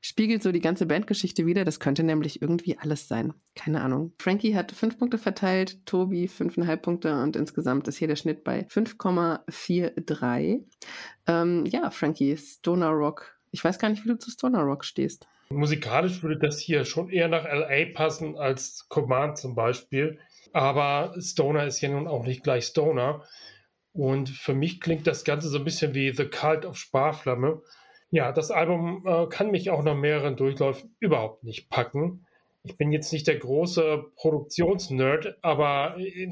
spiegelt 0.00 0.42
so 0.42 0.52
die 0.52 0.60
ganze 0.60 0.86
Bandgeschichte 0.86 1.46
wieder. 1.46 1.64
Das 1.64 1.80
könnte 1.80 2.02
nämlich 2.02 2.40
irgendwie 2.42 2.78
alles 2.78 3.08
sein. 3.08 3.34
Keine 3.54 3.80
Ahnung. 3.82 4.12
Frankie 4.18 4.54
hat 4.54 4.72
fünf 4.72 4.98
Punkte 4.98 5.18
verteilt, 5.18 5.84
Tobi 5.86 6.28
fünfeinhalb 6.28 6.82
Punkte 6.82 7.20
und 7.22 7.36
insgesamt 7.36 7.88
ist 7.88 7.98
hier 7.98 8.08
der 8.08 8.16
Schnitt 8.16 8.44
bei 8.44 8.66
5,43. 8.68 10.64
Ähm, 11.26 11.66
ja, 11.66 11.90
Frankie, 11.90 12.36
Stoner 12.36 12.90
Rock. 12.90 13.38
Ich 13.50 13.64
weiß 13.64 13.78
gar 13.78 13.88
nicht, 13.88 14.04
wie 14.04 14.08
du 14.08 14.18
zu 14.18 14.30
Stoner 14.30 14.60
Rock 14.60 14.84
stehst. 14.84 15.26
Musikalisch 15.50 16.22
würde 16.22 16.38
das 16.38 16.58
hier 16.58 16.84
schon 16.84 17.08
eher 17.08 17.28
nach 17.28 17.44
LA 17.44 17.86
passen 17.94 18.36
als 18.36 18.86
Command 18.88 19.38
zum 19.38 19.54
Beispiel. 19.54 20.18
Aber 20.52 21.14
Stoner 21.18 21.64
ist 21.66 21.80
ja 21.80 21.88
nun 21.88 22.06
auch 22.06 22.24
nicht 22.24 22.42
gleich 22.42 22.64
Stoner. 22.66 23.24
Und 23.92 24.28
für 24.28 24.54
mich 24.54 24.80
klingt 24.80 25.06
das 25.06 25.24
Ganze 25.24 25.48
so 25.48 25.58
ein 25.58 25.64
bisschen 25.64 25.94
wie 25.94 26.12
The 26.14 26.26
Cult 26.26 26.66
of 26.66 26.76
Sparflamme. 26.76 27.62
Ja, 28.10 28.32
das 28.32 28.50
Album 28.50 29.06
äh, 29.06 29.26
kann 29.26 29.50
mich 29.50 29.70
auch 29.70 29.82
nach 29.82 29.94
mehreren 29.94 30.36
Durchläufen 30.36 30.94
überhaupt 30.98 31.44
nicht 31.44 31.68
packen. 31.68 32.26
Ich 32.62 32.76
bin 32.76 32.90
jetzt 32.90 33.12
nicht 33.12 33.26
der 33.26 33.36
große 33.36 34.04
Produktionsnerd, 34.16 35.36
aber 35.42 35.96
äh, 35.98 36.30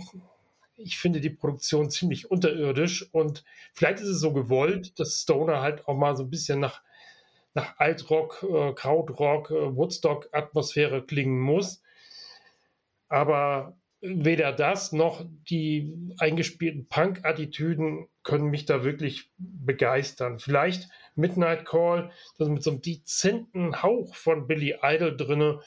ich 0.76 0.98
finde 0.98 1.20
die 1.20 1.30
Produktion 1.30 1.90
ziemlich 1.90 2.30
unterirdisch 2.30 3.08
und 3.12 3.44
vielleicht 3.74 4.00
ist 4.00 4.08
es 4.08 4.20
so 4.20 4.32
gewollt, 4.32 4.98
dass 4.98 5.20
Stoner 5.22 5.60
halt 5.60 5.86
auch 5.86 5.96
mal 5.96 6.16
so 6.16 6.24
ein 6.24 6.30
bisschen 6.30 6.60
nach, 6.60 6.82
nach 7.54 7.78
Altrock, 7.78 8.42
äh, 8.42 8.72
Krautrock, 8.72 9.50
äh, 9.50 9.76
Woodstock-Atmosphäre 9.76 11.04
klingen 11.04 11.40
muss. 11.40 11.82
Aber 13.08 13.76
weder 14.00 14.52
das 14.52 14.92
noch 14.92 15.24
die 15.48 15.92
eingespielten 16.18 16.86
Punk-Attitüden 16.86 18.08
können 18.22 18.46
mich 18.46 18.66
da 18.66 18.84
wirklich 18.84 19.30
begeistern. 19.38 20.38
Vielleicht 20.38 20.88
Midnight 21.16 21.64
Call, 21.64 22.10
das 22.38 22.48
mit 22.48 22.62
so 22.62 22.70
einem 22.70 22.82
dezenten 22.82 23.82
Hauch 23.82 24.14
von 24.14 24.46
Billy 24.46 24.76
Idol 24.82 25.16
drinne, 25.16 25.60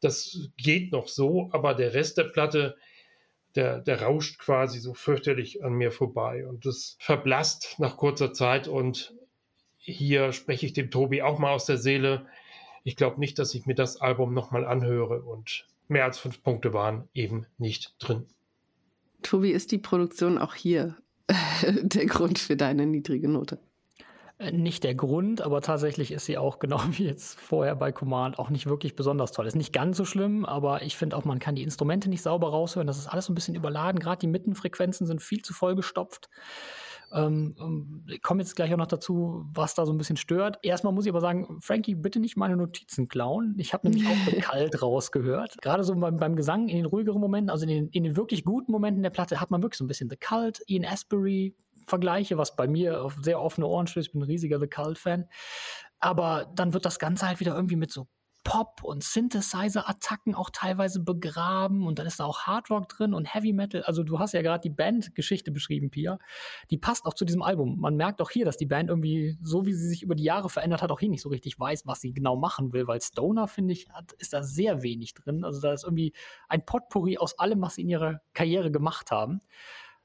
das 0.00 0.50
geht 0.56 0.92
noch 0.92 1.08
so, 1.08 1.48
aber 1.52 1.74
der 1.74 1.94
Rest 1.94 2.18
der 2.18 2.24
Platte, 2.24 2.76
der, 3.54 3.80
der 3.80 4.02
rauscht 4.02 4.38
quasi 4.38 4.80
so 4.80 4.94
fürchterlich 4.94 5.64
an 5.64 5.74
mir 5.74 5.92
vorbei 5.92 6.46
und 6.46 6.66
das 6.66 6.96
verblasst 6.98 7.76
nach 7.78 7.96
kurzer 7.96 8.32
Zeit 8.32 8.68
und 8.68 9.14
hier 9.78 10.32
spreche 10.32 10.66
ich 10.66 10.72
dem 10.72 10.90
Tobi 10.90 11.22
auch 11.22 11.38
mal 11.38 11.52
aus 11.52 11.66
der 11.66 11.76
Seele. 11.76 12.26
Ich 12.84 12.96
glaube 12.96 13.20
nicht, 13.20 13.38
dass 13.38 13.54
ich 13.54 13.66
mir 13.66 13.74
das 13.74 14.00
Album 14.00 14.32
nochmal 14.32 14.64
anhöre 14.64 15.22
und 15.22 15.66
mehr 15.88 16.04
als 16.04 16.18
fünf 16.18 16.42
Punkte 16.42 16.72
waren 16.72 17.08
eben 17.14 17.46
nicht 17.58 17.94
drin. 17.98 18.26
Tobi, 19.22 19.50
ist 19.50 19.70
die 19.70 19.78
Produktion 19.78 20.38
auch 20.38 20.54
hier 20.54 20.96
der 21.82 22.06
Grund 22.06 22.38
für 22.38 22.56
deine 22.56 22.86
niedrige 22.86 23.28
Note? 23.28 23.60
Äh, 24.42 24.52
nicht 24.52 24.84
der 24.84 24.94
Grund, 24.94 25.40
aber 25.40 25.60
tatsächlich 25.60 26.12
ist 26.12 26.26
sie 26.26 26.38
auch 26.38 26.58
genau 26.58 26.80
wie 26.90 27.04
jetzt 27.04 27.38
vorher 27.40 27.76
bei 27.76 27.92
Command 27.92 28.38
auch 28.38 28.50
nicht 28.50 28.66
wirklich 28.66 28.96
besonders 28.96 29.32
toll. 29.32 29.46
Ist 29.46 29.56
nicht 29.56 29.72
ganz 29.72 29.96
so 29.96 30.04
schlimm, 30.04 30.44
aber 30.44 30.82
ich 30.82 30.96
finde 30.96 31.16
auch, 31.16 31.24
man 31.24 31.38
kann 31.38 31.54
die 31.54 31.62
Instrumente 31.62 32.08
nicht 32.08 32.22
sauber 32.22 32.50
raushören. 32.50 32.86
Das 32.86 32.98
ist 32.98 33.06
alles 33.06 33.26
so 33.26 33.32
ein 33.32 33.34
bisschen 33.34 33.54
überladen. 33.54 34.00
Gerade 34.00 34.18
die 34.18 34.26
Mittenfrequenzen 34.26 35.06
sind 35.06 35.22
viel 35.22 35.42
zu 35.42 35.54
voll 35.54 35.74
gestopft. 35.74 36.28
Ähm, 37.14 37.54
ähm, 37.60 38.04
ich 38.08 38.22
komme 38.22 38.40
jetzt 38.40 38.56
gleich 38.56 38.72
auch 38.72 38.78
noch 38.78 38.86
dazu, 38.86 39.44
was 39.52 39.74
da 39.74 39.84
so 39.84 39.92
ein 39.92 39.98
bisschen 39.98 40.16
stört. 40.16 40.58
Erstmal 40.62 40.94
muss 40.94 41.04
ich 41.04 41.10
aber 41.12 41.20
sagen, 41.20 41.58
Frankie, 41.60 41.94
bitte 41.94 42.20
nicht 42.20 42.36
meine 42.36 42.56
Notizen 42.56 43.08
klauen. 43.08 43.54
Ich 43.58 43.74
habe 43.74 43.88
nämlich 43.88 44.08
auch 44.08 44.40
kalt 44.40 44.80
rausgehört. 44.80 45.60
Gerade 45.60 45.84
so 45.84 45.94
beim, 45.94 46.16
beim, 46.16 46.36
Gesang 46.36 46.68
in 46.68 46.76
den 46.76 46.86
ruhigeren 46.86 47.20
Momenten, 47.20 47.50
also 47.50 47.64
in 47.64 47.68
den, 47.68 47.88
in 47.88 48.04
den, 48.04 48.16
wirklich 48.16 48.44
guten 48.44 48.72
Momenten 48.72 49.02
der 49.02 49.10
Platte, 49.10 49.40
hat 49.40 49.50
man 49.50 49.62
wirklich 49.62 49.76
so 49.76 49.84
ein 49.84 49.88
bisschen 49.88 50.08
The 50.08 50.16
Cult, 50.16 50.62
Ian 50.66 50.86
Asbury, 50.86 51.54
Vergleiche, 51.92 52.38
was 52.38 52.56
bei 52.56 52.66
mir 52.66 53.02
auf 53.04 53.18
sehr 53.20 53.38
offene 53.38 53.66
Ohren 53.66 53.86
stößt. 53.86 54.06
Ich 54.06 54.12
bin 54.12 54.22
ein 54.22 54.26
riesiger 54.26 54.58
The 54.58 54.66
Cult-Fan. 54.66 55.28
Aber 56.00 56.50
dann 56.54 56.72
wird 56.72 56.86
das 56.86 56.98
Ganze 56.98 57.26
halt 57.28 57.38
wieder 57.38 57.54
irgendwie 57.54 57.76
mit 57.76 57.92
so 57.92 58.08
Pop- 58.44 58.82
und 58.82 59.04
Synthesizer-Attacken 59.04 60.34
auch 60.34 60.50
teilweise 60.50 61.00
begraben 61.00 61.86
und 61.86 61.98
dann 61.98 62.06
ist 62.06 62.18
da 62.18 62.24
auch 62.24 62.40
Hardrock 62.40 62.88
drin 62.88 63.14
und 63.14 63.32
Heavy 63.32 63.52
Metal. 63.52 63.82
Also 63.82 64.02
du 64.02 64.18
hast 64.18 64.32
ja 64.32 64.42
gerade 64.42 64.62
die 64.62 64.74
Bandgeschichte 64.74 65.52
beschrieben, 65.52 65.90
Pia. 65.90 66.18
Die 66.70 66.78
passt 66.78 67.06
auch 67.06 67.14
zu 67.14 67.24
diesem 67.24 67.42
Album. 67.42 67.78
Man 67.78 67.96
merkt 67.96 68.20
auch 68.20 68.30
hier, 68.30 68.44
dass 68.44 68.56
die 68.56 68.66
Band 68.66 68.88
irgendwie, 68.88 69.38
so 69.42 69.64
wie 69.66 69.72
sie 69.72 69.88
sich 69.88 70.02
über 70.02 70.14
die 70.14 70.24
Jahre 70.24 70.48
verändert 70.48 70.82
hat, 70.82 70.90
auch 70.90 70.98
hier 70.98 71.10
nicht 71.10 71.22
so 71.22 71.28
richtig 71.28 71.58
weiß, 71.58 71.86
was 71.86 72.00
sie 72.00 72.12
genau 72.12 72.36
machen 72.36 72.72
will, 72.72 72.86
weil 72.88 73.00
Stoner, 73.00 73.46
finde 73.46 73.74
ich, 73.74 73.88
hat, 73.90 74.12
ist 74.14 74.32
da 74.32 74.42
sehr 74.42 74.82
wenig 74.82 75.14
drin. 75.14 75.44
Also 75.44 75.60
da 75.60 75.72
ist 75.72 75.84
irgendwie 75.84 76.12
ein 76.48 76.64
Potpourri 76.64 77.18
aus 77.18 77.38
allem, 77.38 77.60
was 77.60 77.76
sie 77.76 77.82
in 77.82 77.90
ihrer 77.90 78.22
Karriere 78.34 78.72
gemacht 78.72 79.12
haben. 79.12 79.40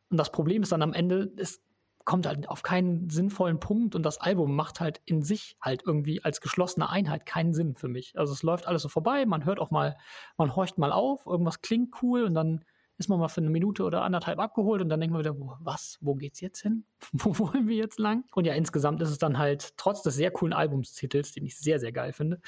Und 0.09 0.17
das 0.17 0.31
Problem 0.31 0.61
ist 0.61 0.71
dann 0.71 0.83
am 0.83 0.93
Ende, 0.93 1.31
es 1.37 1.61
kommt 2.07 2.25
halt 2.25 2.47
auf 2.47 2.63
keinen 2.63 3.09
sinnvollen 3.09 3.59
Punkt 3.59 3.93
und 3.93 4.01
das 4.01 4.17
Album 4.21 4.55
macht 4.55 4.79
halt 4.79 5.01
in 5.03 5.21
sich 5.21 5.57
halt 5.59 5.83
irgendwie 5.85 6.23
als 6.23 6.39
geschlossene 6.39 6.89
Einheit 6.89 7.25
keinen 7.25 7.53
Sinn 7.53 7.75
für 7.75 7.89
mich. 7.89 8.17
Also 8.17 8.31
es 8.31 8.43
läuft 8.43 8.65
alles 8.65 8.81
so 8.81 8.87
vorbei, 8.87 9.25
man 9.25 9.43
hört 9.43 9.59
auch 9.59 9.71
mal, 9.71 9.97
man 10.37 10.55
horcht 10.55 10.77
mal 10.77 10.93
auf, 10.93 11.25
irgendwas 11.25 11.61
klingt 11.61 12.01
cool 12.01 12.23
und 12.23 12.33
dann 12.33 12.63
ist 12.97 13.09
man 13.09 13.19
mal 13.19 13.27
für 13.27 13.41
eine 13.41 13.49
Minute 13.49 13.83
oder 13.83 14.03
anderthalb 14.03 14.39
abgeholt 14.39 14.81
und 14.81 14.87
dann 14.87 15.01
denkt 15.01 15.11
man 15.11 15.19
wieder, 15.19 15.35
was, 15.59 15.97
wo 15.99 16.15
geht's 16.15 16.39
jetzt 16.39 16.61
hin? 16.61 16.85
wo 17.11 17.37
wollen 17.39 17.67
wir 17.67 17.75
jetzt 17.75 17.99
lang? 17.99 18.23
Und 18.33 18.45
ja, 18.45 18.53
insgesamt 18.53 19.01
ist 19.01 19.09
es 19.09 19.17
dann 19.17 19.37
halt, 19.37 19.75
trotz 19.75 20.01
des 20.01 20.15
sehr 20.15 20.31
coolen 20.31 20.53
Albumstitels, 20.53 21.33
den 21.33 21.45
ich 21.45 21.59
sehr, 21.59 21.77
sehr 21.77 21.91
geil 21.91 22.13
finde, 22.13 22.39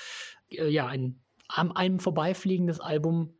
äh, 0.50 0.70
ja, 0.70 0.88
ein 0.88 1.22
an 1.50 1.72
einem 1.72 2.00
vorbeifliegendes 2.00 2.80
Album, 2.80 3.34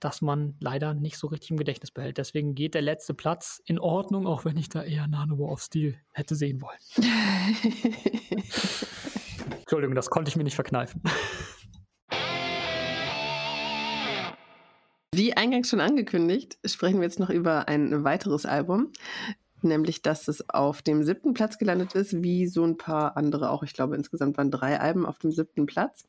das 0.00 0.22
man 0.22 0.56
leider 0.60 0.94
nicht 0.94 1.18
so 1.18 1.28
richtig 1.28 1.50
im 1.50 1.56
Gedächtnis 1.56 1.90
behält. 1.90 2.18
Deswegen 2.18 2.54
geht 2.54 2.74
der 2.74 2.82
letzte 2.82 3.14
Platz 3.14 3.60
in 3.64 3.78
Ordnung, 3.78 4.26
auch 4.26 4.44
wenn 4.44 4.56
ich 4.56 4.68
da 4.68 4.82
eher 4.82 5.06
Nano 5.06 5.50
of 5.50 5.60
Steel 5.60 5.98
hätte 6.12 6.34
sehen 6.34 6.60
wollen. 6.60 6.78
Entschuldigung, 9.60 9.94
das 9.94 10.10
konnte 10.10 10.30
ich 10.30 10.36
mir 10.36 10.44
nicht 10.44 10.56
verkneifen. 10.56 11.02
Wie 15.14 15.36
eingangs 15.36 15.68
schon 15.68 15.80
angekündigt, 15.80 16.58
sprechen 16.64 17.00
wir 17.00 17.04
jetzt 17.04 17.20
noch 17.20 17.30
über 17.30 17.68
ein 17.68 18.04
weiteres 18.04 18.46
Album, 18.46 18.92
nämlich 19.64 20.02
dass 20.02 20.28
es 20.28 20.48
auf 20.50 20.82
dem 20.82 21.02
siebten 21.02 21.34
Platz 21.34 21.58
gelandet 21.58 21.94
ist, 21.94 22.22
wie 22.22 22.46
so 22.46 22.64
ein 22.64 22.76
paar 22.76 23.16
andere 23.16 23.50
auch. 23.50 23.62
Ich 23.62 23.74
glaube, 23.74 23.96
insgesamt 23.96 24.36
waren 24.38 24.50
drei 24.50 24.80
Alben 24.80 25.06
auf 25.06 25.18
dem 25.18 25.32
siebten 25.32 25.66
Platz. 25.66 26.04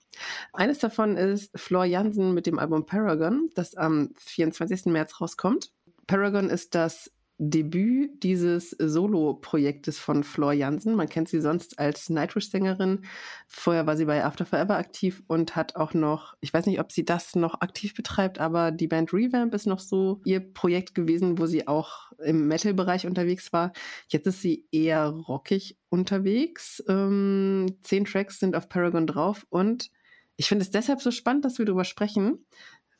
Eines 0.54 0.80
davon 0.80 1.18
ist 1.18 1.52
Flor 1.58 1.86
Jansen 1.86 2.34
mit 2.34 2.46
dem 2.46 2.60
Album 2.60 2.86
Paragon, 2.86 3.50
das 3.56 3.76
am 3.76 4.12
24. 4.18 4.86
März 4.88 5.20
rauskommt. 5.22 5.72
Paragon 6.08 6.50
ist 6.50 6.76
das 6.76 7.12
Debüt 7.44 8.22
dieses 8.22 8.70
Solo-Projektes 8.70 9.98
von 9.98 10.24
Flor 10.24 10.54
Jansen. 10.54 10.94
Man 10.94 11.10
kennt 11.10 11.28
sie 11.28 11.42
sonst 11.42 11.80
als 11.80 12.08
Nightwish-Sängerin. 12.08 13.02
Vorher 13.48 13.88
war 13.88 13.98
sie 13.98 14.06
bei 14.06 14.24
After 14.24 14.46
Forever 14.46 14.78
aktiv 14.78 15.24
und 15.26 15.56
hat 15.56 15.76
auch 15.76 15.96
noch, 15.96 16.36
ich 16.40 16.54
weiß 16.54 16.68
nicht, 16.68 16.80
ob 16.80 16.92
sie 16.92 17.04
das 17.04 17.34
noch 17.34 17.62
aktiv 17.62 17.96
betreibt, 17.96 18.40
aber 18.40 18.70
die 18.70 18.88
Band 18.88 19.12
Revamp 19.12 19.56
ist 19.56 19.66
noch 19.66 19.80
so 19.80 20.22
ihr 20.24 20.40
Projekt 20.40 20.94
gewesen, 20.94 21.40
wo 21.40 21.48
sie 21.48 21.68
auch 21.68 22.12
im 22.24 22.48
Metal-Bereich 22.48 23.08
unterwegs 23.08 23.52
war. 23.52 23.74
Jetzt 24.08 24.28
ist 24.28 24.44
sie 24.44 24.68
eher 24.72 25.08
rockig 25.08 25.80
unterwegs. 25.90 26.84
Ähm, 26.88 27.76
zehn 27.82 28.06
Tracks 28.06 28.38
sind 28.38 28.56
auf 28.56 28.70
Paragon 28.70 29.08
drauf 29.08 29.48
und 29.50 29.90
ich 30.36 30.48
finde 30.48 30.62
es 30.62 30.70
deshalb 30.70 31.02
so 31.02 31.10
spannend, 31.10 31.44
dass 31.44 31.58
wir 31.58 31.66
darüber 31.66 31.86
sprechen, 31.86 32.46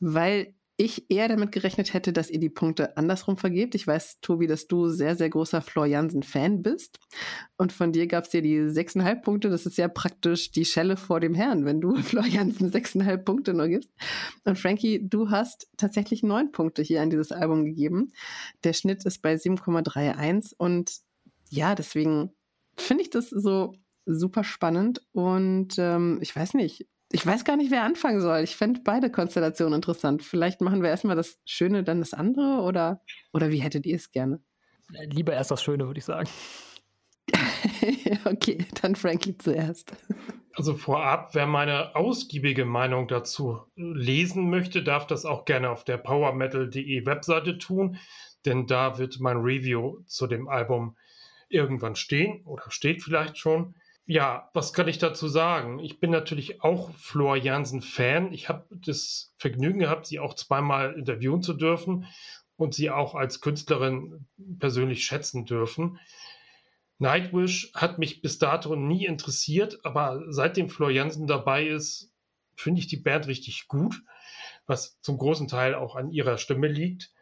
weil 0.00 0.52
ich 0.82 1.08
eher 1.10 1.28
damit 1.28 1.52
gerechnet 1.52 1.94
hätte, 1.94 2.12
dass 2.12 2.28
ihr 2.28 2.40
die 2.40 2.50
Punkte 2.50 2.96
andersrum 2.96 3.36
vergebt. 3.36 3.76
Ich 3.76 3.86
weiß, 3.86 4.18
Tobi, 4.20 4.48
dass 4.48 4.66
du 4.66 4.88
sehr, 4.88 5.14
sehr 5.14 5.30
großer 5.30 5.62
Flor 5.62 5.86
Jansen-Fan 5.86 6.62
bist. 6.62 6.98
Und 7.56 7.72
von 7.72 7.92
dir 7.92 8.08
gab 8.08 8.24
es 8.24 8.30
dir 8.30 8.42
die 8.42 8.68
sechseinhalb 8.68 9.22
Punkte. 9.22 9.48
Das 9.48 9.64
ist 9.64 9.78
ja 9.78 9.86
praktisch 9.86 10.50
die 10.50 10.64
Schelle 10.64 10.96
vor 10.96 11.20
dem 11.20 11.34
Herrn, 11.34 11.64
wenn 11.64 11.80
du 11.80 11.94
Flor 12.02 12.26
Jansen 12.26 12.72
sechseinhalb 12.72 13.24
Punkte 13.24 13.54
nur 13.54 13.68
gibst. 13.68 13.90
Und 14.44 14.58
Frankie, 14.58 15.08
du 15.08 15.30
hast 15.30 15.68
tatsächlich 15.76 16.24
neun 16.24 16.50
Punkte 16.50 16.82
hier 16.82 17.00
an 17.00 17.10
dieses 17.10 17.30
Album 17.30 17.64
gegeben. 17.64 18.12
Der 18.64 18.72
Schnitt 18.72 19.04
ist 19.04 19.22
bei 19.22 19.34
7,31. 19.34 20.54
Und 20.56 20.98
ja, 21.48 21.76
deswegen 21.76 22.32
finde 22.76 23.02
ich 23.04 23.10
das 23.10 23.30
so 23.30 23.74
super 24.04 24.42
spannend. 24.42 25.00
Und 25.12 25.74
ähm, 25.78 26.18
ich 26.20 26.34
weiß 26.34 26.54
nicht, 26.54 26.88
ich 27.12 27.26
weiß 27.26 27.44
gar 27.44 27.56
nicht, 27.56 27.70
wer 27.70 27.82
anfangen 27.82 28.20
soll. 28.20 28.40
Ich 28.40 28.56
fände 28.56 28.80
beide 28.82 29.10
Konstellationen 29.10 29.74
interessant. 29.74 30.22
Vielleicht 30.22 30.60
machen 30.60 30.82
wir 30.82 30.90
erstmal 30.90 31.16
das 31.16 31.38
Schöne, 31.44 31.84
dann 31.84 32.00
das 32.00 32.14
andere 32.14 32.62
oder, 32.62 33.02
oder 33.32 33.50
wie 33.50 33.60
hättet 33.60 33.86
ihr 33.86 33.96
es 33.96 34.10
gerne? 34.10 34.40
Lieber 35.10 35.32
erst 35.32 35.50
das 35.50 35.62
Schöne, 35.62 35.86
würde 35.86 35.98
ich 35.98 36.04
sagen. 36.04 36.28
okay, 38.24 38.66
dann 38.80 38.96
Frankie 38.96 39.36
zuerst. 39.36 39.92
Also 40.54 40.74
vorab, 40.74 41.34
wer 41.34 41.46
meine 41.46 41.96
ausgiebige 41.96 42.64
Meinung 42.64 43.08
dazu 43.08 43.60
lesen 43.76 44.50
möchte, 44.50 44.82
darf 44.82 45.06
das 45.06 45.24
auch 45.24 45.44
gerne 45.44 45.70
auf 45.70 45.84
der 45.84 45.96
powermetal.de 45.96 47.06
Webseite 47.06 47.56
tun, 47.58 47.96
denn 48.44 48.66
da 48.66 48.98
wird 48.98 49.18
mein 49.20 49.38
Review 49.38 50.00
zu 50.06 50.26
dem 50.26 50.48
Album 50.48 50.96
irgendwann 51.48 51.96
stehen 51.96 52.42
oder 52.44 52.70
steht 52.70 53.02
vielleicht 53.02 53.38
schon. 53.38 53.74
Ja, 54.06 54.50
was 54.52 54.72
kann 54.72 54.88
ich 54.88 54.98
dazu 54.98 55.28
sagen? 55.28 55.78
Ich 55.78 56.00
bin 56.00 56.10
natürlich 56.10 56.62
auch 56.62 56.90
Flor 56.94 57.36
Jansen-Fan. 57.36 58.32
Ich 58.32 58.48
habe 58.48 58.66
das 58.70 59.32
Vergnügen 59.38 59.78
gehabt, 59.78 60.06
sie 60.06 60.18
auch 60.18 60.34
zweimal 60.34 60.94
interviewen 60.94 61.42
zu 61.42 61.54
dürfen 61.54 62.06
und 62.56 62.74
sie 62.74 62.90
auch 62.90 63.14
als 63.14 63.40
Künstlerin 63.40 64.26
persönlich 64.58 65.04
schätzen 65.04 65.46
dürfen. 65.46 66.00
Nightwish 66.98 67.72
hat 67.74 67.98
mich 67.98 68.22
bis 68.22 68.38
dato 68.38 68.76
nie 68.76 69.06
interessiert, 69.06 69.84
aber 69.84 70.22
seitdem 70.28 70.68
Flor 70.68 70.90
Jansen 70.90 71.26
dabei 71.26 71.66
ist, 71.66 72.12
finde 72.54 72.80
ich 72.80 72.86
die 72.86 72.96
Band 72.96 73.26
richtig 73.28 73.66
gut, 73.68 74.02
was 74.66 75.00
zum 75.00 75.18
großen 75.18 75.48
Teil 75.48 75.74
auch 75.74 75.96
an 75.96 76.10
ihrer 76.10 76.38
Stimme 76.38 76.68
liegt 76.68 77.12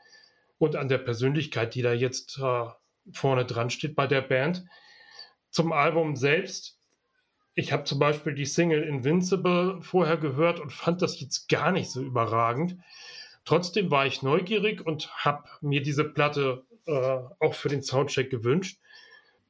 und 0.59 0.77
an 0.77 0.89
der 0.89 0.99
Persönlichkeit, 0.99 1.75
die 1.75 1.83
da 1.83 1.93
jetzt 1.93 2.39
äh, 2.39 2.67
vorne 3.13 3.45
dran 3.45 3.71
steht 3.71 3.97
bei 3.97 4.07
der 4.07 4.21
Band. 4.23 4.65
Zum 5.51 5.73
Album 5.73 6.17
selbst. 6.17 6.79
Ich 7.55 7.73
habe 7.73 7.85
zum 7.85 7.99
Beispiel 7.99 8.35
die 8.35 8.47
Single 8.47 8.83
Invincible 8.83 9.83
vorher 9.83 10.17
gehört 10.17 10.61
und 10.61 10.73
fand 10.73 11.03
das 11.03 11.21
jetzt 11.21 11.49
gar 11.49 11.73
nicht 11.73 11.91
so 11.91 12.01
überragend. 12.01 12.77
Trotzdem 13.45 13.91
war 13.91 14.07
ich 14.07 14.23
neugierig 14.23 14.87
und 14.87 15.11
habe 15.25 15.45
mir 15.61 15.83
diese 15.83 16.05
Platte 16.05 16.65
äh, 16.87 17.19
auch 17.41 17.55
für 17.55 17.69
den 17.69 17.83
Soundcheck 17.83 18.31
gewünscht. 18.31 18.79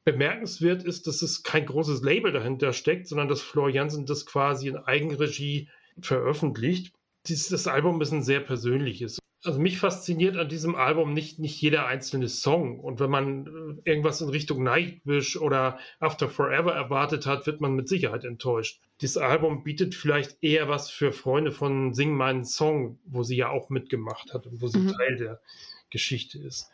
Bemerkenswert 0.03 0.83
ist, 0.83 1.05
dass 1.05 1.21
es 1.21 1.43
kein 1.43 1.67
großes 1.67 2.01
Label 2.01 2.31
dahinter 2.31 2.73
steckt, 2.73 3.07
sondern 3.07 3.27
dass 3.27 3.41
Flor 3.41 3.69
Jansen 3.69 4.07
das 4.07 4.25
quasi 4.25 4.67
in 4.67 4.77
Eigenregie 4.77 5.69
veröffentlicht. 6.01 6.93
Dieses 7.27 7.67
Album 7.67 8.01
ist 8.01 8.11
ein 8.11 8.23
sehr 8.23 8.39
persönliches 8.39 9.20
also 9.43 9.59
mich 9.59 9.79
fasziniert 9.79 10.37
an 10.37 10.49
diesem 10.49 10.75
Album 10.75 11.13
nicht, 11.13 11.39
nicht 11.39 11.59
jeder 11.61 11.87
einzelne 11.87 12.29
Song. 12.29 12.79
Und 12.79 12.99
wenn 12.99 13.09
man 13.09 13.47
äh, 13.47 13.89
irgendwas 13.89 14.21
in 14.21 14.29
Richtung 14.29 14.63
Nightwish 14.63 15.37
oder 15.37 15.79
After 15.99 16.29
Forever 16.29 16.73
erwartet 16.73 17.25
hat, 17.25 17.47
wird 17.47 17.61
man 17.61 17.73
mit 17.73 17.87
Sicherheit 17.87 18.23
enttäuscht. 18.23 18.81
Dieses 19.01 19.17
Album 19.17 19.63
bietet 19.63 19.95
vielleicht 19.95 20.43
eher 20.43 20.69
was 20.69 20.91
für 20.91 21.11
Freunde 21.11 21.51
von 21.51 21.93
Sing 21.93 22.13
meinen 22.15 22.45
Song, 22.45 22.99
wo 23.05 23.23
sie 23.23 23.35
ja 23.35 23.49
auch 23.49 23.69
mitgemacht 23.69 24.33
hat 24.33 24.45
und 24.45 24.61
wo 24.61 24.67
sie 24.67 24.79
mhm. 24.79 24.93
Teil 24.93 25.17
der 25.17 25.41
Geschichte 25.89 26.37
ist. 26.37 26.69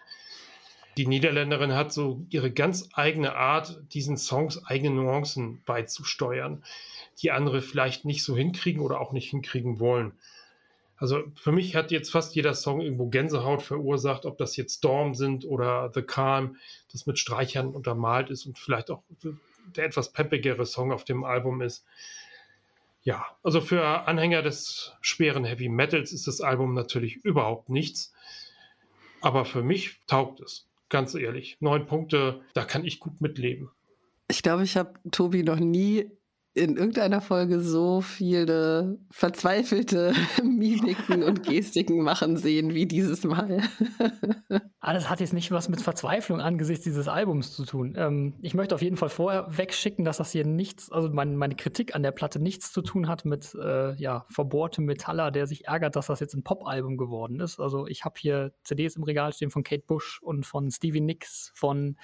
Die 0.98 1.08
Niederländerin 1.08 1.74
hat 1.74 1.94
so 1.94 2.26
ihre 2.30 2.52
ganz 2.52 2.90
eigene 2.94 3.36
Art, 3.36 3.80
diesen 3.94 4.18
Songs 4.18 4.66
eigene 4.66 4.96
Nuancen 4.96 5.62
beizusteuern, 5.64 6.64
die 7.22 7.32
andere 7.32 7.62
vielleicht 7.62 8.04
nicht 8.04 8.24
so 8.24 8.36
hinkriegen 8.36 8.82
oder 8.82 9.00
auch 9.00 9.14
nicht 9.14 9.30
hinkriegen 9.30 9.80
wollen. 9.80 10.14
Also 10.98 11.24
für 11.36 11.52
mich 11.52 11.76
hat 11.76 11.92
jetzt 11.92 12.12
fast 12.12 12.36
jeder 12.36 12.56
Song 12.56 12.82
irgendwo 12.82 13.08
Gänsehaut 13.08 13.62
verursacht, 13.62 14.26
ob 14.26 14.38
das 14.38 14.58
jetzt 14.58 14.78
Storm 14.78 15.14
sind 15.14 15.46
oder 15.46 15.92
The 15.94 16.02
Calm, 16.02 16.58
das 16.92 17.06
mit 17.06 17.20
Streichern 17.20 17.68
untermalt 17.68 18.32
ist 18.32 18.46
und 18.46 18.58
vielleicht 18.58 18.90
auch 18.90 19.04
der 19.76 19.86
etwas 19.86 20.12
peppigere 20.12 20.66
Song 20.66 20.92
auf 20.92 21.04
dem 21.04 21.24
Album 21.24 21.62
ist. 21.62 21.86
Ja, 23.04 23.26
also 23.44 23.62
für 23.62 24.08
Anhänger 24.08 24.42
des 24.42 24.94
schweren 25.02 25.46
Heavy 25.46 25.70
Metals 25.70 26.12
ist 26.12 26.28
das 26.28 26.42
Album 26.42 26.74
natürlich 26.74 27.18
überhaupt 27.18 27.70
nichts. 27.70 28.14
Aber 29.22 29.46
für 29.46 29.64
mich 29.64 30.00
taugt 30.08 30.42
es, 30.42 30.68
ganz 30.90 31.16
ehrlich. 31.16 31.58
Neun 31.60 31.86
Punkte, 31.86 32.42
da 32.54 32.66
kann 32.66 32.84
ich 32.84 33.00
gut 33.00 33.22
mitleben. 33.22 33.70
Ich 34.28 34.44
glaube, 34.44 34.64
ich 34.64 34.76
habe 34.76 35.00
Tobi 35.12 35.44
noch 35.44 35.60
nie 35.60 36.12
in 36.58 36.76
irgendeiner 36.76 37.22
Folge 37.22 37.60
so 37.60 38.02
viele 38.02 38.98
verzweifelte 39.12 40.14
Mimiken 40.44 41.24
und 41.24 41.44
Gestiken 41.44 42.02
machen 42.02 42.38
sehen 42.38 42.74
wie 42.74 42.88
dieses 42.88 43.24
Mal. 43.24 43.62
Alles 44.80 45.10
hat 45.10 45.20
jetzt 45.20 45.34
nicht 45.34 45.52
was 45.52 45.70
mit 45.70 45.82
Verzweiflung 45.82 46.42
angesichts 46.42 46.84
dieses 46.84 47.08
Albums 47.08 47.54
zu 47.54 47.66
tun. 47.66 47.94
Ähm, 47.96 48.34
ich 48.42 48.54
möchte 48.54 48.74
auf 48.74 48.82
jeden 48.82 48.98
Fall 48.98 49.10
vorher 49.10 49.46
wegschicken, 49.56 50.04
dass 50.04 50.18
das 50.18 50.32
hier 50.32 50.46
nichts, 50.46 50.92
also 50.92 51.10
mein, 51.10 51.36
meine 51.36 51.56
Kritik 51.56 51.96
an 51.96 52.04
der 52.04 52.12
Platte 52.12 52.40
nichts 52.40 52.72
zu 52.72 52.82
tun 52.82 53.08
hat 53.08 53.24
mit 53.24 53.54
äh, 53.56 53.94
ja, 53.96 54.26
verbohrtem 54.30 54.86
Metaller, 54.86 55.30
der 55.30 55.46
sich 55.46 55.68
ärgert, 55.68 55.96
dass 55.96 56.08
das 56.08 56.20
jetzt 56.20 56.34
ein 56.34 56.44
Pop-Album 56.44 56.98
geworden 56.98 57.40
ist. 57.40 57.60
Also 57.60 57.86
ich 57.86 58.04
habe 58.04 58.16
hier 58.18 58.54
CDs 58.64 58.96
im 58.96 59.04
Regal 59.04 59.32
stehen 59.34 59.52
von 59.52 59.64
Kate 59.64 59.84
Bush 59.86 60.20
und 60.24 60.46
von 60.46 60.72
Stevie 60.72 61.02
Nicks, 61.02 61.52
von 61.54 61.98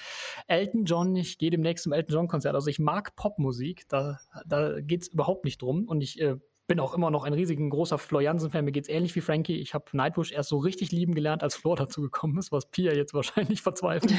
Elton 0.47 0.85
John. 0.85 1.15
Ich 1.15 1.37
gehe 1.37 1.49
demnächst 1.49 1.85
zum 1.85 1.93
Elton 1.93 2.13
John-Konzert. 2.13 2.53
Also 2.53 2.69
ich 2.69 2.79
mag 2.79 3.15
Popmusik. 3.15 3.87
Da 3.87 4.19
da 4.45 4.81
geht 4.81 5.03
es 5.03 5.07
überhaupt 5.07 5.45
nicht 5.45 5.61
drum. 5.61 5.87
Und 5.87 6.01
ich 6.01 6.19
äh, 6.21 6.37
bin 6.67 6.79
auch 6.79 6.93
immer 6.93 7.11
noch 7.11 7.25
ein 7.25 7.33
riesigen 7.33 7.69
großer 7.69 7.97
Flor 7.97 8.21
Jansen-Fan. 8.21 8.63
Mir 8.63 8.71
geht 8.71 8.85
es 8.85 8.89
ähnlich 8.89 9.15
wie 9.15 9.21
Frankie. 9.21 9.57
Ich 9.57 9.73
habe 9.73 9.85
Nightwish 9.91 10.31
erst 10.31 10.49
so 10.49 10.57
richtig 10.57 10.91
lieben 10.91 11.13
gelernt, 11.13 11.43
als 11.43 11.55
Flor 11.55 11.75
dazu 11.77 12.01
gekommen 12.01 12.37
ist, 12.37 12.51
was 12.51 12.67
Pia 12.67 12.93
jetzt 12.93 13.13
wahrscheinlich 13.13 13.61
verzweifelt. 13.61 14.13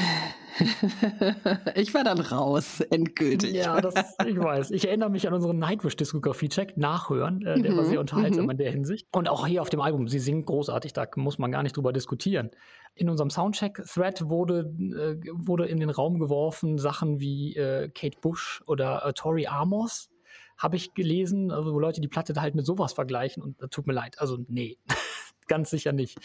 ich 1.75 1.93
war 1.93 2.03
dann 2.03 2.19
raus, 2.19 2.81
endgültig. 2.81 3.53
Ja, 3.53 3.81
das, 3.81 3.95
ich 4.25 4.37
weiß. 4.37 4.71
Ich 4.71 4.87
erinnere 4.87 5.09
mich 5.09 5.27
an 5.27 5.33
unseren 5.33 5.57
Nightwish-Diskografie-Check, 5.57 6.77
nachhören. 6.77 7.41
Äh, 7.41 7.61
der 7.61 7.71
mhm, 7.71 7.77
war 7.77 7.85
sehr 7.85 7.99
unterhaltsam 7.99 8.45
mhm. 8.45 8.51
in 8.51 8.57
der 8.57 8.71
Hinsicht. 8.71 9.07
Und 9.11 9.27
auch 9.27 9.47
hier 9.47 9.61
auf 9.61 9.69
dem 9.69 9.81
Album, 9.81 10.07
sie 10.07 10.19
singt 10.19 10.45
großartig, 10.45 10.93
da 10.93 11.07
muss 11.15 11.39
man 11.39 11.51
gar 11.51 11.63
nicht 11.63 11.75
drüber 11.75 11.93
diskutieren. 11.93 12.51
In 12.93 13.09
unserem 13.09 13.31
Soundcheck-Thread 13.31 14.29
wurde, 14.29 14.71
äh, 14.79 15.29
wurde 15.33 15.65
in 15.65 15.79
den 15.79 15.89
Raum 15.89 16.19
geworfen 16.19 16.77
Sachen 16.77 17.19
wie 17.19 17.55
äh, 17.55 17.89
Kate 17.89 18.19
Bush 18.21 18.63
oder 18.67 19.03
äh, 19.03 19.13
Tori 19.13 19.47
Amos 19.47 20.09
habe 20.57 20.75
ich 20.75 20.93
gelesen, 20.93 21.51
also 21.51 21.73
wo 21.73 21.79
Leute 21.79 22.01
die 22.01 22.07
Platte 22.07 22.33
da 22.33 22.41
halt 22.41 22.55
mit 22.55 22.65
sowas 22.65 22.93
vergleichen 22.93 23.43
und 23.43 23.61
das 23.61 23.69
tut 23.69 23.87
mir 23.87 23.93
leid. 23.93 24.19
Also 24.19 24.37
nee, 24.47 24.77
ganz 25.47 25.69
sicher 25.69 25.91
nicht. 25.91 26.17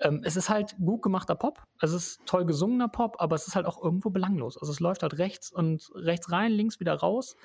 Ähm, 0.00 0.22
es 0.24 0.36
ist 0.36 0.48
halt 0.48 0.76
gut 0.78 1.02
gemachter 1.02 1.34
Pop. 1.34 1.62
Es 1.80 1.92
ist 1.92 2.20
toll 2.26 2.44
gesungener 2.44 2.88
Pop, 2.88 3.16
aber 3.18 3.36
es 3.36 3.46
ist 3.46 3.56
halt 3.56 3.66
auch 3.66 3.82
irgendwo 3.82 4.10
belanglos. 4.10 4.56
Also 4.58 4.72
es 4.72 4.80
läuft 4.80 5.02
halt 5.02 5.18
rechts 5.18 5.50
und 5.50 5.90
rechts 5.94 6.30
rein, 6.30 6.52
links 6.52 6.80
wieder 6.80 6.94
raus. 6.94 7.36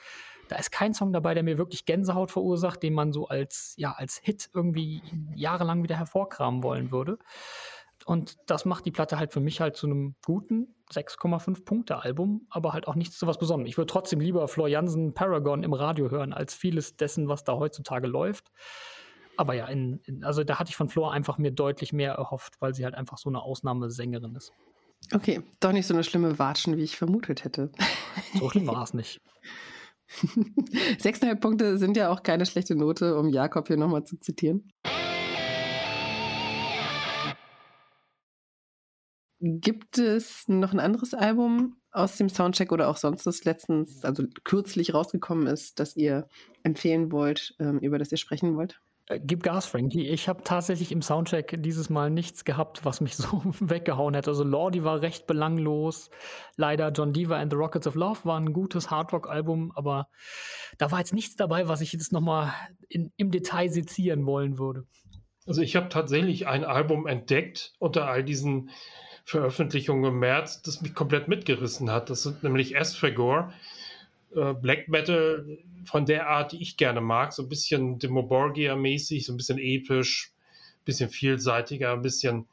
Da 0.48 0.58
ist 0.58 0.72
kein 0.72 0.94
Song 0.94 1.12
dabei, 1.12 1.34
der 1.34 1.44
mir 1.44 1.58
wirklich 1.58 1.86
Gänsehaut 1.86 2.32
verursacht, 2.32 2.84
den 2.84 2.94
man 2.94 3.12
so 3.12 3.28
als, 3.28 3.74
ja, 3.78 3.94
als 3.94 4.18
Hit 4.18 4.50
irgendwie 4.54 5.02
jahrelang 5.34 5.82
wieder 5.82 5.98
hervorkramen 5.98 6.62
wollen 6.62 6.92
würde. 6.92 7.18
Und 8.06 8.38
das 8.46 8.66
macht 8.66 8.86
die 8.86 8.92
Platte 8.92 9.18
halt 9.18 9.34
für 9.34 9.40
mich 9.40 9.60
halt 9.60 9.76
zu 9.76 9.88
einem 9.88 10.16
guten 10.24 10.76
6,5 10.94 11.66
Punkte 11.66 11.98
Album, 11.98 12.46
aber 12.52 12.72
halt 12.72 12.88
auch 12.88 12.94
nichts 12.94 13.18
zu 13.18 13.26
was 13.26 13.40
Besonderem. 13.40 13.68
Ich 13.68 13.78
würde 13.78 13.92
trotzdem 13.92 14.20
lieber 14.20 14.48
Floriansen 14.48 15.16
Paragon 15.16 15.64
im 15.64 15.74
Radio 15.74 16.12
hören, 16.12 16.32
als 16.32 16.54
vieles 16.54 16.96
dessen, 16.96 17.28
was 17.28 17.44
da 17.44 17.54
heutzutage 17.54 18.08
läuft. 18.08 18.52
Aber 19.38 19.56
ja, 19.56 19.66
in, 19.66 20.00
in, 20.06 20.24
also 20.24 20.44
da 20.44 20.60
hatte 20.60 20.70
ich 20.70 20.76
von 20.76 20.88
Flor 20.88 21.12
einfach 21.12 21.40
mir 21.40 21.52
deutlich 21.52 21.94
mehr 21.94 22.14
erhofft, 22.14 22.54
weil 22.60 22.76
sie 22.76 22.86
halt 22.86 22.94
einfach 22.94 23.18
so 23.18 23.30
eine 23.30 23.42
Ausnahmesängerin 23.42 24.36
ist. 24.36 24.54
Okay, 25.12 25.42
doch 25.60 25.72
nicht 25.72 25.88
so 25.88 25.94
eine 25.96 26.04
schlimme 26.04 26.38
Watschen, 26.38 26.78
wie 26.78 26.84
ich 26.84 26.98
vermutet 26.98 27.44
hätte. 27.44 27.72
So 28.40 28.50
schlimm 28.50 28.68
war 28.68 28.84
es 28.84 28.94
nicht. 28.94 29.20
Sechseinhalb 31.00 31.42
Punkte 31.42 31.80
sind 31.80 31.98
ja 31.98 32.10
auch 32.10 32.22
keine 32.22 32.46
schlechte 32.46 32.76
Note, 32.76 33.18
um 33.18 33.30
Jakob 33.30 33.68
hier 33.68 33.78
nochmal 33.78 34.04
zu 34.04 34.18
zitieren. 34.18 34.72
Gibt 39.48 40.00
es 40.00 40.48
noch 40.48 40.74
ein 40.74 40.80
anderes 40.80 41.14
Album 41.14 41.78
aus 41.92 42.18
dem 42.18 42.30
Soundcheck 42.30 42.72
oder 42.72 42.90
auch 42.90 42.98
sonst, 42.98 43.28
das 43.28 43.44
letztens, 43.44 44.04
also 44.04 44.24
kürzlich 44.44 44.96
rausgekommen 44.96 45.46
ist, 45.46 45.80
das 45.80 45.96
ihr 45.96 46.28
empfehlen 46.64 47.12
wollt, 47.12 47.54
ähm, 47.60 47.78
über 47.78 48.00
das 48.00 48.12
ihr 48.12 48.18
sprechen 48.18 48.58
wollt? 48.58 48.82
Äh, 49.08 49.20
gib 49.24 49.44
Gas, 49.44 49.68
Frankie. 49.68 50.08
Ich 50.08 50.28
habe 50.28 50.44
tatsächlich 50.44 50.92
im 50.92 51.04
Soundcheck 51.04 51.62
dieses 51.62 51.92
Mal 51.92 52.10
nichts 52.10 52.44
gehabt, 52.44 52.86
was 52.86 53.02
mich 53.02 53.16
so 53.18 53.44
weggehauen 53.60 54.16
hätte. 54.16 54.32
Also 54.32 54.44
Lordi 54.44 54.84
war 54.84 55.02
recht 55.02 55.28
belanglos. 55.28 56.10
Leider 56.58 56.90
John 56.90 57.14
Deaver 57.14 57.38
and 57.38 57.52
the 57.52 57.58
Rockets 57.58 57.86
of 57.86 57.94
Love 57.94 58.22
war 58.24 58.40
ein 58.40 58.52
gutes 58.52 58.90
Hardrock-Album, 58.90 59.72
aber 59.76 60.08
da 60.80 60.92
war 60.92 60.98
jetzt 60.98 61.14
nichts 61.14 61.36
dabei, 61.36 61.68
was 61.68 61.82
ich 61.82 61.94
jetzt 61.94 62.12
nochmal 62.12 62.52
im 62.90 63.30
Detail 63.30 63.70
sezieren 63.70 64.26
wollen 64.26 64.58
würde. 64.58 64.88
Also 65.46 65.62
ich 65.62 65.76
habe 65.76 65.90
tatsächlich 65.90 66.48
ein 66.48 66.66
Album 66.66 67.06
entdeckt 67.06 67.74
unter 67.78 68.08
all 68.08 68.24
diesen 68.24 68.72
Veröffentlichungen 69.26 70.06
im 70.06 70.20
März, 70.20 70.62
das 70.62 70.82
mich 70.82 70.94
komplett 70.94 71.28
mitgerissen 71.28 71.92
hat. 71.92 72.10
Das 72.10 72.24
sind 72.24 72.44
nämlich 72.44 72.76
Esphagor. 72.76 73.52
Äh, 74.36 74.54
Black 74.54 74.88
Metal 74.88 75.58
von 75.84 76.06
der 76.06 76.30
Art, 76.30 76.52
die 76.52 76.62
ich 76.62 76.78
gerne 76.78 77.02
mag, 77.02 77.34
so 77.34 77.42
ein 77.42 77.50
bisschen 77.50 77.98
Demoborgia-mäßig, 77.98 79.26
so 79.26 79.34
ein 79.34 79.38
bisschen 79.38 79.58
episch, 79.58 80.32
ein 80.82 80.86
bisschen 80.86 81.10
vielseitiger, 81.10 81.94
ein 81.94 82.04
bisschen 82.04 82.48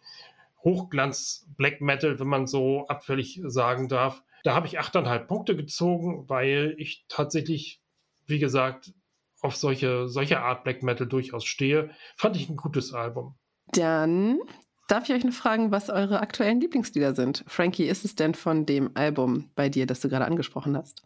Hochglanz 0.65 1.47
Black 1.57 1.83
Metal, 1.83 2.19
wenn 2.19 2.29
man 2.29 2.47
so 2.47 2.87
abfällig 2.89 3.41
sagen 3.45 3.89
darf. 3.89 4.23
Da 4.43 4.55
habe 4.55 4.67
ich 4.67 4.79
achteinhalb 4.79 5.29
Punkte 5.29 5.55
gezogen, 5.55 6.29
weil 6.29 6.75
ich 6.79 7.05
tatsächlich, 7.09 7.81
wie 8.27 8.39
gesagt, 8.39 8.95
auf 9.43 9.57
solche, 9.57 10.09
solche 10.09 10.41
Art 10.41 10.65
Black 10.65 10.83
Metal 10.83 11.07
durchaus 11.07 11.45
stehe. 11.45 11.91
Fand 12.17 12.37
ich 12.37 12.49
ein 12.49 12.57
gutes 12.57 12.95
Album. 12.95 13.35
Dann 13.73 14.41
darf 14.89 15.09
ich 15.09 15.15
euch 15.15 15.25
noch 15.25 15.33
fragen, 15.33 15.71
was 15.71 15.91
eure 15.91 16.21
aktuellen 16.21 16.61
Lieblingslieder 16.61 17.15
sind. 17.15 17.45
Frankie, 17.47 17.87
ist 17.87 18.05
es 18.05 18.15
denn 18.15 18.35
von 18.35 18.67
dem 18.67 18.91
Album 18.95 19.51
bei 19.55 19.69
dir, 19.69 19.87
das 19.87 20.01
du 20.01 20.09
gerade 20.09 20.25
angesprochen 20.25 20.77
hast? 20.77 21.03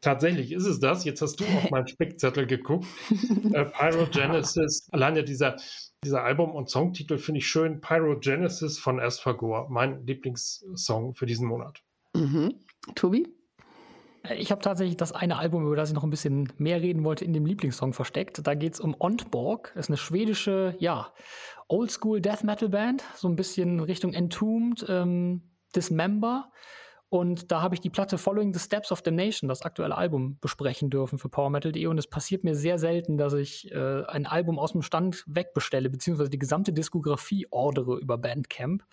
Tatsächlich 0.00 0.52
ist 0.52 0.66
es 0.66 0.80
das. 0.80 1.04
Jetzt 1.04 1.22
hast 1.22 1.40
du 1.40 1.44
auf 1.44 1.70
meinen 1.70 1.86
Spickzettel 1.86 2.46
geguckt. 2.46 2.86
äh, 3.52 3.64
Pyrogenesis, 3.64 4.88
allein 4.90 5.16
ja 5.16 5.22
dieser, 5.22 5.56
dieser 6.04 6.24
Album- 6.24 6.52
und 6.52 6.68
Songtitel 6.68 7.18
finde 7.18 7.38
ich 7.38 7.46
schön. 7.46 7.80
Pyrogenesis 7.80 8.78
von 8.78 9.00
Asphagor, 9.00 9.68
mein 9.70 10.04
Lieblingssong 10.06 11.14
für 11.14 11.26
diesen 11.26 11.46
Monat. 11.46 11.82
Mhm. 12.14 12.54
Tobi? 12.94 13.28
Äh, 14.24 14.36
ich 14.36 14.50
habe 14.50 14.62
tatsächlich 14.62 14.96
das 14.96 15.12
eine 15.12 15.36
Album, 15.36 15.66
über 15.66 15.76
das 15.76 15.90
ich 15.90 15.94
noch 15.94 16.04
ein 16.04 16.10
bisschen 16.10 16.52
mehr 16.58 16.80
reden 16.80 17.04
wollte, 17.04 17.24
in 17.24 17.32
dem 17.32 17.46
Lieblingssong 17.46 17.92
versteckt. 17.92 18.46
Da 18.46 18.54
geht 18.54 18.74
es 18.74 18.80
um 18.80 18.96
Ontborg. 18.98 19.72
Das 19.74 19.86
ist 19.86 19.90
eine 19.90 19.96
schwedische, 19.98 20.74
ja, 20.78 21.12
Oldschool 21.68 22.20
Death 22.20 22.44
Metal 22.44 22.68
Band, 22.68 23.04
so 23.14 23.28
ein 23.28 23.36
bisschen 23.36 23.80
Richtung 23.80 24.14
Entombed, 24.14 24.84
ähm, 24.88 25.42
Dismember. 25.74 26.50
Und 27.10 27.50
da 27.50 27.62
habe 27.62 27.74
ich 27.74 27.80
die 27.80 27.88
Platte 27.88 28.18
Following 28.18 28.52
the 28.52 28.60
Steps 28.60 28.92
of 28.92 29.00
the 29.02 29.10
Nation, 29.10 29.48
das 29.48 29.62
aktuelle 29.62 29.96
Album, 29.96 30.38
besprechen 30.40 30.90
dürfen 30.90 31.18
für 31.18 31.30
PowerMetal.de. 31.30 31.86
Und 31.86 31.96
es 31.96 32.06
passiert 32.06 32.44
mir 32.44 32.54
sehr 32.54 32.78
selten, 32.78 33.16
dass 33.16 33.32
ich 33.32 33.72
äh, 33.72 34.04
ein 34.04 34.26
Album 34.26 34.58
aus 34.58 34.72
dem 34.72 34.82
Stand 34.82 35.24
wegbestelle, 35.26 35.88
beziehungsweise 35.88 36.28
die 36.28 36.38
gesamte 36.38 36.74
Diskografie 36.74 37.46
ordere 37.50 37.98
über 37.98 38.18
Bandcamp. 38.18 38.84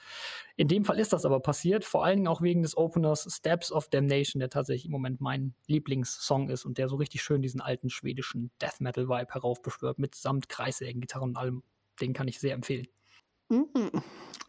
In 0.56 0.70
dem 0.70 0.86
Fall 0.86 0.98
ist 0.98 1.12
das 1.12 1.26
aber 1.26 1.42
passiert, 1.42 1.84
vor 1.84 2.06
allen 2.06 2.18
Dingen 2.18 2.28
auch 2.30 2.42
wegen 2.42 2.62
des 2.62 2.78
Openers 2.78 3.28
Steps 3.30 3.70
of 3.70 3.90
Damnation, 3.90 4.40
der 4.40 4.50
tatsächlich 4.50 4.86
im 4.86 4.92
Moment 4.92 5.20
mein 5.20 5.54
Lieblingssong 5.68 6.50
ist 6.50 6.64
und 6.64 6.78
der 6.78 6.88
so 6.88 6.96
richtig 6.96 7.22
schön 7.22 7.42
diesen 7.42 7.60
alten 7.60 7.90
schwedischen 7.90 8.50
Death 8.62 8.80
Metal 8.80 9.10
Vibe 9.10 9.34
heraufbeschwört, 9.34 10.00
mit 10.00 10.16
samt 10.16 10.48
Kreissägen, 10.48 11.02
Gitarren 11.02 11.32
und 11.32 11.38
allem. 11.38 11.64
Den 12.02 12.14
kann 12.14 12.28
ich 12.28 12.40
sehr 12.40 12.54
empfehlen. 12.54 12.88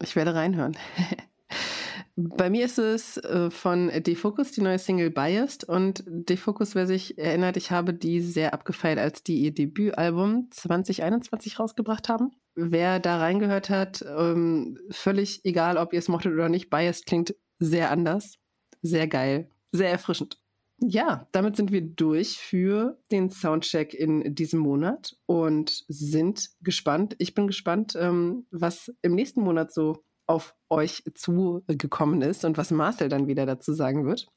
Ich 0.01 0.15
werde 0.15 0.33
reinhören. 0.33 0.77
Bei 2.15 2.49
mir 2.49 2.65
ist 2.65 2.79
es 2.79 3.17
äh, 3.17 3.51
von 3.51 3.91
Defocus, 4.01 4.51
die 4.51 4.61
neue 4.61 4.79
Single 4.79 5.11
Biased. 5.11 5.65
Und 5.65 6.03
Defocus, 6.07 6.73
wer 6.73 6.87
sich 6.87 7.19
erinnert, 7.19 7.57
ich 7.57 7.69
habe 7.69 7.93
die 7.93 8.21
sehr 8.21 8.55
abgefeilt, 8.55 8.97
als 8.97 9.21
die 9.21 9.37
ihr 9.37 9.53
Debütalbum 9.53 10.47
2021 10.49 11.59
rausgebracht 11.59 12.09
haben. 12.09 12.31
Wer 12.55 12.99
da 12.99 13.19
reingehört 13.19 13.69
hat, 13.69 14.03
ähm, 14.17 14.79
völlig 14.89 15.45
egal, 15.45 15.77
ob 15.77 15.93
ihr 15.93 15.99
es 15.99 16.07
mochtet 16.07 16.33
oder 16.33 16.49
nicht, 16.49 16.71
Biased 16.71 17.05
klingt 17.05 17.35
sehr 17.59 17.91
anders, 17.91 18.39
sehr 18.81 19.07
geil, 19.07 19.51
sehr 19.71 19.91
erfrischend. 19.91 20.39
Ja, 20.79 21.27
damit 21.31 21.55
sind 21.55 21.71
wir 21.71 21.81
durch 21.81 22.37
für 22.37 22.99
den 23.11 23.31
Soundcheck 23.31 23.93
in 23.93 24.35
diesem 24.35 24.59
Monat 24.59 25.15
und 25.25 25.83
sind 25.87 26.49
gespannt. 26.61 27.15
Ich 27.17 27.33
bin 27.33 27.47
gespannt, 27.47 27.97
ähm, 27.99 28.45
was 28.51 28.93
im 29.01 29.15
nächsten 29.15 29.41
Monat 29.41 29.73
so 29.73 30.03
auf 30.27 30.53
euch 30.69 31.03
zugekommen 31.15 32.21
ist 32.21 32.45
und 32.45 32.57
was 32.57 32.69
Marcel 32.69 33.09
dann 33.09 33.27
wieder 33.27 33.45
dazu 33.45 33.73
sagen 33.73 34.05
wird. 34.05 34.27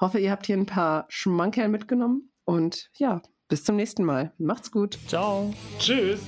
Hoffe, 0.00 0.20
ihr 0.20 0.30
habt 0.30 0.46
hier 0.46 0.56
ein 0.56 0.66
paar 0.66 1.06
Schmankerl 1.08 1.68
mitgenommen 1.68 2.30
und 2.44 2.90
ja, 2.96 3.20
bis 3.48 3.64
zum 3.64 3.76
nächsten 3.76 4.04
Mal. 4.04 4.32
Macht's 4.38 4.70
gut. 4.70 4.98
Ciao. 5.06 5.52
Tschüss. 5.78 6.20